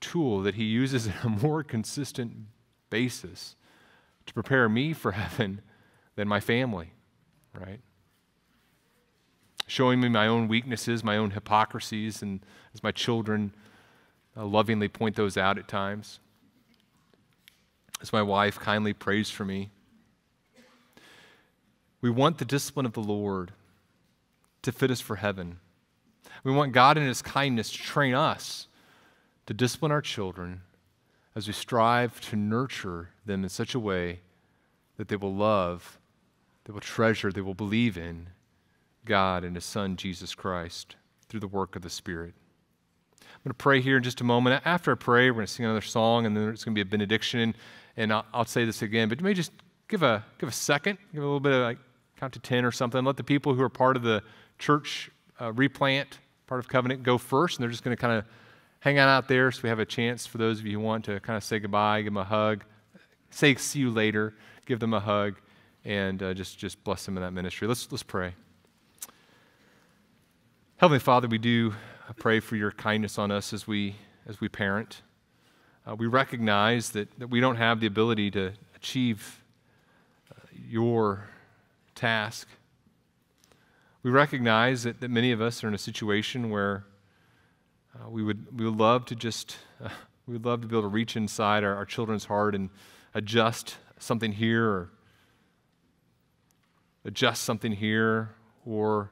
tool 0.05 0.41
that 0.43 0.55
He 0.55 0.63
uses 0.63 1.07
on 1.07 1.13
a 1.23 1.29
more 1.29 1.63
consistent 1.63 2.33
basis 2.89 3.55
to 4.27 4.33
prepare 4.33 4.69
me 4.69 4.93
for 4.93 5.11
heaven 5.13 5.61
than 6.15 6.27
my 6.27 6.39
family, 6.39 6.91
right? 7.59 7.79
Showing 9.67 9.99
me 9.99 10.09
my 10.09 10.27
own 10.27 10.47
weaknesses, 10.47 11.03
my 11.03 11.17
own 11.17 11.31
hypocrisies, 11.31 12.21
and 12.21 12.39
as 12.73 12.83
my 12.83 12.91
children 12.91 13.51
uh, 14.37 14.45
lovingly 14.45 14.87
point 14.87 15.15
those 15.15 15.37
out 15.37 15.57
at 15.57 15.67
times. 15.67 16.19
As 18.01 18.13
my 18.13 18.21
wife 18.21 18.59
kindly 18.59 18.93
prays 18.93 19.31
for 19.31 19.43
me. 19.43 19.69
We 22.01 22.11
want 22.11 22.37
the 22.37 22.45
discipline 22.45 22.85
of 22.85 22.93
the 22.93 22.99
Lord 22.99 23.53
to 24.61 24.71
fit 24.71 24.91
us 24.91 25.01
for 25.01 25.15
heaven. 25.15 25.57
We 26.43 26.51
want 26.51 26.73
God 26.73 26.97
in 26.97 27.07
His 27.07 27.23
kindness 27.23 27.71
to 27.71 27.79
train 27.79 28.13
us 28.13 28.67
to 29.45 29.53
discipline 29.53 29.91
our 29.91 30.01
children 30.01 30.61
as 31.35 31.47
we 31.47 31.53
strive 31.53 32.19
to 32.21 32.35
nurture 32.35 33.09
them 33.25 33.43
in 33.43 33.49
such 33.49 33.75
a 33.75 33.79
way 33.79 34.19
that 34.97 35.09
they 35.09 35.15
will 35.15 35.33
love, 35.33 35.99
they 36.63 36.73
will 36.73 36.79
treasure, 36.79 37.31
they 37.31 37.41
will 37.41 37.53
believe 37.53 37.97
in 37.97 38.29
God 39.03 39.43
and 39.43 39.55
His 39.55 39.65
Son, 39.65 39.97
Jesus 39.97 40.33
Christ, 40.33 40.95
through 41.27 41.41
the 41.41 41.47
work 41.47 41.75
of 41.75 41.81
the 41.81 41.89
Spirit. 41.89 42.33
I'm 43.21 43.41
going 43.43 43.51
to 43.51 43.53
pray 43.55 43.81
here 43.81 43.97
in 43.97 44.03
just 44.03 44.21
a 44.21 44.23
moment. 44.23 44.61
After 44.65 44.91
I 44.91 44.95
pray, 44.95 45.29
we're 45.29 45.35
going 45.35 45.47
to 45.47 45.51
sing 45.51 45.65
another 45.65 45.81
song, 45.81 46.25
and 46.25 46.35
then 46.35 46.49
it's 46.49 46.63
going 46.63 46.73
to 46.73 46.83
be 46.83 46.87
a 46.87 46.89
benediction. 46.89 47.55
And 47.97 48.11
I'll, 48.11 48.45
say 48.45 48.65
this 48.65 48.81
again, 48.81 49.09
but 49.09 49.19
you 49.19 49.23
may 49.23 49.33
just 49.33 49.51
give 49.87 50.01
a, 50.01 50.25
give 50.39 50.49
a 50.49 50.53
second, 50.53 50.97
give 51.13 51.21
a 51.21 51.25
little 51.25 51.39
bit 51.39 51.53
of 51.53 51.61
like 51.61 51.77
count 52.17 52.33
to 52.33 52.39
10 52.39 52.65
or 52.65 52.71
something. 52.71 53.03
Let 53.03 53.17
the 53.17 53.23
people 53.23 53.53
who 53.53 53.61
are 53.61 53.69
part 53.69 53.97
of 53.97 54.03
the 54.03 54.23
church 54.57 55.11
uh, 55.39 55.51
replant, 55.53 56.19
part 56.47 56.59
of 56.59 56.67
covenant, 56.67 57.03
go 57.03 57.17
first, 57.17 57.57
and 57.57 57.63
they're 57.63 57.69
just 57.69 57.83
going 57.83 57.95
to 57.95 58.01
kind 58.01 58.17
of 58.17 58.25
hang 58.85 58.99
out 58.99 59.09
out 59.09 59.27
there 59.27 59.51
so 59.51 59.61
we 59.63 59.69
have 59.69 59.79
a 59.79 59.85
chance 59.85 60.27
for 60.27 60.37
those 60.37 60.59
of 60.59 60.65
you 60.67 60.73
who 60.73 60.79
want 60.79 61.03
to 61.03 61.19
kind 61.21 61.35
of 61.35 61.43
say 61.43 61.57
goodbye, 61.57 62.03
give 62.03 62.13
them 62.13 62.17
a 62.17 62.23
hug, 62.23 62.63
say 63.31 63.55
see 63.55 63.79
you 63.79 63.89
later, 63.89 64.35
give 64.67 64.79
them 64.79 64.93
a 64.93 64.99
hug, 64.99 65.37
and 65.83 66.21
uh, 66.21 66.35
just, 66.35 66.59
just 66.59 66.83
bless 66.83 67.03
them 67.03 67.17
in 67.17 67.23
that 67.23 67.31
ministry. 67.31 67.67
Let's, 67.67 67.91
let's 67.91 68.03
pray. 68.03 68.35
Heavenly 70.77 70.99
Father, 70.99 71.27
we 71.27 71.39
do 71.39 71.73
pray 72.17 72.39
for 72.39 72.55
your 72.57 72.71
kindness 72.71 73.17
on 73.17 73.31
us 73.31 73.53
as 73.53 73.65
we, 73.65 73.95
as 74.27 74.39
we 74.39 74.49
parent. 74.49 75.01
Uh, 75.87 75.95
we 75.95 76.05
recognize 76.05 76.91
that, 76.91 77.09
that 77.17 77.31
we 77.31 77.39
don't 77.39 77.55
have 77.55 77.79
the 77.79 77.87
ability 77.87 78.29
to 78.29 78.53
achieve 78.75 79.43
uh, 80.31 80.45
your 80.53 81.27
task. 81.95 82.47
We 84.03 84.11
recognize 84.11 84.83
that, 84.83 85.01
that 85.01 85.09
many 85.09 85.31
of 85.31 85.41
us 85.41 85.63
are 85.63 85.67
in 85.67 85.73
a 85.73 85.79
situation 85.79 86.51
where 86.51 86.85
uh, 87.95 88.09
we, 88.09 88.23
would, 88.23 88.57
we 88.57 88.65
would 88.65 88.77
love 88.77 89.05
to 89.05 89.15
just, 89.15 89.57
uh, 89.83 89.89
we 90.27 90.33
would 90.33 90.45
love 90.45 90.61
to 90.61 90.67
be 90.67 90.75
able 90.75 90.83
to 90.83 90.87
reach 90.87 91.15
inside 91.15 91.63
our, 91.63 91.75
our 91.75 91.85
children's 91.85 92.25
heart 92.25 92.55
and 92.55 92.69
adjust 93.13 93.77
something 93.99 94.33
here 94.33 94.65
or 94.65 94.91
adjust 97.05 97.43
something 97.43 97.71
here 97.71 98.35
or 98.65 99.11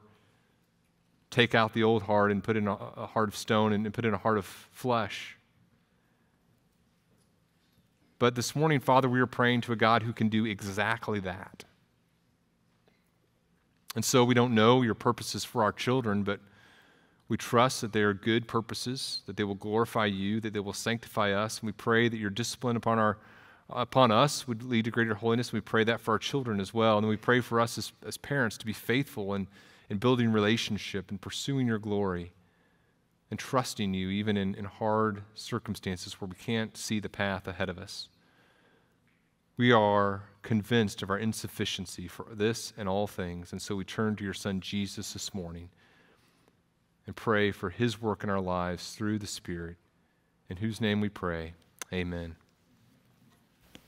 take 1.30 1.54
out 1.54 1.72
the 1.72 1.82
old 1.82 2.02
heart 2.02 2.30
and 2.30 2.44
put 2.44 2.56
in 2.56 2.68
a, 2.68 2.74
a 2.74 3.06
heart 3.06 3.28
of 3.28 3.36
stone 3.36 3.72
and, 3.72 3.86
and 3.86 3.94
put 3.94 4.04
in 4.04 4.12
a 4.12 4.18
heart 4.18 4.38
of 4.38 4.44
flesh. 4.44 5.36
But 8.18 8.34
this 8.34 8.54
morning, 8.54 8.80
Father, 8.80 9.08
we 9.08 9.20
are 9.20 9.26
praying 9.26 9.62
to 9.62 9.72
a 9.72 9.76
God 9.76 10.02
who 10.02 10.12
can 10.12 10.28
do 10.28 10.44
exactly 10.44 11.20
that. 11.20 11.64
And 13.94 14.04
so 14.04 14.24
we 14.24 14.34
don't 14.34 14.54
know 14.54 14.82
your 14.82 14.94
purposes 14.94 15.44
for 15.44 15.62
our 15.62 15.72
children, 15.72 16.22
but 16.22 16.40
we 17.34 17.38
trust 17.38 17.80
that 17.80 17.92
they 17.92 18.02
are 18.02 18.14
good 18.14 18.46
purposes, 18.46 19.22
that 19.26 19.36
they 19.36 19.42
will 19.42 19.56
glorify 19.56 20.06
you, 20.06 20.40
that 20.40 20.52
they 20.52 20.60
will 20.60 20.72
sanctify 20.72 21.32
us. 21.32 21.58
And 21.58 21.66
we 21.66 21.72
pray 21.72 22.08
that 22.08 22.16
your 22.16 22.30
discipline 22.30 22.76
upon, 22.76 23.00
our, 23.00 23.18
upon 23.68 24.12
us 24.12 24.46
would 24.46 24.62
lead 24.62 24.84
to 24.84 24.92
greater 24.92 25.16
holiness. 25.16 25.52
We 25.52 25.60
pray 25.60 25.82
that 25.82 26.00
for 26.00 26.12
our 26.12 26.18
children 26.20 26.60
as 26.60 26.72
well. 26.72 26.96
And 26.96 27.08
we 27.08 27.16
pray 27.16 27.40
for 27.40 27.60
us 27.60 27.76
as, 27.76 27.92
as 28.06 28.16
parents 28.16 28.56
to 28.58 28.66
be 28.66 28.72
faithful 28.72 29.34
in, 29.34 29.48
in 29.90 29.98
building 29.98 30.30
relationship 30.30 31.10
and 31.10 31.20
pursuing 31.20 31.66
your 31.66 31.80
glory 31.80 32.34
and 33.32 33.40
trusting 33.40 33.94
you 33.94 34.10
even 34.10 34.36
in, 34.36 34.54
in 34.54 34.66
hard 34.66 35.24
circumstances 35.34 36.20
where 36.20 36.28
we 36.28 36.36
can't 36.36 36.76
see 36.76 37.00
the 37.00 37.08
path 37.08 37.48
ahead 37.48 37.68
of 37.68 37.78
us. 37.78 38.10
We 39.56 39.72
are 39.72 40.22
convinced 40.42 41.02
of 41.02 41.10
our 41.10 41.18
insufficiency 41.18 42.06
for 42.06 42.26
this 42.30 42.72
and 42.76 42.88
all 42.88 43.08
things. 43.08 43.50
And 43.50 43.60
so 43.60 43.74
we 43.74 43.82
turn 43.82 44.14
to 44.14 44.24
your 44.24 44.34
Son 44.34 44.60
Jesus 44.60 45.14
this 45.14 45.34
morning 45.34 45.70
and 47.06 47.16
pray 47.16 47.50
for 47.50 47.70
his 47.70 48.00
work 48.00 48.24
in 48.24 48.30
our 48.30 48.40
lives 48.40 48.92
through 48.92 49.18
the 49.18 49.26
Spirit, 49.26 49.76
in 50.48 50.58
whose 50.58 50.80
name 50.80 51.00
we 51.00 51.08
pray. 51.08 51.54
Amen. 51.92 52.36